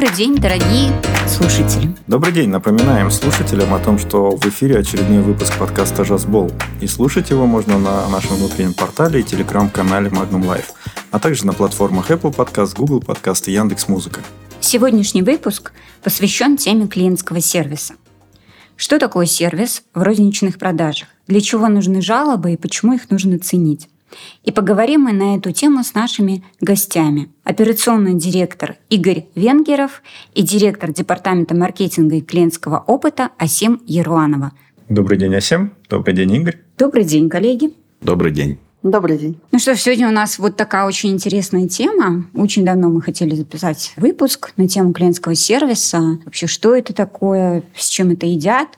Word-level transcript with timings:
Добрый 0.00 0.16
день, 0.16 0.36
дорогие 0.36 0.92
слушатели. 1.28 1.94
Добрый 2.06 2.32
день. 2.32 2.48
Напоминаем 2.48 3.10
слушателям 3.10 3.74
о 3.74 3.78
том, 3.78 3.98
что 3.98 4.30
в 4.34 4.46
эфире 4.46 4.78
очередной 4.78 5.20
выпуск 5.20 5.58
подкаста 5.58 6.06
«Жазбол». 6.06 6.50
И 6.80 6.86
слушать 6.86 7.28
его 7.28 7.44
можно 7.44 7.78
на 7.78 8.08
нашем 8.08 8.36
внутреннем 8.36 8.72
портале 8.72 9.20
и 9.20 9.22
телеграм-канале 9.22 10.08
Magnum 10.08 10.44
Life, 10.44 10.70
а 11.10 11.18
также 11.18 11.44
на 11.44 11.52
платформах 11.52 12.10
Apple 12.10 12.34
Podcast, 12.34 12.76
Google 12.76 13.00
Podcast 13.00 13.44
и 13.48 13.52
Яндекс.Музыка. 13.52 14.22
Сегодняшний 14.60 15.20
выпуск 15.20 15.72
посвящен 16.02 16.56
теме 16.56 16.86
клиентского 16.86 17.42
сервиса. 17.42 17.92
Что 18.76 18.98
такое 18.98 19.26
сервис 19.26 19.82
в 19.92 20.00
розничных 20.00 20.56
продажах? 20.56 21.08
Для 21.26 21.42
чего 21.42 21.68
нужны 21.68 22.00
жалобы 22.00 22.54
и 22.54 22.56
почему 22.56 22.94
их 22.94 23.10
нужно 23.10 23.38
ценить? 23.38 23.90
И 24.44 24.52
поговорим 24.52 25.02
мы 25.02 25.12
на 25.12 25.36
эту 25.36 25.52
тему 25.52 25.82
с 25.84 25.94
нашими 25.94 26.44
гостями. 26.60 27.30
Операционный 27.44 28.14
директор 28.14 28.76
Игорь 28.88 29.26
Венгеров 29.34 30.02
и 30.34 30.42
директор 30.42 30.92
департамента 30.92 31.54
маркетинга 31.54 32.16
и 32.16 32.20
клиентского 32.20 32.82
опыта 32.86 33.30
Асим 33.38 33.82
Еруанова. 33.86 34.52
Добрый 34.88 35.18
день, 35.18 35.34
Асим. 35.34 35.72
Добрый 35.88 36.14
день, 36.14 36.32
Игорь. 36.32 36.58
Добрый 36.76 37.04
день, 37.04 37.28
коллеги. 37.28 37.72
Добрый 38.00 38.32
день. 38.32 38.58
Добрый 38.82 39.18
день. 39.18 39.38
Ну 39.52 39.58
что, 39.58 39.76
сегодня 39.76 40.08
у 40.08 40.10
нас 40.10 40.38
вот 40.38 40.56
такая 40.56 40.86
очень 40.86 41.10
интересная 41.10 41.68
тема. 41.68 42.24
Очень 42.32 42.64
давно 42.64 42.88
мы 42.88 43.02
хотели 43.02 43.34
записать 43.34 43.92
выпуск 43.96 44.52
на 44.56 44.66
тему 44.68 44.94
клиентского 44.94 45.34
сервиса. 45.34 46.18
Вообще, 46.24 46.46
что 46.46 46.74
это 46.74 46.94
такое, 46.94 47.62
с 47.76 47.88
чем 47.88 48.10
это 48.10 48.24
едят. 48.24 48.68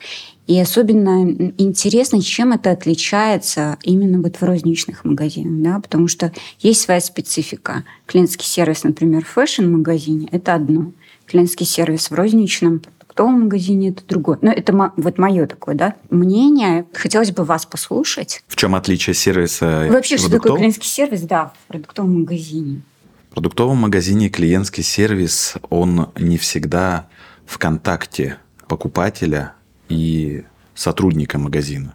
И 0.52 0.60
особенно 0.60 1.22
интересно, 1.56 2.20
чем 2.20 2.52
это 2.52 2.72
отличается 2.72 3.78
именно 3.82 4.20
вот 4.20 4.36
в 4.36 4.42
розничных 4.42 5.02
магазинах, 5.02 5.62
да, 5.62 5.80
потому 5.80 6.08
что 6.08 6.30
есть 6.60 6.82
своя 6.82 7.00
специфика. 7.00 7.84
Клиентский 8.04 8.44
сервис, 8.44 8.84
например, 8.84 9.24
в 9.24 9.28
fashion-магазине– 9.28 10.28
это 10.30 10.52
одно. 10.52 10.92
Клиентский 11.24 11.64
сервис 11.64 12.10
в 12.10 12.14
розничном 12.14 12.80
продуктовом 12.80 13.44
магазине 13.44 13.88
это 13.88 14.02
другое. 14.06 14.40
Но 14.42 14.52
это 14.52 14.92
вот 14.94 15.16
мое 15.16 15.46
такое, 15.46 15.74
да, 15.74 15.94
мнение. 16.10 16.84
Хотелось 16.92 17.32
бы 17.32 17.44
вас 17.44 17.64
послушать. 17.64 18.44
В 18.46 18.56
чем 18.56 18.74
отличие 18.74 19.14
сервиса? 19.14 19.88
Вообще, 19.90 20.18
что 20.18 20.30
такое 20.30 20.58
клиентский 20.58 20.86
сервис, 20.90 21.22
да, 21.22 21.54
в 21.64 21.68
продуктовом 21.68 22.20
магазине? 22.20 22.82
В 23.30 23.32
продуктовом 23.32 23.78
магазине 23.78 24.28
клиентский 24.28 24.82
сервис, 24.82 25.54
он 25.70 26.10
не 26.18 26.36
всегда 26.36 27.08
в 27.46 27.56
контакте 27.56 28.36
покупателя 28.68 29.54
и 29.88 30.44
сотрудника 30.74 31.38
магазина. 31.38 31.94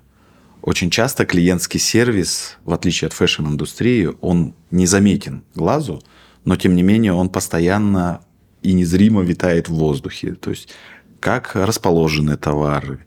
Очень 0.62 0.90
часто 0.90 1.26
клиентский 1.26 1.80
сервис, 1.80 2.58
в 2.66 2.74
отличие 2.74 3.08
от 3.08 3.14
fashion-индустрии, 3.14 4.10
он 4.22 4.54
незаметен 4.72 5.44
глазу, 5.56 6.02
но 6.46 6.56
тем 6.56 6.76
не 6.76 6.84
менее 6.84 7.14
он 7.14 7.30
постоянно 7.30 8.22
и 8.64 8.74
незримо 8.74 9.22
витает 9.22 9.70
в 9.70 9.76
воздухе. 9.76 10.34
То 10.34 10.50
есть 10.50 10.70
как 11.20 11.56
расположены 11.56 12.38
товары, 12.38 13.06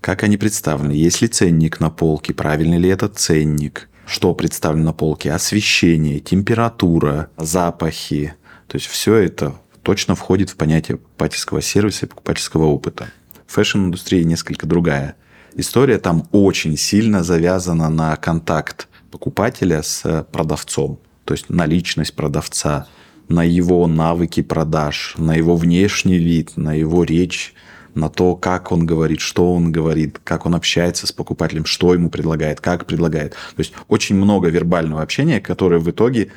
как 0.00 0.22
они 0.22 0.36
представлены, 0.36 0.92
есть 0.92 1.20
ли 1.20 1.28
ценник 1.28 1.80
на 1.80 1.90
полке, 1.90 2.32
правильный 2.32 2.78
ли 2.78 2.88
этот 2.88 3.18
ценник, 3.18 3.88
что 4.06 4.34
представлено 4.34 4.86
на 4.86 4.92
полке, 4.92 5.32
освещение, 5.32 6.20
температура, 6.20 7.30
запахи. 7.36 8.34
То 8.66 8.76
есть 8.76 8.86
все 8.86 9.16
это 9.16 9.56
точно 9.82 10.14
входит 10.14 10.50
в 10.50 10.56
понятие 10.56 10.98
покупательского 10.98 11.60
сервиса 11.60 12.06
и 12.06 12.08
покупательского 12.08 12.66
опыта 12.66 13.08
fashion-индустрия 13.50 14.24
несколько 14.24 14.66
другая. 14.66 15.16
История 15.56 15.98
там 15.98 16.28
очень 16.30 16.76
сильно 16.76 17.24
завязана 17.24 17.88
на 17.88 18.16
контакт 18.16 18.88
покупателя 19.10 19.82
с 19.82 20.24
продавцом, 20.30 21.00
то 21.24 21.34
есть 21.34 21.50
на 21.50 21.66
личность 21.66 22.14
продавца, 22.14 22.86
на 23.28 23.42
его 23.42 23.86
навыки 23.86 24.42
продаж, 24.42 25.14
на 25.18 25.34
его 25.34 25.56
внешний 25.56 26.18
вид, 26.18 26.52
на 26.56 26.72
его 26.72 27.02
речь, 27.02 27.54
на 27.94 28.08
то, 28.08 28.36
как 28.36 28.70
он 28.70 28.86
говорит, 28.86 29.20
что 29.20 29.52
он 29.52 29.72
говорит, 29.72 30.20
как 30.22 30.46
он 30.46 30.54
общается 30.54 31.08
с 31.08 31.12
покупателем, 31.12 31.64
что 31.64 31.92
ему 31.92 32.08
предлагает, 32.08 32.60
как 32.60 32.86
предлагает. 32.86 33.32
То 33.32 33.58
есть 33.58 33.72
очень 33.88 34.14
много 34.14 34.48
вербального 34.48 35.02
общения, 35.02 35.40
которое 35.40 35.80
в 35.80 35.90
итоге 35.90 36.30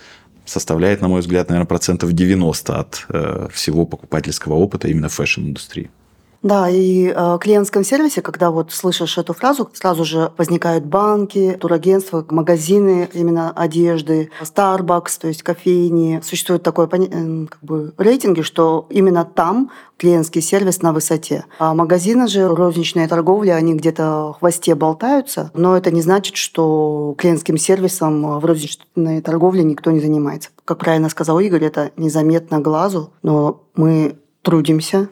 составляет, 0.45 1.01
на 1.01 1.07
мой 1.07 1.21
взгляд, 1.21 1.49
наверное, 1.49 1.67
процентов 1.67 2.13
90 2.13 2.79
от 2.79 3.05
э, 3.09 3.47
всего 3.51 3.85
покупательского 3.85 4.55
опыта 4.55 4.87
именно 4.87 5.09
fashion-индустрии. 5.09 5.91
Да, 6.43 6.69
и 6.69 7.07
э, 7.07 7.35
в 7.35 7.39
клиентском 7.39 7.85
сервисе, 7.85 8.21
когда 8.21 8.51
вот 8.51 8.73
слышишь 8.73 9.17
эту 9.17 9.33
фразу, 9.33 9.69
сразу 9.73 10.03
же 10.03 10.33
возникают 10.37 10.83
банки, 10.83 11.57
турагентства, 11.59 12.25
магазины 12.29 13.09
именно 13.13 13.51
одежды, 13.51 14.29
Starbucks, 14.41 15.21
то 15.21 15.29
есть 15.29 15.41
кофейни. 15.41 16.19
Существует 16.21 16.61
такое 16.61 16.87
э, 16.91 17.45
как 17.49 17.59
бы 17.61 17.93
рейтинги, 17.97 18.41
что 18.41 18.87
именно 18.89 19.23
там 19.23 19.71
клиентский 19.95 20.41
сервис 20.41 20.81
на 20.81 20.91
высоте. 20.91 21.45
А 21.59 21.73
магазины 21.73 22.27
же, 22.27 22.49
розничная 22.49 23.07
торговля, 23.07 23.53
они 23.53 23.73
где-то 23.73 24.33
в 24.33 24.39
хвосте 24.39 24.75
болтаются, 24.75 25.49
но 25.53 25.77
это 25.77 25.91
не 25.91 26.01
значит, 26.01 26.35
что 26.35 27.15
клиентским 27.17 27.57
сервисом 27.57 28.39
в 28.39 28.43
розничной 28.43 29.21
торговле 29.21 29.63
никто 29.63 29.91
не 29.91 30.01
занимается. 30.01 30.49
Как 30.65 30.79
правильно 30.79 31.07
сказал 31.07 31.39
Игорь, 31.39 31.63
это 31.63 31.91
незаметно 31.95 32.59
глазу, 32.59 33.13
но 33.21 33.61
мы 33.75 34.17
трудимся, 34.41 35.07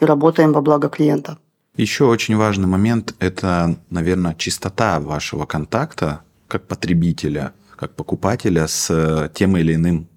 и 0.00 0.04
работаем 0.04 0.52
во 0.52 0.60
благо 0.62 0.88
клиента. 0.88 1.38
Еще 1.76 2.04
очень 2.04 2.36
важный 2.36 2.66
момент– 2.66 3.14
это, 3.18 3.76
наверное, 3.90 4.34
чистота 4.34 4.98
вашего 4.98 5.44
контакта 5.44 6.22
как 6.48 6.66
потребителя, 6.66 7.52
как 7.76 7.94
покупателя 7.94 8.66
с 8.66 8.88
э, 8.90 9.28
тем 9.34 9.56
или 9.56 9.74
иным 9.74 10.08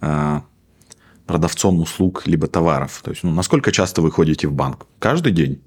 э, 0.00 0.40
продавцом 1.26 1.80
услуг 1.80 2.26
либо 2.26 2.46
товаров. 2.46 3.02
То 3.04 3.10
есть, 3.10 3.24
ну, 3.24 3.30
насколько 3.30 3.72
часто 3.72 4.00
вы 4.00 4.10
ходите 4.10 4.48
в 4.48 4.52
банк? 4.52 4.86
Каждый 4.98 5.32
день? 5.32 5.60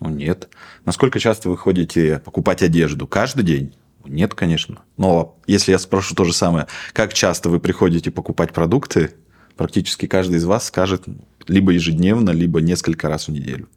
Ну, 0.00 0.10
нет. 0.10 0.48
Насколько 0.84 1.18
часто 1.18 1.48
вы 1.48 1.56
ходите 1.56 2.20
покупать 2.24 2.62
одежду? 2.62 3.06
Каждый 3.08 3.42
день? 3.42 3.74
Нет, 4.04 4.34
конечно. 4.34 4.82
Но 4.96 5.36
если 5.46 5.72
я 5.72 5.78
спрошу 5.78 6.14
то 6.14 6.24
же 6.24 6.32
самое, 6.32 6.66
как 6.92 7.14
часто 7.14 7.50
вы 7.50 7.58
приходите 7.58 8.10
покупать 8.10 8.52
продукты, 8.52 9.14
практически 9.56 10.06
каждый 10.06 10.36
из 10.36 10.44
вас 10.44 10.66
скажет 10.66 11.04
либо 11.48 11.72
ежедневно, 11.72 12.30
либо 12.30 12.60
несколько 12.60 13.08
раз 13.08 13.28
в 13.28 13.32
неделю. 13.32 13.68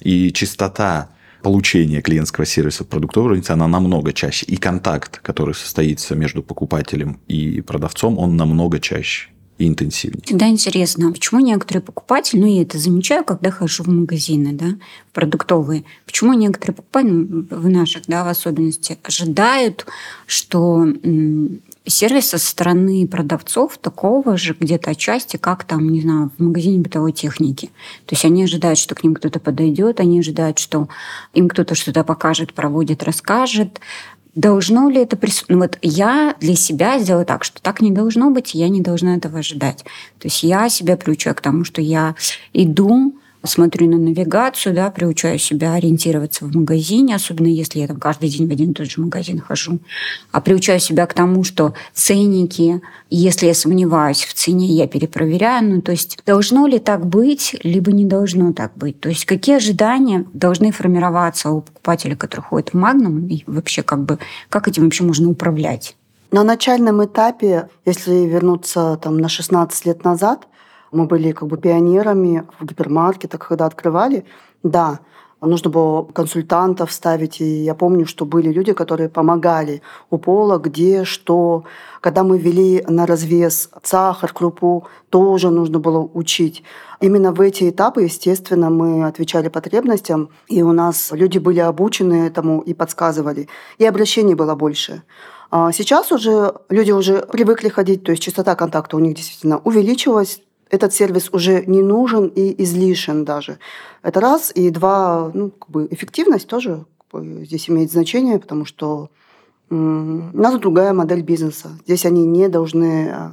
И 0.00 0.32
частота 0.32 1.10
получения 1.42 2.02
клиентского 2.02 2.46
сервиса 2.46 2.84
продуктовой 2.84 3.30
разницы, 3.30 3.52
она 3.52 3.66
намного 3.66 4.12
чаще. 4.12 4.46
И 4.46 4.56
контакт, 4.56 5.18
который 5.18 5.54
состоится 5.54 6.14
между 6.14 6.42
покупателем 6.42 7.18
и 7.28 7.60
продавцом, 7.60 8.18
он 8.18 8.36
намного 8.36 8.78
чаще 8.80 9.28
и 9.60 9.68
интенсивнее. 9.68 10.22
Всегда 10.24 10.48
интересно, 10.48 11.08
а 11.08 11.12
почему 11.12 11.40
некоторые 11.40 11.82
покупатели, 11.82 12.40
ну 12.40 12.46
я 12.46 12.62
это 12.62 12.78
замечаю, 12.78 13.24
когда 13.24 13.50
хожу 13.50 13.82
в 13.84 13.88
магазины, 13.88 14.52
да, 14.52 14.78
продуктовые, 15.12 15.84
почему 16.06 16.32
некоторые 16.32 16.76
покупатели, 16.76 17.10
ну, 17.10 17.46
в 17.50 17.68
наших, 17.68 18.04
да, 18.06 18.24
в 18.24 18.28
особенности, 18.28 18.98
ожидают, 19.02 19.86
что 20.26 20.86
сервиса 21.90 22.38
со 22.38 22.46
стороны 22.46 23.06
продавцов 23.06 23.78
такого 23.78 24.36
же 24.36 24.56
где-то 24.58 24.90
отчасти, 24.90 25.36
как 25.36 25.64
там, 25.64 25.88
не 25.90 26.00
знаю, 26.00 26.30
в 26.36 26.42
магазине 26.42 26.80
бытовой 26.80 27.12
техники. 27.12 27.66
То 28.06 28.14
есть 28.14 28.24
они 28.24 28.44
ожидают, 28.44 28.78
что 28.78 28.94
к 28.94 29.02
ним 29.02 29.14
кто-то 29.14 29.40
подойдет, 29.40 30.00
они 30.00 30.20
ожидают, 30.20 30.58
что 30.58 30.88
им 31.34 31.48
кто-то 31.48 31.74
что-то 31.74 32.04
покажет, 32.04 32.54
проводит, 32.54 33.02
расскажет. 33.02 33.80
Должно 34.34 34.88
ли 34.88 35.00
это 35.02 35.16
присутствовать? 35.16 35.50
Ну, 35.50 35.58
вот 35.58 35.78
я 35.82 36.36
для 36.40 36.54
себя 36.54 36.98
сделаю 37.00 37.26
так, 37.26 37.42
что 37.44 37.60
так 37.60 37.80
не 37.80 37.90
должно 37.90 38.30
быть, 38.30 38.54
я 38.54 38.68
не 38.68 38.80
должна 38.80 39.16
этого 39.16 39.40
ожидать. 39.40 39.84
То 40.18 40.28
есть 40.28 40.42
я 40.44 40.68
себя 40.68 40.96
приучаю 40.96 41.34
к 41.34 41.40
тому, 41.40 41.64
что 41.64 41.82
я 41.82 42.14
иду 42.52 43.14
смотрю 43.42 43.88
на 43.88 43.98
навигацию, 43.98 44.74
да, 44.74 44.90
приучаю 44.90 45.38
себя 45.38 45.74
ориентироваться 45.74 46.44
в 46.44 46.54
магазине, 46.54 47.14
особенно 47.14 47.46
если 47.46 47.80
я 47.80 47.86
там 47.86 47.98
каждый 47.98 48.28
день 48.28 48.48
в 48.48 48.52
один 48.52 48.70
и 48.70 48.74
тот 48.74 48.90
же 48.90 49.00
магазин 49.00 49.40
хожу. 49.40 49.78
А 50.30 50.40
приучаю 50.40 50.80
себя 50.80 51.06
к 51.06 51.14
тому, 51.14 51.44
что 51.44 51.74
ценники, 51.94 52.82
если 53.08 53.46
я 53.46 53.54
сомневаюсь 53.54 54.24
в 54.24 54.34
цене, 54.34 54.66
я 54.66 54.86
перепроверяю. 54.86 55.74
Ну, 55.74 55.82
то 55.82 55.92
есть 55.92 56.18
должно 56.26 56.66
ли 56.66 56.78
так 56.78 57.06
быть, 57.06 57.56
либо 57.62 57.92
не 57.92 58.04
должно 58.04 58.52
так 58.52 58.72
быть. 58.76 59.00
То 59.00 59.08
есть 59.08 59.24
какие 59.24 59.56
ожидания 59.56 60.26
должны 60.32 60.70
формироваться 60.72 61.50
у 61.50 61.62
покупателя, 61.62 62.16
который 62.16 62.42
ходит 62.42 62.70
в 62.70 62.74
Магнум, 62.74 63.26
и 63.26 63.42
вообще 63.46 63.82
как 63.82 64.04
бы, 64.04 64.18
как 64.48 64.68
этим 64.68 64.84
вообще 64.84 65.04
можно 65.04 65.28
управлять? 65.28 65.96
На 66.32 66.44
начальном 66.44 67.04
этапе, 67.04 67.68
если 67.84 68.12
вернуться 68.12 68.98
там, 69.02 69.18
на 69.18 69.28
16 69.28 69.86
лет 69.86 70.04
назад, 70.04 70.46
мы 70.92 71.06
были 71.06 71.32
как 71.32 71.48
бы 71.48 71.56
пионерами 71.56 72.46
в 72.58 72.64
гипермаркетах, 72.64 73.48
когда 73.48 73.66
открывали. 73.66 74.24
Да, 74.62 75.00
нужно 75.40 75.70
было 75.70 76.04
консультантов 76.04 76.92
ставить. 76.92 77.40
И 77.40 77.64
я 77.64 77.74
помню, 77.74 78.06
что 78.06 78.24
были 78.24 78.52
люди, 78.52 78.72
которые 78.72 79.08
помогали 79.08 79.82
у 80.10 80.18
пола, 80.18 80.58
где, 80.58 81.04
что. 81.04 81.64
Когда 82.00 82.22
мы 82.24 82.38
вели 82.38 82.82
на 82.88 83.04
развес 83.04 83.70
сахар, 83.82 84.32
крупу, 84.32 84.86
тоже 85.10 85.50
нужно 85.50 85.78
было 85.78 85.98
учить. 85.98 86.62
Именно 87.00 87.32
в 87.32 87.40
эти 87.40 87.68
этапы, 87.68 88.02
естественно, 88.02 88.70
мы 88.70 89.06
отвечали 89.06 89.48
потребностям, 89.48 90.30
и 90.48 90.62
у 90.62 90.72
нас 90.72 91.10
люди 91.12 91.38
были 91.38 91.60
обучены 91.60 92.26
этому 92.26 92.60
и 92.60 92.72
подсказывали. 92.72 93.48
И 93.78 93.84
обращений 93.84 94.34
было 94.34 94.54
больше. 94.54 95.02
А 95.50 95.72
сейчас 95.72 96.12
уже 96.12 96.54
люди 96.68 96.92
уже 96.92 97.26
привыкли 97.26 97.68
ходить, 97.68 98.04
то 98.04 98.12
есть 98.12 98.22
частота 98.22 98.54
контакта 98.54 98.96
у 98.96 99.00
них 99.00 99.16
действительно 99.16 99.58
увеличилась, 99.58 100.40
этот 100.70 100.94
сервис 100.94 101.28
уже 101.32 101.64
не 101.66 101.82
нужен 101.82 102.28
и 102.28 102.62
излишен 102.62 103.24
даже. 103.24 103.58
Это 104.02 104.20
раз. 104.20 104.52
И 104.54 104.70
два, 104.70 105.30
ну, 105.34 105.50
как 105.50 105.70
бы 105.70 105.88
эффективность 105.90 106.46
тоже 106.46 106.84
здесь 107.12 107.68
имеет 107.68 107.90
значение, 107.90 108.38
потому 108.38 108.64
что 108.64 109.10
у 109.68 109.74
нас 109.74 110.58
другая 110.58 110.92
модель 110.92 111.22
бизнеса. 111.22 111.70
Здесь 111.84 112.04
они 112.06 112.26
не 112.26 112.48
должны 112.48 113.10
а, 113.10 113.32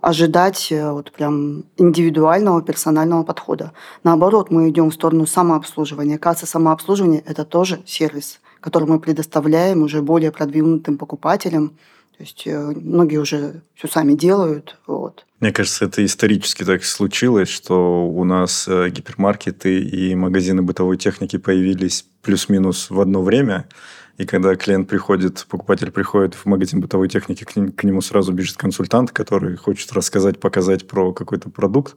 ожидать 0.00 0.70
э, 0.70 0.92
вот 0.92 1.10
прям 1.10 1.64
индивидуального 1.76 2.62
персонального 2.62 3.24
подхода. 3.24 3.72
Наоборот, 4.04 4.50
мы 4.50 4.68
идем 4.70 4.90
в 4.90 4.94
сторону 4.94 5.26
самообслуживания. 5.26 6.18
Касса 6.18 6.46
самообслуживания– 6.46 7.22
это 7.26 7.44
тоже 7.44 7.82
сервис, 7.86 8.40
который 8.60 8.88
мы 8.88 9.00
предоставляем 9.00 9.82
уже 9.82 10.00
более 10.00 10.30
продвинутым 10.30 10.96
покупателям. 10.96 11.72
То 12.16 12.24
есть 12.24 12.46
э, 12.46 12.58
многие 12.58 13.18
уже 13.18 13.62
все 13.74 13.88
сами 13.88 14.14
делают. 14.14 14.78
Вот. 14.86 15.26
Мне 15.40 15.52
кажется, 15.52 15.84
это 15.84 16.04
исторически 16.04 16.64
так 16.64 16.84
случилось, 16.84 17.48
что 17.48 18.06
у 18.08 18.24
нас 18.24 18.66
э, 18.68 18.88
гипермаркеты 18.88 19.80
и 19.80 20.14
магазины 20.14 20.62
бытовой 20.62 20.96
техники 20.96 21.36
появились 21.36 22.06
плюс-минус 22.22 22.90
в 22.90 23.00
одно 23.00 23.22
время– 23.22 23.66
и 24.18 24.24
когда 24.24 24.54
клиент 24.56 24.88
приходит, 24.88 25.46
покупатель 25.48 25.90
приходит 25.90 26.34
в 26.34 26.46
магазин 26.46 26.80
бытовой 26.80 27.08
техники, 27.08 27.44
к, 27.44 27.84
нему 27.84 28.00
сразу 28.00 28.32
бежит 28.32 28.56
консультант, 28.56 29.10
который 29.12 29.56
хочет 29.56 29.92
рассказать, 29.92 30.40
показать 30.40 30.88
про 30.88 31.12
какой-то 31.12 31.50
продукт. 31.50 31.96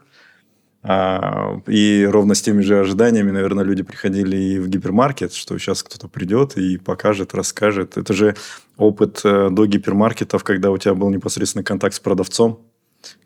А, 0.81 1.59
и 1.67 2.07
ровно 2.09 2.35
с 2.35 2.41
теми 2.41 2.61
же 2.61 2.79
ожиданиями, 2.79 3.31
наверное, 3.31 3.65
люди 3.65 3.83
приходили 3.83 4.37
и 4.37 4.59
в 4.59 4.69
гипермаркет, 4.69 5.33
что 5.33 5.57
сейчас 5.57 5.83
кто-то 5.83 6.07
придет 6.07 6.57
и 6.57 6.77
покажет, 6.77 7.33
расскажет. 7.33 7.97
Это 7.97 8.13
же 8.13 8.35
опыт 8.77 9.21
э, 9.25 9.49
до 9.51 9.65
гипермаркетов, 9.65 10.43
когда 10.43 10.71
у 10.71 10.77
тебя 10.77 10.93
был 10.93 11.09
непосредственный 11.09 11.65
контакт 11.65 11.95
с 11.95 11.99
продавцом, 11.99 12.65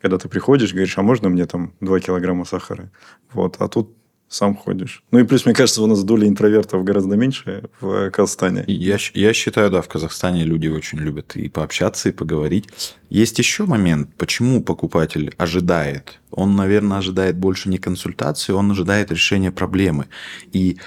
когда 0.00 0.18
ты 0.18 0.28
приходишь, 0.28 0.72
говоришь, 0.72 0.98
а 0.98 1.02
можно 1.02 1.28
мне 1.28 1.46
там 1.46 1.74
2 1.80 2.00
килограмма 2.00 2.44
сахара? 2.44 2.90
Вот. 3.32 3.56
А 3.60 3.68
тут 3.68 3.94
сам 4.34 4.56
ходишь. 4.56 5.02
Ну 5.10 5.20
и 5.20 5.24
плюс, 5.24 5.44
мне 5.44 5.54
кажется, 5.54 5.82
у 5.82 5.86
нас 5.86 6.02
доля 6.02 6.26
интровертов 6.26 6.82
гораздо 6.84 7.16
меньше 7.16 7.64
в 7.80 8.10
Казахстане. 8.10 8.64
Я, 8.66 8.98
я 9.14 9.32
считаю, 9.32 9.70
да, 9.70 9.80
в 9.80 9.88
Казахстане 9.88 10.44
люди 10.44 10.66
очень 10.66 10.98
любят 10.98 11.36
и 11.36 11.48
пообщаться, 11.48 12.08
и 12.08 12.12
поговорить. 12.12 12.68
Есть 13.10 13.38
еще 13.38 13.64
момент, 13.64 14.10
почему 14.16 14.62
покупатель 14.62 15.32
ожидает. 15.38 16.20
Он, 16.30 16.56
наверное, 16.56 16.98
ожидает 16.98 17.36
больше 17.36 17.68
не 17.68 17.78
консультации, 17.78 18.52
он 18.52 18.72
ожидает 18.72 19.12
решения 19.12 19.52
проблемы. 19.52 20.06
И 20.52 20.78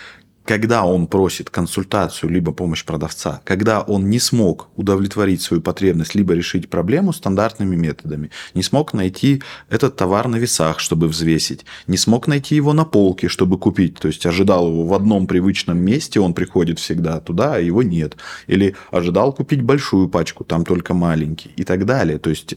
когда 0.48 0.86
он 0.86 1.08
просит 1.08 1.50
консультацию 1.50 2.30
либо 2.32 2.54
помощь 2.54 2.86
продавца, 2.86 3.42
когда 3.44 3.82
он 3.82 4.10
не 4.10 4.18
смог 4.18 4.70
удовлетворить 4.78 5.42
свою 5.42 5.62
потребность, 5.62 6.16
либо 6.16 6.34
решить 6.34 6.70
проблему 6.70 7.12
стандартными 7.12 7.76
методами, 7.76 8.32
не 8.54 8.64
смог 8.64 8.94
найти 8.94 9.44
этот 9.70 9.98
товар 9.98 10.30
на 10.30 10.38
весах, 10.38 10.80
чтобы 10.80 11.10
взвесить, 11.10 11.66
не 11.88 11.98
смог 11.98 12.28
найти 12.28 12.56
его 12.56 12.72
на 12.72 12.86
полке, 12.86 13.28
чтобы 13.28 13.58
купить, 13.58 14.00
то 14.00 14.08
есть 14.08 14.26
ожидал 14.26 14.70
его 14.70 14.86
в 14.86 14.94
одном 14.94 15.28
привычном 15.28 15.78
месте, 15.78 16.22
он 16.22 16.34
приходит 16.34 16.80
всегда 16.80 17.20
туда, 17.20 17.56
а 17.56 17.60
его 17.60 17.84
нет, 17.84 18.16
или 18.48 18.74
ожидал 18.90 19.34
купить 19.34 19.62
большую 19.62 20.08
пачку, 20.08 20.46
там 20.46 20.64
только 20.64 20.94
маленький 20.94 21.52
и 21.58 21.66
так 21.66 21.86
далее. 21.86 22.20
То 22.20 22.30
есть, 22.30 22.56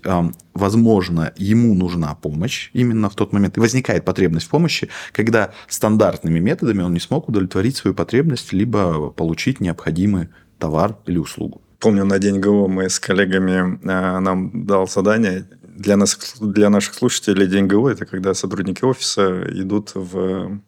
возможно, 0.54 1.32
ему 1.36 1.74
нужна 1.74 2.14
помощь 2.14 2.70
именно 2.72 3.08
в 3.08 3.14
тот 3.14 3.32
момент, 3.32 3.56
и 3.56 3.60
возникает 3.60 4.04
потребность 4.04 4.46
в 4.46 4.50
помощи, 4.50 4.88
когда 5.12 5.52
стандартными 5.68 6.38
методами 6.38 6.82
он 6.82 6.92
не 6.92 7.00
смог 7.00 7.28
удовлетворить 7.28 7.76
свою 7.76 7.94
потребность, 7.94 8.52
либо 8.52 9.10
получить 9.10 9.60
необходимый 9.60 10.28
товар 10.58 10.96
или 11.06 11.18
услугу. 11.18 11.60
Помню, 11.78 12.04
на 12.04 12.18
день 12.18 12.40
ГО 12.40 12.68
мы 12.68 12.90
с 12.90 13.00
коллегами, 13.00 13.78
э, 13.82 14.18
нам 14.20 14.66
дал 14.66 14.86
задание 14.86 15.46
для, 15.80 15.96
нас, 15.96 16.36
для 16.40 16.68
наших 16.68 16.94
слушателей 16.94 17.46
День 17.46 17.66
ГО– 17.66 17.88
это 17.90 18.04
когда 18.04 18.34
сотрудники 18.34 18.84
офиса 18.84 19.44
идут 19.48 19.92
в, 19.94 20.60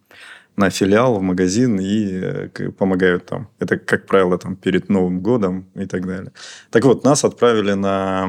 на 0.57 0.71
филиал, 0.71 1.19
в 1.19 1.23
магазин 1.23 1.79
и 1.81 2.49
помогают 2.79 3.27
там. 3.27 3.49
Это, 3.59 3.77
как 3.77 4.07
правило, 4.07 4.39
там 4.39 4.57
перед 4.57 4.89
Новым 4.89 5.21
годом 5.21 5.67
и 5.75 5.87
так 5.87 6.07
далее. 6.07 6.33
Так 6.71 6.85
вот, 6.85 7.05
нас 7.05 7.25
отправили 7.25 7.75
на 7.75 8.25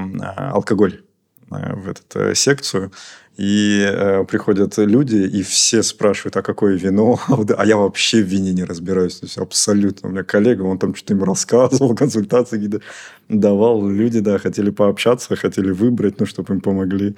алкоголь 0.51 0.93
э, 0.93 1.12
в 1.49 1.89
эту 1.89 2.35
секцию. 2.35 2.91
И 3.35 3.83
э, 3.83 4.25
приходят 4.25 4.77
люди, 4.77 5.15
и 5.15 5.41
все 5.41 5.81
спрашивают, 5.81 6.37
а 6.37 6.43
какое 6.43 6.77
вино? 6.77 7.19
а 7.57 7.65
я 7.65 7.77
вообще 7.77 8.21
в 8.21 8.27
вине 8.27 8.53
не 8.53 8.63
разбираюсь. 8.63 9.15
То 9.19 9.25
есть 9.25 9.37
абсолютно. 9.39 10.09
У 10.09 10.11
меня 10.11 10.23
коллега, 10.23 10.61
он 10.61 10.77
там 10.77 10.93
что-то 10.93 11.13
им 11.13 11.23
рассказывал, 11.23 11.95
консультации 11.95 12.57
какие-то 12.57 12.81
давал. 13.29 13.87
Люди, 13.87 14.19
да, 14.19 14.37
хотели 14.37 14.69
пообщаться, 14.69 15.35
хотели 15.35 15.71
выбрать, 15.71 16.19
ну, 16.19 16.27
чтобы 16.27 16.53
им 16.53 16.61
помогли 16.61 17.15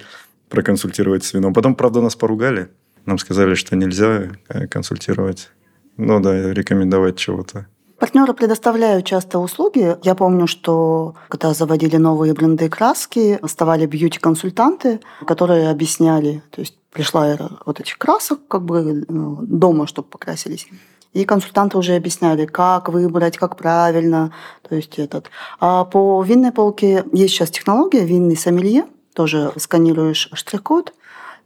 проконсультировать 0.48 1.24
с 1.24 1.34
вином. 1.34 1.52
Потом, 1.52 1.74
правда, 1.74 2.00
нас 2.00 2.16
поругали. 2.16 2.68
Нам 3.04 3.18
сказали, 3.18 3.54
что 3.54 3.76
нельзя 3.76 4.32
э, 4.48 4.66
консультировать. 4.68 5.50
Ну 5.98 6.20
да, 6.20 6.52
рекомендовать 6.54 7.16
чего-то. 7.16 7.66
Партнеры 7.98 8.34
предоставляют 8.34 9.06
часто 9.06 9.38
услуги. 9.38 9.96
Я 10.02 10.14
помню, 10.14 10.46
что 10.46 11.14
когда 11.28 11.54
заводили 11.54 11.96
новые 11.96 12.34
бренды 12.34 12.68
краски, 12.68 13.38
оставали 13.40 13.86
бьюти-консультанты, 13.86 15.00
которые 15.26 15.70
объясняли, 15.70 16.42
то 16.50 16.60
есть 16.60 16.76
пришла 16.92 17.26
эра 17.26 17.50
вот 17.64 17.80
этих 17.80 17.96
красок, 17.96 18.40
как 18.48 18.62
бы 18.62 19.04
ну, 19.08 19.38
дома, 19.40 19.86
чтобы 19.86 20.08
покрасились. 20.08 20.68
И 21.14 21.24
консультанты 21.24 21.78
уже 21.78 21.94
объясняли, 21.94 22.44
как 22.44 22.90
выбрать, 22.90 23.38
как 23.38 23.56
правильно. 23.56 24.32
То 24.68 24.74
есть 24.74 24.98
этот. 24.98 25.30
А 25.60 25.84
по 25.84 26.22
винной 26.22 26.52
полке 26.52 27.04
есть 27.14 27.32
сейчас 27.32 27.50
технология 27.50 28.04
винный 28.04 28.36
сомелье. 28.36 28.84
Тоже 29.14 29.52
сканируешь 29.56 30.28
штрих-код. 30.34 30.92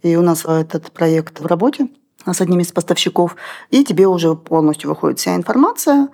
И 0.02 0.16
у 0.16 0.22
нас 0.22 0.44
этот 0.44 0.90
проект 0.90 1.38
в 1.38 1.46
работе 1.46 1.88
с 2.26 2.40
одним 2.40 2.58
из 2.58 2.72
поставщиков. 2.72 3.36
И 3.70 3.84
тебе 3.84 4.08
уже 4.08 4.34
полностью 4.34 4.90
выходит 4.90 5.20
вся 5.20 5.36
информация 5.36 6.08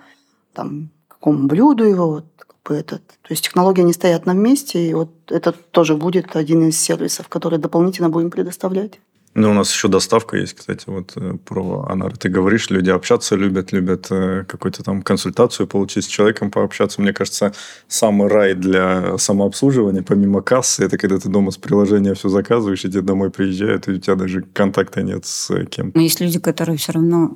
там, 0.57 0.89
какому 1.07 1.47
блюду 1.47 1.83
его, 1.83 2.07
вот, 2.07 2.25
как 2.35 2.55
бы 2.65 2.75
этот. 2.75 3.05
То 3.07 3.29
есть 3.29 3.43
технологии 3.43 3.83
не 3.83 3.93
стоят 3.93 4.25
на 4.25 4.33
месте, 4.33 4.89
и 4.89 4.93
вот 4.93 5.09
это 5.29 5.51
тоже 5.51 5.95
будет 5.95 6.35
один 6.35 6.67
из 6.67 6.79
сервисов, 6.79 7.29
который 7.29 7.59
дополнительно 7.59 8.09
будем 8.09 8.31
предоставлять. 8.31 8.99
Ну, 9.37 9.51
у 9.51 9.53
нас 9.53 9.71
еще 9.71 9.87
доставка 9.87 10.35
есть, 10.35 10.55
кстати, 10.55 10.85
вот 10.87 11.11
э, 11.15 11.35
про 11.45 11.85
Анар. 11.87 12.17
Ты 12.17 12.27
говоришь, 12.27 12.71
люди 12.71 12.89
общаться 12.89 13.35
любят, 13.35 13.71
любят 13.71 14.07
э, 14.09 14.45
какую-то 14.47 14.81
там 14.81 15.03
консультацию 15.03 15.67
получить 15.67 16.05
с 16.05 16.07
человеком, 16.07 16.49
пообщаться. 16.49 17.03
Мне 17.03 17.13
кажется, 17.13 17.53
самый 17.87 18.29
рай 18.29 18.55
для 18.55 19.15
самообслуживания, 19.19 20.01
помимо 20.01 20.41
кассы, 20.41 20.83
это 20.83 20.97
когда 20.97 21.19
ты 21.19 21.29
дома 21.29 21.51
с 21.51 21.57
приложения 21.57 22.15
все 22.15 22.29
заказываешь, 22.29 22.83
и 22.83 22.89
тебе 22.89 23.01
домой 23.01 23.29
приезжают, 23.29 23.87
и 23.87 23.91
у 23.91 23.99
тебя 23.99 24.15
даже 24.15 24.41
контакта 24.53 25.03
нет 25.03 25.27
с 25.27 25.53
кем-то. 25.65 25.95
Но 25.95 26.01
есть 26.01 26.19
люди, 26.19 26.39
которые 26.39 26.79
все 26.79 26.93
равно, 26.93 27.35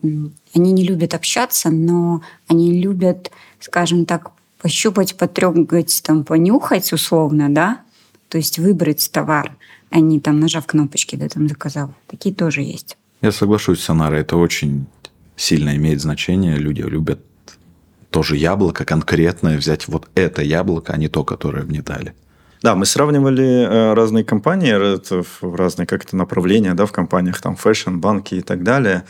они 0.55 0.71
не 0.71 0.83
любят 0.83 1.13
общаться, 1.13 1.69
но 1.69 2.23
они 2.47 2.81
любят, 2.81 3.29
скажем 3.59 4.07
так, 4.07 4.31
пощупать, 4.59 5.15
потрогать, 5.17 6.01
там, 6.03 6.23
понюхать 6.23 6.93
условно, 6.93 7.53
да, 7.53 7.81
то 8.27 8.39
есть 8.39 8.57
выбрать 8.57 9.07
товар 9.11 9.51
а 9.91 9.99
не 9.99 10.19
там 10.19 10.39
нажав 10.39 10.65
кнопочки, 10.65 11.15
да, 11.15 11.27
там 11.27 11.47
заказал. 11.47 11.93
Такие 12.07 12.33
тоже 12.33 12.61
есть. 12.61 12.97
Я 13.21 13.31
соглашусь 13.31 13.81
с 13.81 13.89
Анарой, 13.89 14.21
это 14.21 14.37
очень 14.37 14.87
сильно 15.35 15.75
имеет 15.75 16.01
значение. 16.01 16.55
Люди 16.55 16.81
любят 16.81 17.19
тоже 18.09 18.37
яблоко 18.37 18.85
конкретное, 18.85 19.57
взять 19.57 19.87
вот 19.87 20.09
это 20.15 20.41
яблоко, 20.41 20.93
а 20.93 20.97
не 20.97 21.07
то, 21.07 21.23
которое 21.23 21.63
мне 21.63 21.81
дали. 21.81 22.13
Да, 22.61 22.75
мы 22.75 22.85
сравнивали 22.85 23.63
э, 23.63 23.93
разные 23.93 24.23
компании, 24.23 24.73
в 25.41 25.55
разные 25.55 25.87
как-то 25.87 26.15
направления, 26.15 26.73
да, 26.73 26.85
в 26.85 26.91
компаниях, 26.91 27.41
там, 27.41 27.55
fashion, 27.55 27.97
банки 27.97 28.35
и 28.35 28.41
так 28.41 28.63
далее. 28.63 29.03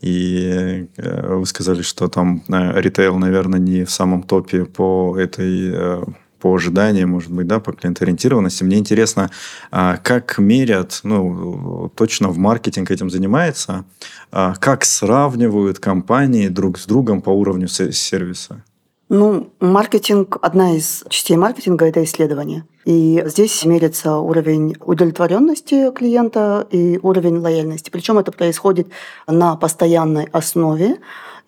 И 0.00 0.88
э, 0.96 1.34
вы 1.36 1.46
сказали, 1.46 1.82
что 1.82 2.08
там 2.08 2.42
э, 2.48 2.80
ритейл, 2.80 3.16
наверное, 3.16 3.60
не 3.60 3.84
в 3.84 3.90
самом 3.90 4.22
топе 4.22 4.64
по 4.64 5.16
этой 5.18 6.14
по 6.38 6.54
ожиданиям, 6.54 7.10
может 7.10 7.30
быть, 7.30 7.46
да, 7.46 7.60
по 7.60 7.72
клиентоориентированности. 7.72 8.64
Мне 8.64 8.78
интересно, 8.78 9.30
а, 9.70 9.96
как 9.96 10.38
мерят, 10.38 11.00
ну, 11.02 11.90
точно 11.94 12.28
в 12.28 12.38
маркетинг 12.38 12.90
этим 12.90 13.10
занимается, 13.10 13.84
а, 14.30 14.54
как 14.54 14.84
сравнивают 14.84 15.78
компании 15.78 16.48
друг 16.48 16.78
с 16.78 16.86
другом 16.86 17.22
по 17.22 17.30
уровню 17.30 17.68
сервиса? 17.68 18.62
Ну, 19.08 19.52
маркетинг, 19.60 20.38
одна 20.42 20.76
из 20.76 21.04
частей 21.08 21.36
маркетинга– 21.36 21.86
это 21.86 22.02
исследование. 22.02 22.64
И 22.84 23.22
здесь 23.26 23.64
меряется 23.64 24.16
уровень 24.16 24.74
удовлетворенности 24.80 25.92
клиента 25.92 26.66
и 26.72 26.98
уровень 27.00 27.38
лояльности. 27.38 27.90
Причем 27.90 28.18
это 28.18 28.32
происходит 28.32 28.88
на 29.28 29.54
постоянной 29.54 30.24
основе 30.32 30.96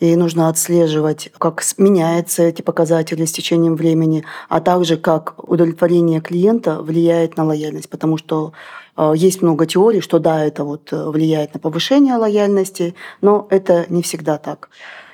и 0.00 0.14
нужно 0.17 0.49
отслеживать, 0.49 1.31
как 1.38 1.62
меняются 1.76 2.43
эти 2.45 2.62
показатели 2.62 3.25
с 3.25 3.33
течением 3.33 3.76
времени, 3.76 4.25
а 4.49 4.61
также 4.61 4.97
как 4.97 5.35
удовлетворение 5.49 6.21
клиента 6.21 6.81
влияет 6.81 7.37
на 7.37 7.45
лояльность, 7.45 7.88
потому 7.88 8.17
что 8.17 8.52
э, 8.97 9.12
есть 9.17 9.43
много 9.43 9.67
теорий, 9.67 10.00
что 10.00 10.19
да, 10.19 10.45
это 10.45 10.64
вот 10.64 10.93
э, 10.93 11.11
влияет 11.11 11.55
на 11.55 11.61
повышение 11.61 12.17
лояльности, 12.17 12.95
но 13.21 13.47
это 13.50 13.87
не 13.88 14.02
всегда 14.02 14.38
так. 14.38 14.71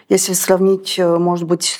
Если 0.08 0.34
сравнить, 0.34 0.98
э, 0.98 1.16
может 1.18 1.48
быть, 1.48 1.78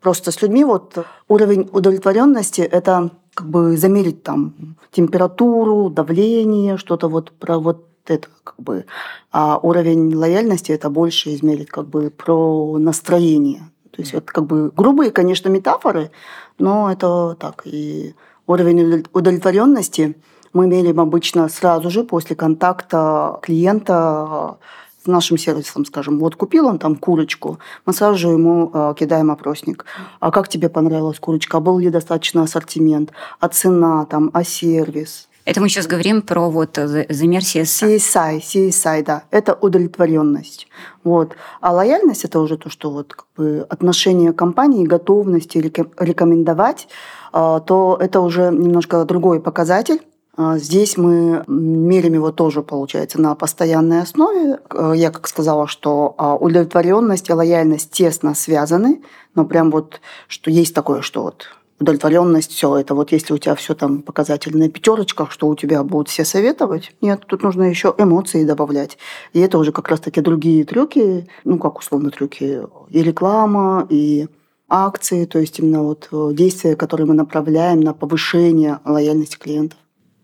просто 0.00 0.30
с 0.30 0.40
людьми, 0.40 0.64
вот 0.64 1.04
уровень 1.28 1.68
удовлетворенности– 1.72 2.60
это 2.62 3.10
как 3.34 3.48
бы 3.48 3.76
замерить 3.76 4.22
там 4.22 4.76
температуру, 4.92 5.90
давление, 5.90 6.76
что-то 6.76 7.08
вот 7.08 7.32
про 7.32 7.58
вот 7.58 7.88
это 8.06 8.28
как 8.42 8.56
бы. 8.58 8.84
А 9.32 9.58
уровень 9.58 10.14
лояльности 10.14 10.72
это 10.72 10.90
больше 10.90 11.34
измерить 11.34 11.68
как 11.68 11.86
бы 11.88 12.10
про 12.10 12.78
настроение. 12.78 13.70
То 13.90 14.02
есть 14.02 14.12
это 14.12 14.26
как 14.26 14.46
бы 14.46 14.70
грубые, 14.70 15.10
конечно, 15.10 15.48
метафоры, 15.48 16.10
но 16.58 16.90
это 16.90 17.36
так. 17.38 17.62
И 17.64 18.14
уровень 18.46 19.04
удовлетворенности 19.12 20.16
мы 20.52 20.66
меряем 20.66 21.00
обычно 21.00 21.48
сразу 21.48 21.90
же 21.90 22.04
после 22.04 22.36
контакта 22.36 23.38
клиента 23.42 24.58
с 25.04 25.06
нашим 25.06 25.36
сервисом, 25.36 25.84
скажем, 25.84 26.18
вот 26.18 26.34
купил 26.34 26.66
он 26.66 26.78
там 26.78 26.96
курочку, 26.96 27.58
мы 27.84 27.92
сразу 27.92 28.18
же 28.18 28.28
ему 28.28 28.70
э, 28.72 28.94
кидаем 28.98 29.30
опросник. 29.30 29.84
А 30.18 30.30
как 30.30 30.48
тебе 30.48 30.70
понравилась 30.70 31.20
курочка? 31.20 31.58
А 31.58 31.60
был 31.60 31.78
ли 31.78 31.90
достаточно 31.90 32.42
ассортимент? 32.42 33.12
А 33.38 33.48
цена 33.48 34.06
там? 34.06 34.30
А 34.32 34.44
сервис? 34.44 35.28
Это 35.44 35.60
мы 35.60 35.68
сейчас 35.68 35.86
говорим 35.86 36.22
про 36.22 36.48
вот 36.50 36.76
замер 36.76 37.40
CSI. 37.40 37.96
CSI, 37.96 38.40
CSI, 38.40 39.04
да. 39.04 39.24
Это 39.30 39.54
удовлетворенность. 39.54 40.68
Вот. 41.02 41.36
А 41.60 41.72
лояльность– 41.72 42.24
это 42.26 42.40
уже 42.40 42.56
то, 42.56 42.70
что 42.70 42.90
вот 42.90 43.12
как 43.12 43.26
бы 43.36 43.66
отношение 43.68 44.32
компании, 44.32 44.86
готовности 44.86 45.58
рекомендовать, 45.58 46.88
э, 47.32 47.60
то 47.66 47.98
это 48.00 48.20
уже 48.20 48.50
немножко 48.50 49.04
другой 49.04 49.40
показатель 49.40 50.00
а, 50.36 50.58
здесь 50.58 50.96
мы 50.96 51.44
меряем 51.46 52.14
его 52.14 52.32
тоже, 52.32 52.62
получается, 52.62 53.20
на 53.20 53.34
постоянной 53.36 54.02
основе. 54.02 54.58
Э, 54.70 54.92
я 54.94 55.10
как 55.10 55.28
сказала, 55.28 55.68
что 55.68 56.14
а, 56.18 56.34
удовлетворенность 56.34 57.28
и 57.28 57.32
лояльность 57.32 57.92
тесно 57.92 58.34
связаны, 58.34 59.02
но 59.36 59.44
прям 59.44 59.70
вот, 59.70 60.00
что 60.26 60.50
есть 60.50 60.74
такое, 60.74 61.02
что 61.02 61.22
вот 61.22 61.46
удовлетворенность, 61.80 62.52
все 62.52 62.76
это 62.78 62.94
вот 62.94 63.12
если 63.12 63.32
у 63.32 63.38
тебя 63.38 63.54
все 63.54 63.74
там 63.74 64.02
показатели 64.02 64.56
на 64.56 64.68
пятерочках, 64.68 65.32
что 65.32 65.48
у 65.48 65.56
тебя 65.56 65.82
будут 65.82 66.08
все 66.08 66.24
советовать. 66.24 66.92
Нет, 67.00 67.24
тут 67.26 67.42
нужно 67.42 67.64
еще 67.64 67.94
эмоции 67.98 68.44
добавлять. 68.44 68.98
И 69.32 69.40
это 69.40 69.58
уже 69.58 69.72
как 69.72 69.88
раз-таки 69.88 70.20
другие 70.20 70.64
трюки, 70.64 71.28
ну 71.44 71.58
как 71.58 71.78
условно 71.78 72.10
трюки, 72.10 72.62
и 72.90 73.02
реклама, 73.02 73.86
и 73.90 74.28
акции, 74.68 75.24
то 75.24 75.38
есть 75.38 75.58
именно 75.58 75.82
вот 75.82 76.08
э, 76.10 76.30
действия, 76.32 76.74
которые 76.76 77.06
мы 77.06 77.14
направляем 77.14 77.80
на 77.80 77.92
повышение 77.92 78.80
лояльности 78.84 79.36
клиентов. 79.36 79.78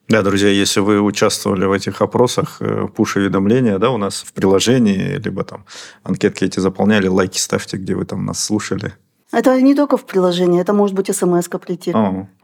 Да, 0.09 0.23
друзья, 0.23 0.49
если 0.49 0.80
вы 0.80 1.00
участвовали 1.00 1.66
в 1.66 1.73
этих 1.73 2.02
опросах, 2.02 2.57
э, 2.61 2.88
пуш-уведомления, 2.97 3.78
да, 3.78 3.90
у 3.90 3.97
нас 3.97 4.25
в 4.26 4.33
приложении, 4.33 5.21
либо 5.23 5.45
там 5.45 5.64
анкетки 6.02 6.45
эти 6.45 6.59
заполняли, 6.59 7.07
лайки 7.07 7.38
ставьте, 7.38 7.76
где 7.76 7.95
вы 7.95 8.04
там 8.04 8.25
нас 8.25 8.42
слушали. 8.42 8.95
Это 9.33 9.61
не 9.61 9.75
только 9.75 9.97
в 9.97 10.05
приложении, 10.05 10.61
это 10.61 10.73
может 10.73 10.97
быть 10.97 11.15
смс-ка 11.15 11.59
прийти. 11.59 11.93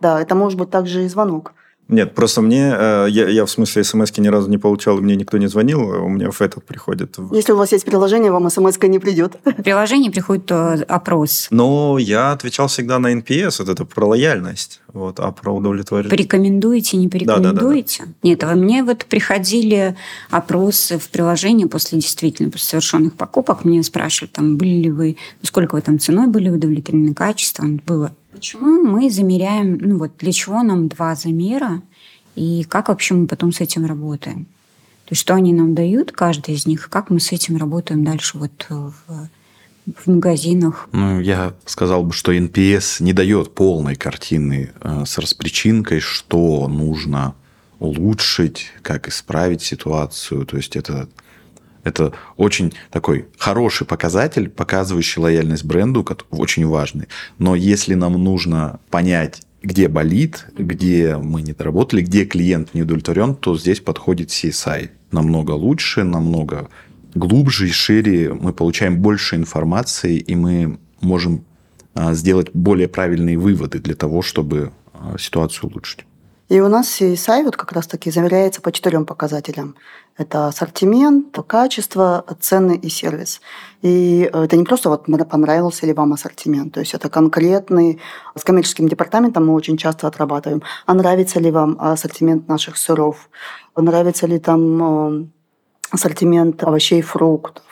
Да, 0.01 0.21
это 0.21 0.35
может 0.35 0.59
быть 0.59 0.71
также 0.71 1.05
и 1.05 1.09
звонок. 1.09 1.55
Нет, 1.89 2.15
просто 2.15 2.43
мне, 2.43 2.75
э, 2.77 3.07
я, 3.11 3.29
я 3.29 3.45
в 3.45 3.51
смысле 3.51 3.85
смс 3.85 4.17
ни 4.19 4.27
разу 4.29 4.51
не 4.51 4.59
получал, 4.59 4.99
мне 4.99 5.15
никто 5.15 5.39
не 5.39 5.47
звонил, 5.47 5.81
у 5.81 6.09
меня 6.09 6.31
в 6.31 6.41
этот 6.41 6.65
приходит. 6.65 7.17
Если 7.33 7.53
у 7.53 7.57
вас 7.57 7.71
есть 7.73 7.85
приложение, 7.85 8.33
вам 8.33 8.51
смс 8.51 8.77
не 8.83 8.99
придет. 8.99 9.37
В 9.45 9.63
приложении 9.63 10.11
приходит 10.11 10.51
э, 10.51 10.83
опрос. 10.89 11.47
Но 11.51 11.99
я 11.99 12.33
отвечал 12.33 12.67
всегда 12.67 12.99
на 12.99 13.13
NPS, 13.15 13.57
вот 13.61 13.69
это 13.69 13.85
про 13.85 14.07
лояльность, 14.07 14.81
вот, 14.93 15.21
а 15.21 15.31
про 15.31 15.53
удовлетворение. 15.55 16.11
Порекомендуете, 16.11 16.97
не 16.97 17.09
порекомендуете? 17.09 17.99
Да, 18.01 18.05
да, 18.05 18.11
да, 18.11 18.13
да. 18.23 18.29
Нет, 18.29 18.45
а 18.45 18.55
мне 18.57 18.83
вот 18.83 19.05
приходили 19.05 19.97
опросы 20.31 20.99
в 20.99 21.09
приложении 21.11 21.67
после 21.67 22.01
действительно 22.01 22.51
после 22.51 22.67
совершенных 22.67 23.15
покупок, 23.15 23.65
мне 23.65 23.83
спрашивали, 23.85 24.31
там, 24.33 24.57
были 24.57 24.83
ли 24.83 24.91
вы, 24.91 25.17
сколько 25.43 25.77
вы 25.77 25.83
там 25.83 26.01
ценой 26.01 26.27
были 26.27 26.49
удовлетворены, 26.49 27.15
качеством, 27.15 27.81
было 27.87 28.13
Почему 28.37 28.83
мы 28.83 29.09
замеряем, 29.09 29.79
ну 29.79 29.97
вот 29.97 30.19
для 30.19 30.31
чего 30.31 30.63
нам 30.63 30.89
два 30.89 31.15
замера 31.15 31.81
и 32.35 32.65
как 32.65 32.89
вообще 32.89 33.15
мы 33.15 33.27
потом 33.27 33.51
с 33.51 33.63
этим 33.63 33.87
работаем? 33.87 34.45
То 35.07 35.13
есть 35.13 35.23
что 35.23 35.35
они 35.35 35.55
нам 35.55 35.75
дают, 35.75 36.13
каждый 36.13 36.55
из 36.55 36.67
них, 36.67 36.91
как 36.91 37.09
мы 37.09 37.19
с 37.19 37.33
этим 37.33 37.57
работаем 37.57 38.05
дальше 38.05 38.37
вот 38.37 38.67
в, 38.69 38.93
в 39.87 40.07
магазинах? 40.07 40.87
Ну, 40.93 41.19
я 41.19 41.55
сказал 41.65 42.05
бы, 42.05 42.13
что 42.13 42.31
NPS 42.31 43.03
не 43.03 43.15
дает 43.15 43.55
полной 43.55 43.95
картины 43.95 44.71
э, 44.83 45.05
с 45.07 45.17
распричинкой, 45.17 46.01
что 46.01 46.69
нужно 46.69 47.35
улучшить, 47.79 48.67
как 48.83 49.09
исправить 49.09 49.63
ситуацию. 49.63 50.45
То 50.45 50.59
есть 50.59 50.77
это 50.77 51.09
это 51.87 52.13
очень 52.37 52.73
такой 52.91 53.27
хороший 53.39 53.87
показатель, 53.87 54.49
показывающий 54.49 55.23
лояльность 55.23 55.65
бренду, 55.65 56.05
очень 56.31 56.67
важный. 56.67 57.07
Но 57.39 57.55
если 57.55 57.95
нам 57.95 58.13
нужно 58.23 58.81
понять, 58.91 59.43
где 59.63 59.87
болит, 59.87 60.47
где 60.59 61.17
мы 61.17 61.43
не 61.43 61.53
доработали, 61.53 62.03
где 62.03 62.25
клиент 62.25 62.75
не 62.75 62.83
удовлетворен, 62.83 63.37
то 63.37 63.57
здесь 63.57 63.79
подходит 63.79 64.31
CSI. 64.31 64.91
Намного 65.13 65.53
лучше, 65.53 66.03
намного 66.03 66.69
глубже 67.15 67.69
и 67.69 67.71
шире. 67.71 68.35
Мы 68.35 68.53
получаем 68.53 69.01
больше 69.01 69.37
информации, 69.37 70.17
и 70.17 70.35
мы 70.35 70.79
можем 71.01 71.45
а, 71.95 72.15
сделать 72.15 72.51
более 72.53 72.89
правильные 72.89 73.39
выводы 73.39 73.79
для 73.79 73.95
того, 73.95 74.23
чтобы 74.23 74.73
а, 74.93 75.17
ситуацию 75.21 75.71
улучшить. 75.71 76.05
И 76.49 76.61
у 76.61 76.69
нас 76.69 77.01
CSI 77.01 77.45
вот 77.45 77.57
как 77.57 77.73
раз-таки 77.73 78.11
замеряется 78.11 78.61
по 78.61 78.71
четырем 78.73 79.05
показателям. 79.05 79.77
Это 80.19 80.49
ассортимент, 80.49 81.37
качество, 81.47 82.25
цены 82.41 82.77
и 82.77 82.89
сервис. 82.89 83.41
И 83.83 84.31
э, 84.33 84.45
это 84.45 84.57
не 84.57 84.65
просто 84.65 84.89
вот 84.89 85.05
понравился 85.29 85.87
ли 85.87 85.93
вам 85.93 86.13
ассортимент, 86.13 86.73
то 86.75 86.81
есть 86.81 86.95
это 86.95 87.11
конкретный, 87.11 88.01
с 88.35 88.43
коммерческим 88.43 88.89
департаментом 88.89 89.47
мы 89.47 89.53
очень 89.53 89.77
часто 89.77 90.07
отрабатываем, 90.09 90.63
а 90.87 90.95
нравится 90.95 91.39
ли 91.39 91.51
вам 91.51 91.77
ассортимент 91.79 92.49
наших 92.49 92.79
сыров, 92.79 93.29
нравится 93.77 94.27
ли 94.27 94.39
там 94.39 94.83
э, 94.83 95.27
ассортимент 95.91 96.63
овощей 96.65 97.01
и 97.01 97.03
фруктов, 97.03 97.65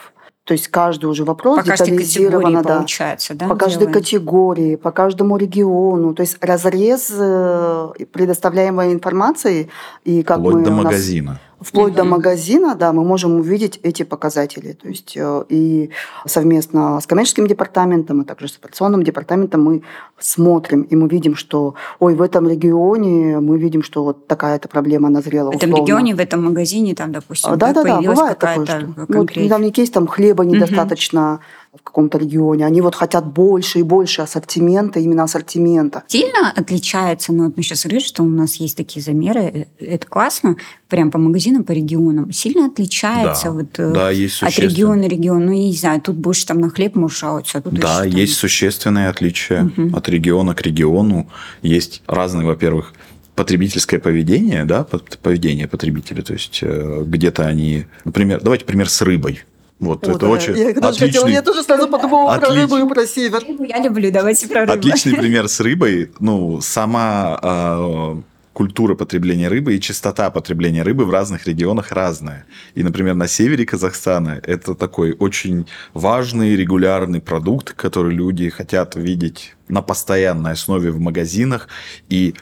то 0.44 0.52
есть 0.52 0.68
каждый 0.68 1.06
уже 1.06 1.24
вопрос 1.24 1.60
по 1.60 1.64
детализированно, 1.64 2.62
да, 2.62 2.76
получается, 2.76 3.34
да, 3.34 3.48
по 3.48 3.56
каждой 3.56 3.86
делаем. 3.86 3.94
категории, 3.94 4.76
по 4.76 4.92
каждому 4.92 5.38
региону, 5.38 6.14
то 6.14 6.20
есть 6.20 6.36
разрез 6.44 7.10
э, 7.10 7.88
предоставляемой 8.12 8.92
информации 8.92 9.70
и 10.04 10.22
как 10.22 10.38
Вплоть 10.38 10.56
мы 10.56 10.62
до 10.64 10.70
магазина 10.70 11.40
вплоть 11.64 11.92
mm-hmm. 11.92 11.97
до 11.97 12.04
магазина, 12.04 12.75
да, 12.75 12.92
мы 12.92 13.04
можем 13.04 13.40
увидеть 13.40 13.80
эти 13.83 14.02
показатели. 14.02 14.73
То 14.73 14.88
есть 14.88 15.16
э, 15.16 15.44
и 15.49 15.90
совместно 16.26 17.00
с 17.00 17.06
коммерческим 17.06 17.47
департаментом, 17.47 18.21
а 18.21 18.25
также 18.25 18.49
с 18.49 18.56
операционным 18.56 19.02
департаментом 19.02 19.64
мы 19.64 19.83
смотрим, 20.18 20.83
и 20.83 20.97
мы 20.97 21.09
видим, 21.09 21.35
что, 21.35 21.75
ой, 21.99 22.14
в 22.14 22.23
этом 22.23 22.49
регионе 22.49 23.40
мы 23.40 23.59
видим, 23.59 23.83
что 23.83 24.04
вот 24.04 24.26
такая-то 24.26 24.68
проблема 24.68 25.09
назрела. 25.09 25.50
В 25.50 25.56
этом 25.56 25.71
условно. 25.71 25.87
регионе, 25.87 26.14
в 26.14 26.21
этом 26.21 26.44
магазине, 26.44 26.94
там, 26.94 27.12
допустим, 27.12 27.56
да, 27.56 27.73
да, 27.73 27.83
да, 27.83 28.00
бывает 28.00 28.38
такое, 28.38 28.66
что 28.66 28.94
ну, 29.09 29.21
вот 29.21 29.37
недавний 29.37 29.71
кейс, 29.71 29.90
там 29.90 30.06
хлеба 30.06 30.44
недостаточно 30.44 31.40
в 31.78 31.82
каком-то 31.82 32.18
регионе. 32.18 32.66
Они 32.66 32.80
вот 32.80 32.94
хотят 32.94 33.26
больше 33.26 33.80
и 33.80 33.82
больше 33.82 34.22
ассортимента, 34.22 35.00
именно 35.00 35.24
ассортимента. 35.24 36.02
Сильно 36.08 36.50
отличается, 36.54 37.32
ну 37.32 37.44
вот 37.44 37.56
мы 37.56 37.62
сейчас 37.62 37.82
говорим, 37.82 38.00
что 38.00 38.22
у 38.22 38.28
нас 38.28 38.56
есть 38.56 38.76
такие 38.76 39.02
замеры, 39.02 39.40
э, 39.40 39.84
это 39.84 40.06
классно, 40.06 40.56
прям 40.88 41.10
по 41.10 41.18
магазинам, 41.18 41.64
по 41.64 41.72
регионам. 41.72 42.32
Сильно 42.32 42.66
отличается 42.66 43.46
да, 43.46 43.52
вот 43.52 43.78
э, 43.78 43.92
да, 43.92 44.10
есть 44.10 44.42
от 44.42 44.58
региона 44.58 45.02
региона. 45.02 45.46
Ну, 45.46 45.52
я 45.52 45.64
не 45.68 45.74
знаю, 45.74 46.00
тут 46.00 46.16
больше 46.16 46.46
там 46.46 46.58
на 46.58 46.70
хлеб 46.70 46.94
жаловаться, 47.10 47.58
а 47.58 47.62
тут 47.62 47.74
Да, 47.74 48.04
еще, 48.04 48.18
есть 48.18 48.34
там... 48.34 48.40
существенные 48.40 49.08
отличия 49.08 49.64
угу. 49.64 49.96
от 49.96 50.08
региона 50.08 50.54
к 50.54 50.62
региону. 50.62 51.28
Есть 51.62 52.02
разные, 52.06 52.46
во-первых, 52.46 52.92
потребительское 53.34 53.98
поведение, 54.00 54.64
да, 54.64 54.86
поведение 55.22 55.66
потребителя, 55.66 56.22
то 56.22 56.32
есть 56.32 56.60
э, 56.62 57.02
где-то 57.04 57.46
они, 57.46 57.86
например, 58.04 58.40
давайте 58.42 58.64
пример 58.64 58.88
с 58.88 59.02
рыбой. 59.02 59.40
Вот, 59.84 60.06
О, 60.06 60.10
это 60.10 60.20
да. 60.20 60.28
очень 60.28 60.56
я, 60.56 60.70
отличный... 60.70 61.08
Хотела, 61.08 61.26
я 61.28 61.42
тоже 61.42 61.62
сразу 61.62 61.88
подумала 61.88 62.34
Отлич... 62.34 62.48
про 62.48 62.60
рыбу 62.60 62.76
и 62.78 62.88
про 62.88 63.06
север. 63.06 63.42
Я 63.60 63.82
люблю, 63.82 64.10
давайте 64.10 64.48
про 64.48 64.60
рыбу. 64.62 64.72
Отличный 64.72 65.14
пример 65.18 65.48
с 65.48 65.60
рыбой. 65.60 66.10
Ну, 66.20 66.60
сама 66.60 67.38
э, 67.42 68.16
культура 68.54 68.94
потребления 68.94 69.48
рыбы 69.48 69.76
и 69.76 69.80
частота 69.80 70.30
потребления 70.30 70.82
рыбы 70.82 71.04
в 71.04 71.10
разных 71.10 71.46
регионах 71.46 71.92
разная. 71.92 72.46
И, 72.74 72.82
например, 72.82 73.14
на 73.14 73.28
севере 73.28 73.66
Казахстана 73.66 74.40
это 74.42 74.74
такой 74.74 75.12
очень 75.12 75.66
важный, 75.92 76.56
регулярный 76.56 77.20
продукт, 77.20 77.74
который 77.74 78.14
люди 78.14 78.48
хотят 78.48 78.94
видеть 78.94 79.54
на 79.68 79.82
постоянной 79.82 80.52
основе 80.52 80.90
в 80.90 81.00
магазинах. 81.00 81.68
И 82.08 82.34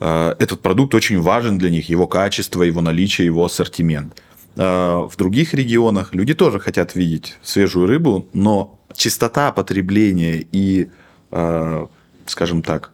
э, 0.00 0.34
этот 0.38 0.60
продукт 0.60 0.94
очень 0.94 1.20
важен 1.20 1.58
для 1.58 1.68
них, 1.68 1.88
его 1.90 2.06
качество, 2.06 2.62
его 2.62 2.80
наличие, 2.80 3.26
его 3.26 3.44
ассортимент. 3.44 4.22
Э, 4.56 5.06
в 5.08 5.16
других 5.16 5.54
регионах 5.54 6.14
люди 6.14 6.34
тоже 6.34 6.58
хотят 6.58 6.94
видеть 6.94 7.36
свежую 7.42 7.86
рыбу, 7.86 8.28
но 8.32 8.80
частота 8.94 9.52
потребления 9.52 10.46
и, 10.50 10.90
э, 11.30 11.86
скажем 12.26 12.62
так, 12.62 12.92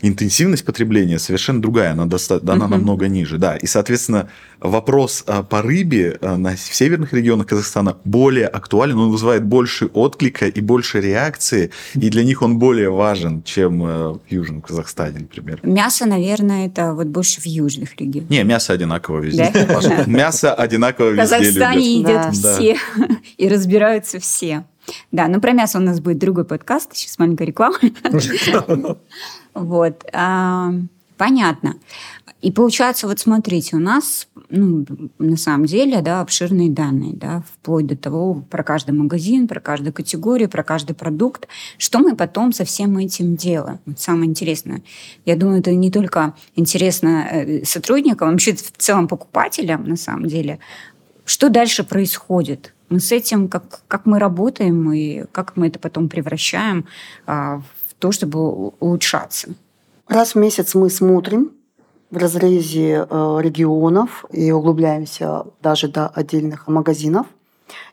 интенсивность 0.00 0.64
потребления 0.64 1.18
совершенно 1.18 1.60
другая, 1.60 1.92
она, 1.92 2.06
доста- 2.06 2.40
она 2.42 2.66
uh-huh. 2.66 2.68
намного 2.68 3.08
ниже, 3.08 3.38
да. 3.38 3.56
И, 3.56 3.66
соответственно, 3.66 4.28
вопрос 4.60 5.24
а, 5.26 5.42
по 5.42 5.62
рыбе 5.62 6.18
а, 6.20 6.36
на, 6.36 6.56
в 6.56 6.74
северных 6.74 7.12
регионах 7.12 7.46
Казахстана 7.46 7.96
более 8.04 8.46
актуален, 8.46 8.98
он 8.98 9.10
вызывает 9.10 9.44
больше 9.44 9.86
отклика 9.86 10.46
и 10.46 10.60
больше 10.60 11.00
реакции, 11.00 11.70
и 11.94 12.10
для 12.10 12.24
них 12.24 12.42
он 12.42 12.58
более 12.58 12.90
важен, 12.90 13.42
чем 13.42 13.82
а, 13.82 14.12
в 14.14 14.32
Южном 14.32 14.60
Казахстане, 14.60 15.20
например. 15.20 15.60
Мясо, 15.62 16.06
наверное, 16.06 16.66
это 16.66 16.94
вот 16.94 17.06
больше 17.06 17.40
в 17.40 17.46
южных 17.46 17.96
регионах. 17.96 18.30
Не, 18.30 18.44
мясо 18.44 18.72
одинаково 18.72 19.20
везде. 19.20 19.52
Мясо 20.06 20.54
одинаково 20.54 21.10
везде 21.10 21.24
В 21.24 21.30
Казахстане 21.30 21.98
едят 21.98 22.34
все 22.34 22.76
и 23.36 23.48
разбираются 23.48 24.18
все. 24.18 24.64
Да, 25.12 25.28
ну 25.28 25.40
про 25.40 25.52
мясо 25.52 25.78
у 25.78 25.82
нас 25.82 26.00
будет 26.00 26.18
другой 26.18 26.44
подкаст, 26.44 26.94
сейчас 26.94 27.18
маленькая 27.18 27.44
реклама. 27.44 27.78
Вот, 29.64 30.04
а, 30.12 30.72
понятно. 31.16 31.76
И 32.40 32.52
получается, 32.52 33.08
вот 33.08 33.18
смотрите, 33.18 33.74
у 33.74 33.80
нас, 33.80 34.28
ну, 34.48 34.86
на 35.18 35.36
самом 35.36 35.66
деле, 35.66 36.00
да, 36.02 36.20
обширные 36.20 36.70
данные, 36.70 37.14
да, 37.14 37.42
вплоть 37.52 37.86
до 37.86 37.96
того, 37.96 38.44
про 38.48 38.62
каждый 38.62 38.92
магазин, 38.92 39.48
про 39.48 39.60
каждую 39.60 39.92
категорию, 39.92 40.48
про 40.48 40.62
каждый 40.62 40.94
продукт. 40.94 41.48
Что 41.78 41.98
мы 41.98 42.14
потом 42.14 42.52
со 42.52 42.64
всем 42.64 42.96
этим 42.96 43.34
делаем? 43.34 43.80
Вот 43.86 43.98
самое 43.98 44.30
интересное. 44.30 44.82
Я 45.24 45.34
думаю, 45.34 45.58
это 45.58 45.72
не 45.72 45.90
только 45.90 46.34
интересно 46.54 47.26
э, 47.28 47.64
сотрудникам, 47.64 48.28
а 48.28 48.30
вообще 48.30 48.54
в 48.54 48.72
целом 48.78 49.08
покупателям, 49.08 49.84
на 49.88 49.96
самом 49.96 50.26
деле. 50.26 50.60
Что 51.24 51.48
дальше 51.48 51.82
происходит? 51.82 52.72
Мы 52.88 53.00
с 53.00 53.10
этим, 53.10 53.48
как, 53.48 53.82
как 53.88 54.06
мы 54.06 54.20
работаем 54.20 54.92
и 54.92 55.24
как 55.32 55.56
мы 55.56 55.66
это 55.66 55.78
потом 55.78 56.08
превращаем 56.08 56.86
а, 57.26 57.60
то, 57.98 58.12
чтобы 58.12 58.70
улучшаться. 58.80 59.48
Раз 60.06 60.34
в 60.34 60.38
месяц 60.38 60.74
мы 60.74 60.90
смотрим 60.90 61.52
в 62.10 62.16
разрезе 62.16 63.06
э, 63.08 63.38
регионов 63.40 64.24
и 64.32 64.50
углубляемся 64.50 65.44
даже 65.60 65.88
до 65.88 66.08
отдельных 66.08 66.66
магазинов 66.66 67.26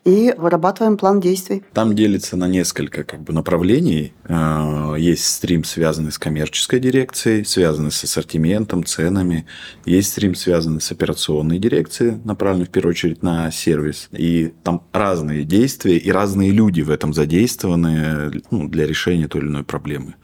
и 0.04 0.34
вырабатываем 0.36 0.96
план 0.96 1.20
действий. 1.20 1.62
Там 1.72 1.94
делится 1.94 2.36
на 2.36 2.48
несколько 2.48 3.04
как 3.04 3.22
бы, 3.22 3.32
направлений. 3.32 4.12
Э, 4.24 4.94
есть 4.98 5.24
стрим, 5.24 5.64
связанный 5.64 6.12
с 6.12 6.18
коммерческой 6.18 6.80
дирекцией, 6.80 7.44
связанный 7.44 7.90
с 7.90 8.02
ассортиментом, 8.04 8.84
ценами. 8.84 9.46
Есть 9.84 10.12
стрим, 10.12 10.34
связанный 10.34 10.80
с 10.80 10.90
операционной 10.92 11.58
дирекцией, 11.58 12.18
направленный 12.24 12.66
в 12.66 12.70
первую 12.70 12.90
очередь 12.92 13.22
на 13.22 13.50
сервис. 13.50 14.08
И 14.12 14.52
там 14.62 14.82
разные 14.92 15.44
действия 15.44 15.96
и 15.96 16.10
разные 16.10 16.52
люди 16.52 16.82
в 16.82 16.90
этом 16.90 17.12
задействованы 17.12 18.42
ну, 18.50 18.68
для 18.68 18.86
решения 18.86 19.28
той 19.28 19.42
или 19.42 19.48
иной 19.48 19.64
проблемы. 19.64 20.14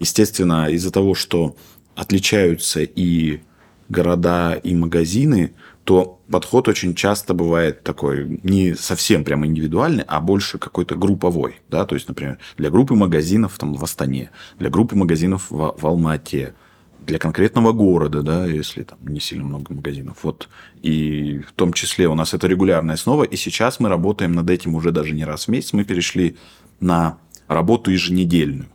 Естественно, 0.00 0.68
из-за 0.70 0.92
того, 0.92 1.14
что 1.14 1.56
отличаются 1.94 2.82
и 2.82 3.40
города, 3.88 4.52
и 4.52 4.74
магазины– 4.74 5.52
то 5.88 6.20
подход 6.30 6.68
очень 6.68 6.94
часто 6.94 7.32
бывает 7.32 7.82
такой 7.82 8.40
не 8.42 8.74
совсем 8.74 9.24
прямо 9.24 9.46
индивидуальный, 9.46 10.04
а 10.06 10.20
больше 10.20 10.58
какой-то 10.58 10.96
групповой. 10.96 11.62
Да? 11.70 11.86
То 11.86 11.94
есть, 11.94 12.06
например, 12.08 12.36
для 12.58 12.68
группы 12.68 12.94
магазинов 12.94 13.56
там, 13.56 13.72
в 13.72 13.82
Астане, 13.82 14.30
для 14.58 14.68
группы 14.68 14.96
магазинов 14.96 15.46
в, 15.48 15.74
в 15.78 15.86
Алмате, 15.86 16.52
для 17.06 17.18
конкретного 17.18 17.72
города, 17.72 18.20
да, 18.20 18.44
если 18.44 18.82
там 18.82 18.98
не 19.00 19.18
сильно 19.18 19.44
много 19.44 19.72
магазинов. 19.72 20.18
Вот. 20.24 20.50
И 20.82 21.38
в 21.48 21.52
том 21.52 21.72
числе 21.72 22.06
у 22.06 22.14
нас 22.14 22.34
это 22.34 22.46
регулярная 22.48 22.96
основа, 22.96 23.22
и 23.22 23.36
сейчас 23.36 23.80
мы 23.80 23.88
работаем 23.88 24.32
над 24.32 24.50
этим 24.50 24.74
уже 24.74 24.92
даже 24.92 25.14
не 25.14 25.24
раз 25.24 25.46
в 25.46 25.48
месяц. 25.48 25.72
Мы 25.72 25.84
перешли 25.84 26.36
на 26.80 27.16
работу 27.46 27.90
еженедельную. 27.90 28.68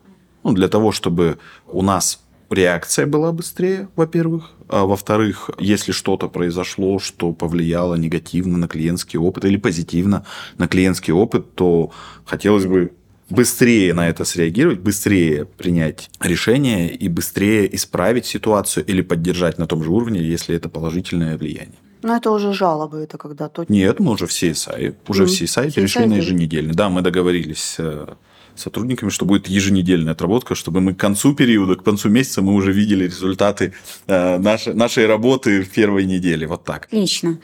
Ну, 0.44 0.54
для 0.54 0.68
того, 0.68 0.92
чтобы 0.92 1.38
у 1.68 1.84
нас 1.84 2.23
реакция 2.54 3.06
была 3.06 3.32
быстрее, 3.32 3.88
во-первых. 3.96 4.52
А 4.70 4.86
во-вторых, 4.86 5.50
если 5.60 5.92
что-то 5.92 6.28
произошло, 6.28 7.00
что 7.00 7.34
повлияло 7.34 7.96
негативно 7.96 8.58
на 8.58 8.68
клиентский 8.68 9.20
опыт 9.20 9.46
или 9.46 9.58
позитивно 9.58 10.26
на 10.58 10.68
клиентский 10.68 11.14
опыт, 11.14 11.56
то 11.56 11.92
хотелось 12.26 12.66
бы 12.66 12.94
быстрее 13.30 13.94
на 13.94 14.08
это 14.08 14.26
среагировать, 14.26 14.80
быстрее 14.80 15.46
принять 15.46 16.10
решение 16.22 16.94
и 16.94 17.10
быстрее 17.10 17.74
исправить 17.76 18.26
ситуацию 18.26 18.86
или 18.86 19.02
поддержать 19.02 19.58
на 19.58 19.68
том 19.68 19.84
же 19.84 19.92
уровне, 19.92 20.22
если 20.22 20.56
это 20.56 20.70
положительное 20.70 21.38
влияние. 21.38 21.80
Но 22.04 22.18
это 22.18 22.32
уже 22.32 22.54
жалобы, 22.54 23.00
это 23.00 23.18
когда 23.18 23.48
то. 23.48 23.66
Нет, 23.70 24.00
мы 24.00 24.12
уже 24.12 24.28
все 24.28 24.52
CSI. 24.52 24.96
Уже 25.08 25.24
мм. 25.24 25.28
все 25.28 25.46
CSI 25.46 25.72
перешли 25.72 26.06
на 26.06 26.16
еженедельный. 26.16 26.74
Да, 26.74 26.90
мы 26.90 27.02
договорились 27.02 27.76
э, 27.80 28.08
сотрудниками, 28.56 29.10
что 29.10 29.26
будет 29.26 29.48
еженедельная 29.48 30.14
отработка, 30.14 30.56
чтобы 30.56 30.82
мы 30.82 30.94
к 30.94 31.00
концу 31.00 31.34
периода, 31.36 31.76
к 31.76 31.84
концу 31.84 32.10
месяца 32.10 32.42
мы 32.42 32.54
уже 32.54 32.72
видели 32.72 33.06
результаты 33.06 33.74
э, 34.08 34.38
нашей, 34.38 34.74
нашей 34.74 35.06
работы 35.06 35.64
в 35.64 35.70
первой 35.70 36.06
неделе. 36.06 36.48
Вот 36.48 36.64
так. 36.64 36.86
Отлично. 36.86 37.40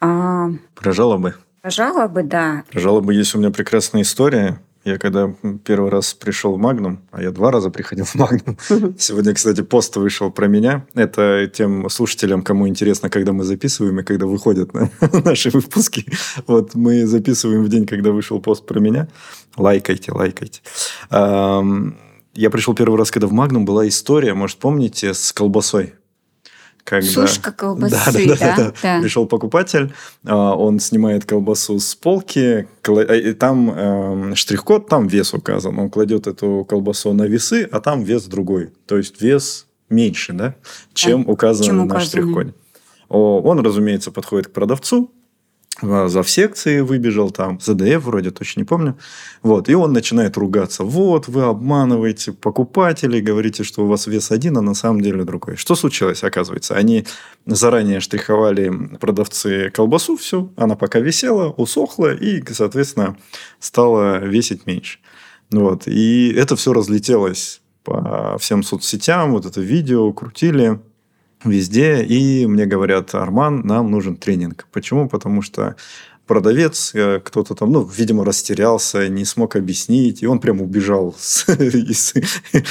А... 0.00 0.50
Про 0.74 0.92
жалобы. 0.92 1.34
Про 1.62 1.70
жалобы, 1.70 2.22
да. 2.22 2.64
Про 2.70 2.80
жалобы 2.80 3.14
есть 3.14 3.34
у 3.34 3.38
меня 3.38 3.50
прекрасная 3.50 4.02
история. 4.02 4.60
Я 4.84 4.98
когда 4.98 5.32
первый 5.64 5.90
раз 5.90 6.12
пришел 6.14 6.54
в 6.54 6.58
Магнум, 6.58 7.00
а 7.12 7.22
я 7.22 7.30
два 7.30 7.52
раза 7.52 7.70
приходил 7.70 8.04
в 8.04 8.14
Магнум. 8.16 8.58
Сегодня, 8.98 9.32
кстати, 9.32 9.62
пост 9.62 9.96
вышел 9.96 10.32
про 10.32 10.48
меня. 10.48 10.86
Это 10.94 11.48
тем 11.52 11.88
слушателям, 11.88 12.42
кому 12.42 12.66
интересно, 12.66 13.08
когда 13.08 13.32
мы 13.32 13.44
записываем 13.44 14.00
и 14.00 14.02
когда 14.02 14.26
выходят 14.26 14.70
наши 15.24 15.50
выпуски. 15.50 16.06
Вот 16.48 16.74
мы 16.74 17.06
записываем 17.06 17.62
в 17.62 17.68
день, 17.68 17.86
когда 17.86 18.10
вышел 18.10 18.40
пост 18.40 18.66
про 18.66 18.80
меня. 18.80 19.08
Лайкайте, 19.56 20.10
лайкайте. 20.12 20.62
Я 21.10 22.50
пришел 22.50 22.74
первый 22.74 22.98
раз, 22.98 23.10
когда 23.10 23.26
в 23.26 23.32
Магнум 23.32 23.64
была 23.64 23.86
история, 23.86 24.34
может, 24.34 24.58
помните, 24.58 25.14
с 25.14 25.32
колбасой. 25.32 25.94
Когда... 26.84 27.08
Сушка 27.08 27.52
колбасы, 27.52 28.26
да? 28.26 28.36
да, 28.36 28.36
да, 28.36 28.56
да. 28.56 28.72
да. 28.82 29.00
Пришел 29.00 29.26
покупатель, 29.26 29.92
а, 30.24 30.54
он 30.54 30.80
снимает 30.80 31.24
колбасу 31.24 31.78
с 31.78 31.94
полки, 31.94 32.66
а, 32.86 33.14
и 33.14 33.32
там 33.34 33.70
э, 33.74 34.34
штрих-код, 34.34 34.88
там 34.88 35.06
вес 35.06 35.32
указан. 35.32 35.78
Он 35.78 35.90
кладет 35.90 36.26
эту 36.26 36.66
колбасу 36.68 37.12
на 37.12 37.22
весы, 37.22 37.68
а 37.70 37.80
там 37.80 38.02
вес 38.02 38.24
другой. 38.24 38.72
То 38.86 38.96
есть 38.96 39.20
вес 39.20 39.66
меньше, 39.88 40.32
да, 40.32 40.56
чем 40.92 41.24
да. 41.24 41.32
указано 41.32 41.66
чем 41.66 41.86
на 41.86 42.00
штрих-коде. 42.00 42.54
Он, 43.08 43.60
разумеется, 43.60 44.10
подходит 44.10 44.48
к 44.48 44.52
продавцу, 44.52 45.12
за 45.80 46.22
в 46.22 46.30
секции 46.30 46.80
выбежал 46.80 47.30
там, 47.30 47.58
ЗДФ 47.60 48.04
вроде, 48.04 48.30
точно 48.30 48.60
не 48.60 48.64
помню. 48.64 48.96
Вот, 49.42 49.68
и 49.68 49.74
он 49.74 49.92
начинает 49.92 50.36
ругаться. 50.36 50.84
Вот, 50.84 51.28
вы 51.28 51.42
обманываете 51.42 52.32
покупателей, 52.32 53.20
говорите, 53.20 53.64
что 53.64 53.84
у 53.84 53.86
вас 53.86 54.06
вес 54.06 54.30
один, 54.30 54.58
а 54.58 54.60
на 54.60 54.74
самом 54.74 55.00
деле 55.00 55.24
другой. 55.24 55.56
Что 55.56 55.74
случилось, 55.74 56.22
оказывается? 56.22 56.74
Они 56.74 57.06
заранее 57.46 58.00
штриховали 58.00 58.70
продавцы 59.00 59.70
колбасу, 59.70 60.16
все, 60.16 60.50
она 60.56 60.76
пока 60.76 61.00
висела, 61.00 61.50
усохла 61.50 62.14
и, 62.14 62.42
соответственно, 62.52 63.16
стала 63.58 64.18
весить 64.18 64.66
меньше. 64.66 64.98
Вот, 65.50 65.86
и 65.86 66.32
это 66.32 66.56
все 66.56 66.72
разлетелось 66.72 67.60
по 67.82 68.36
всем 68.38 68.62
соцсетям, 68.62 69.32
вот 69.32 69.46
это 69.46 69.60
видео 69.60 70.12
крутили, 70.12 70.80
везде. 71.44 72.04
И 72.04 72.46
мне 72.46 72.66
говорят, 72.66 73.14
Арман, 73.14 73.60
нам 73.64 73.90
нужен 73.90 74.16
тренинг. 74.16 74.66
Почему? 74.72 75.08
Потому 75.08 75.42
что 75.42 75.76
продавец, 76.26 76.94
э, 76.94 77.20
кто-то 77.20 77.54
там, 77.54 77.72
ну, 77.72 77.84
видимо, 77.84 78.24
растерялся, 78.24 79.08
не 79.08 79.24
смог 79.24 79.56
объяснить, 79.56 80.22
и 80.22 80.26
он 80.26 80.38
прям 80.38 80.60
убежал 80.62 81.14
с, 81.18 81.44
с, 81.48 82.14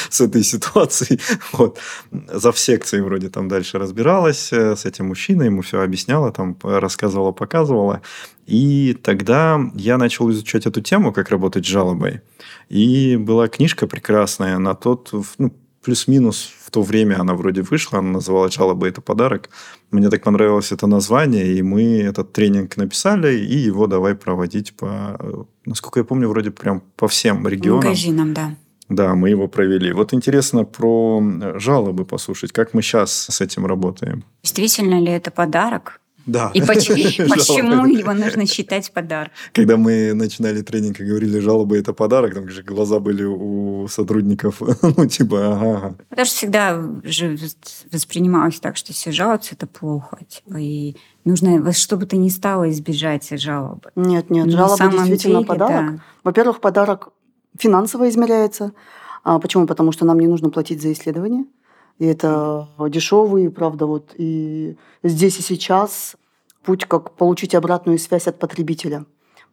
с 0.09 0.21
этой 0.21 0.43
ситуации. 0.43 1.19
Вот. 1.53 1.77
За 2.11 2.51
в 2.51 2.57
секции 2.59 3.01
вроде 3.01 3.29
там 3.29 3.47
дальше 3.47 3.77
разбиралась 3.77 4.53
э, 4.53 4.75
с 4.75 4.85
этим 4.85 5.07
мужчиной, 5.07 5.47
ему 5.47 5.61
все 5.61 5.81
объясняла, 5.81 6.31
там 6.31 6.57
рассказывала, 6.63 7.31
показывала. 7.31 8.01
И 8.47 8.97
тогда 9.03 9.59
я 9.75 9.97
начал 9.97 10.31
изучать 10.31 10.65
эту 10.65 10.81
тему, 10.81 11.13
как 11.13 11.29
работать 11.29 11.65
с 11.65 11.69
жалобой. 11.69 12.21
И 12.69 13.17
была 13.17 13.47
книжка 13.47 13.85
прекрасная 13.85 14.57
на 14.57 14.73
тот, 14.73 15.11
ну, 15.37 15.53
плюс-минус 15.83 16.51
в 16.71 16.73
то 16.73 16.81
время 16.83 17.19
она 17.19 17.33
вроде 17.33 17.63
вышла, 17.63 17.99
она 17.99 18.11
называлась 18.11 18.53
«Жалоба– 18.53 18.87
это 18.87 19.01
подарок». 19.01 19.49
Мне 19.91 20.09
так 20.09 20.23
понравилось 20.23 20.71
это 20.71 20.87
название, 20.87 21.57
и 21.57 21.61
мы 21.61 21.99
этот 21.99 22.31
тренинг 22.31 22.77
написали, 22.77 23.35
и 23.35 23.57
его 23.57 23.87
давай 23.87 24.15
проводить 24.15 24.73
по, 24.77 25.45
насколько 25.65 25.99
я 25.99 26.05
помню, 26.05 26.29
вроде 26.29 26.49
прям 26.51 26.81
по 26.95 27.07
всем 27.07 27.45
регионам. 27.45 27.83
Магазинам, 27.83 28.33
да. 28.33 28.55
Да, 28.87 29.15
мы 29.15 29.29
его 29.29 29.47
провели. 29.47 29.91
Вот 29.93 30.13
интересно 30.13 30.63
про 30.63 31.21
жалобы 31.55 32.05
послушать, 32.05 32.51
как 32.53 32.73
мы 32.73 32.81
сейчас 32.81 33.11
с 33.11 33.41
этим 33.41 33.65
работаем. 33.65 34.23
Действительно 34.43 35.01
ли 35.01 35.11
это 35.11 35.29
подарок? 35.29 36.00
Да. 36.25 36.51
И 36.53 36.61
почему 37.27 37.85
его 37.85 38.13
нужно 38.13 38.45
считать 38.45 38.91
подарком? 38.91 39.33
Когда 39.53 39.77
мы 39.77 40.13
начинали 40.13 40.61
тренинг 40.61 40.99
и 40.99 41.05
говорили, 41.05 41.39
жалобы– 41.39 41.77
это 41.79 41.93
подарок, 41.93 42.33
там 42.33 42.49
же 42.49 42.63
глаза 42.63 42.99
были 42.99 43.23
у 43.23 43.87
сотрудников, 43.87 44.61
ну, 44.81 45.05
типа, 45.07 45.53
ага. 45.53 45.95
Потому 46.09 46.25
что 46.25 46.35
всегда 46.35 46.83
же 47.03 47.37
воспринималось 47.91 48.59
так, 48.59 48.77
что 48.77 48.91
если 48.91 49.11
жалуются, 49.11 49.55
это 49.55 49.67
плохо. 49.67 50.19
Типа, 50.27 50.57
и 50.57 50.95
нужно 51.25 51.61
во 51.61 51.73
что 51.73 51.97
бы 51.97 52.05
то 52.05 52.17
ни 52.17 52.29
стало 52.29 52.69
избежать 52.69 53.27
жалобы. 53.39 53.91
Нет, 53.95 54.29
нет, 54.29 54.47
Но 54.47 54.51
жалоба 54.51 54.91
действительно 54.91 55.39
деле, 55.39 55.47
подарок. 55.47 55.95
Да. 55.95 56.01
Во-первых, 56.23 56.61
подарок 56.61 57.09
финансово 57.57 58.09
измеряется. 58.09 58.73
А 59.23 59.39
почему? 59.39 59.67
Потому 59.67 59.91
что 59.91 60.05
нам 60.05 60.19
не 60.19 60.27
нужно 60.27 60.49
платить 60.49 60.81
за 60.81 60.91
исследование. 60.91 61.45
И 62.01 62.05
это 62.07 62.67
дешевый, 62.89 63.51
правда, 63.51 63.85
вот 63.85 64.15
и 64.17 64.75
здесь 65.03 65.37
и 65.37 65.43
сейчас 65.43 66.15
путь, 66.63 66.85
как 66.85 67.11
получить 67.11 67.53
обратную 67.53 67.99
связь 67.99 68.25
от 68.25 68.39
потребителя. 68.39 69.05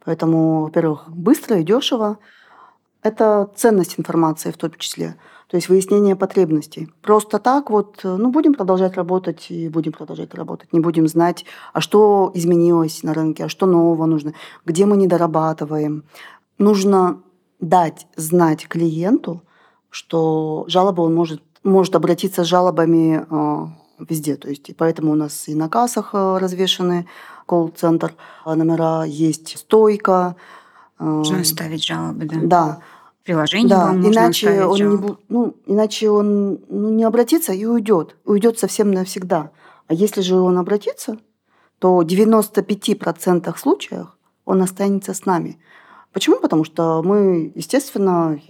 Поэтому, 0.02 0.62
во-первых, 0.62 1.10
быстро 1.10 1.58
и 1.58 1.62
дешево. 1.62 2.16
Это 3.02 3.50
ценность 3.54 4.00
информации 4.00 4.50
в 4.50 4.56
том 4.56 4.70
числе. 4.78 5.16
То 5.48 5.58
есть 5.58 5.68
выяснение 5.68 6.16
потребностей. 6.16 6.88
Просто 7.02 7.38
так 7.38 7.68
вот, 7.68 8.00
ну, 8.02 8.30
будем 8.30 8.54
продолжать 8.54 8.96
работать 8.96 9.50
и 9.50 9.68
будем 9.68 9.92
продолжать 9.92 10.34
работать. 10.34 10.72
Не 10.72 10.80
будем 10.80 11.06
знать, 11.06 11.44
а 11.74 11.82
что 11.82 12.30
изменилось 12.32 13.02
на 13.02 13.12
рынке, 13.12 13.44
а 13.44 13.50
что 13.50 13.66
нового 13.66 14.06
нужно, 14.06 14.32
где 14.64 14.86
мы 14.86 14.96
недорабатываем. 14.96 16.04
Нужно 16.56 17.20
дать 17.60 18.06
знать 18.16 18.66
клиенту, 18.68 19.42
что 19.90 20.64
жалобу 20.66 21.02
он 21.02 21.14
может, 21.14 21.42
может 21.64 21.96
обратиться 21.96 22.44
с 22.44 22.46
жалобами 22.46 23.26
э, 23.28 24.04
везде. 24.08 24.36
То 24.36 24.48
есть, 24.48 24.68
и 24.68 24.74
поэтому 24.74 25.12
у 25.12 25.14
нас 25.14 25.48
и 25.48 25.54
на 25.54 25.68
кассах 25.68 26.10
э, 26.12 26.38
развешаны 26.38 27.06
колл-центр 27.46 28.14
номера, 28.44 29.04
есть 29.04 29.58
стойка. 29.58 30.36
Э, 30.98 31.04
можно 31.04 31.44
ставить 31.44 31.84
жалобы, 31.84 32.26
да? 32.26 32.36
Да. 32.42 32.80
Приложение 33.24 33.68
да, 33.68 33.86
вам 33.88 34.10
иначе 34.10 34.64
он 34.64 34.78
не, 34.78 35.16
ну, 35.28 35.54
иначе 35.66 36.08
он 36.08 36.60
ну, 36.68 36.88
не 36.88 37.04
обратится 37.04 37.52
и 37.52 37.66
уйдет. 37.66 38.16
Уйдет 38.24 38.58
совсем 38.58 38.90
навсегда. 38.90 39.50
А 39.86 39.92
если 39.92 40.22
же 40.22 40.36
он 40.36 40.56
обратится, 40.56 41.18
то 41.78 41.96
в 41.96 42.06
95% 42.06 43.58
случаев 43.58 44.06
он 44.46 44.62
останется 44.62 45.12
с 45.12 45.26
нами. 45.26 45.58
Почему? 46.12 46.36
Потому 46.40 46.64
что 46.64 47.02
мы, 47.02 47.52
естественно, 47.54 48.40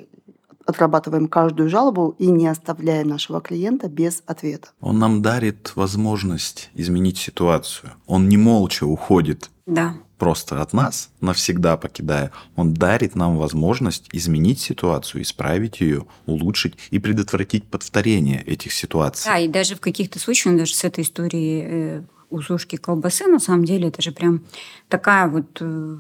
отрабатываем 0.69 1.29
каждую 1.29 1.71
жалобу 1.71 2.15
и 2.19 2.27
не 2.27 2.47
оставляем 2.47 3.09
нашего 3.09 3.41
клиента 3.41 3.89
без 3.89 4.23
ответа. 4.27 4.69
Он 4.81 4.99
нам 4.99 5.23
дарит 5.23 5.73
возможность 5.77 6.71
изменить 6.75 7.17
ситуацию. 7.17 7.93
Он 8.07 8.29
не 8.29 8.37
молча 8.37 8.85
уходит 8.85 9.51
да. 9.65 9.95
просто 10.19 10.61
от 10.61 10.75
нас, 10.75 11.11
навсегда 11.23 11.79
покидая. 11.79 12.33
Он 12.55 12.75
дарит 12.75 13.15
нам 13.15 13.39
возможность 13.39 14.11
изменить 14.13 14.61
ситуацию, 14.61 15.23
исправить 15.23 15.81
ее, 15.81 16.05
улучшить 16.27 16.75
и 16.91 16.99
предотвратить 16.99 17.65
повторение 17.65 18.43
этих 18.43 18.73
ситуаций. 18.75 19.25
Да, 19.25 19.39
и 19.39 19.49
даже 19.49 19.75
в 19.75 19.81
каких-то 19.81 20.19
случаях, 20.19 20.59
даже 20.59 20.75
с 20.75 20.85
этой 20.85 21.03
историей 21.03 21.63
э, 21.65 22.03
у 22.29 22.43
сушки 22.43 22.77
колбасы, 22.77 23.27
на 23.27 23.39
самом 23.39 23.65
деле, 23.65 23.89
это 23.89 24.03
же 24.03 24.13
прям 24.13 24.45
такая 24.91 25.29
вот 25.29 25.47
э, 25.61 25.97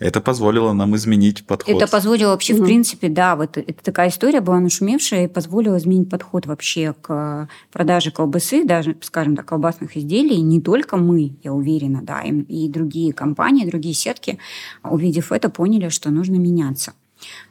это 0.00 0.22
позволило 0.22 0.72
нам 0.72 0.96
изменить 0.96 1.46
подход. 1.46 1.76
Это 1.76 1.86
позволило 1.86 2.30
вообще, 2.30 2.54
mm-hmm. 2.54 2.62
в 2.62 2.64
принципе, 2.64 3.08
да, 3.10 3.36
вот 3.36 3.58
это 3.58 3.84
такая 3.84 4.08
история 4.08 4.40
была 4.40 4.58
нашумевшая 4.58 5.26
и 5.26 5.28
позволила 5.28 5.76
изменить 5.76 6.08
подход 6.08 6.46
вообще 6.46 6.94
к 7.00 7.48
продаже 7.70 8.10
колбасы, 8.10 8.64
даже, 8.64 8.96
скажем 9.02 9.36
так, 9.36 9.44
колбасных 9.44 9.96
изделий. 9.98 10.40
Не 10.40 10.60
только 10.60 10.96
мы, 10.96 11.34
я 11.44 11.52
уверена, 11.52 12.00
да, 12.02 12.22
и, 12.22 12.32
и 12.32 12.68
другие 12.70 13.12
компании, 13.12 13.66
другие 13.66 13.94
сетки, 13.94 14.38
увидев 14.82 15.32
это, 15.32 15.50
поняли, 15.50 15.90
что 15.90 16.08
нужно 16.10 16.36
меняться. 16.36 16.94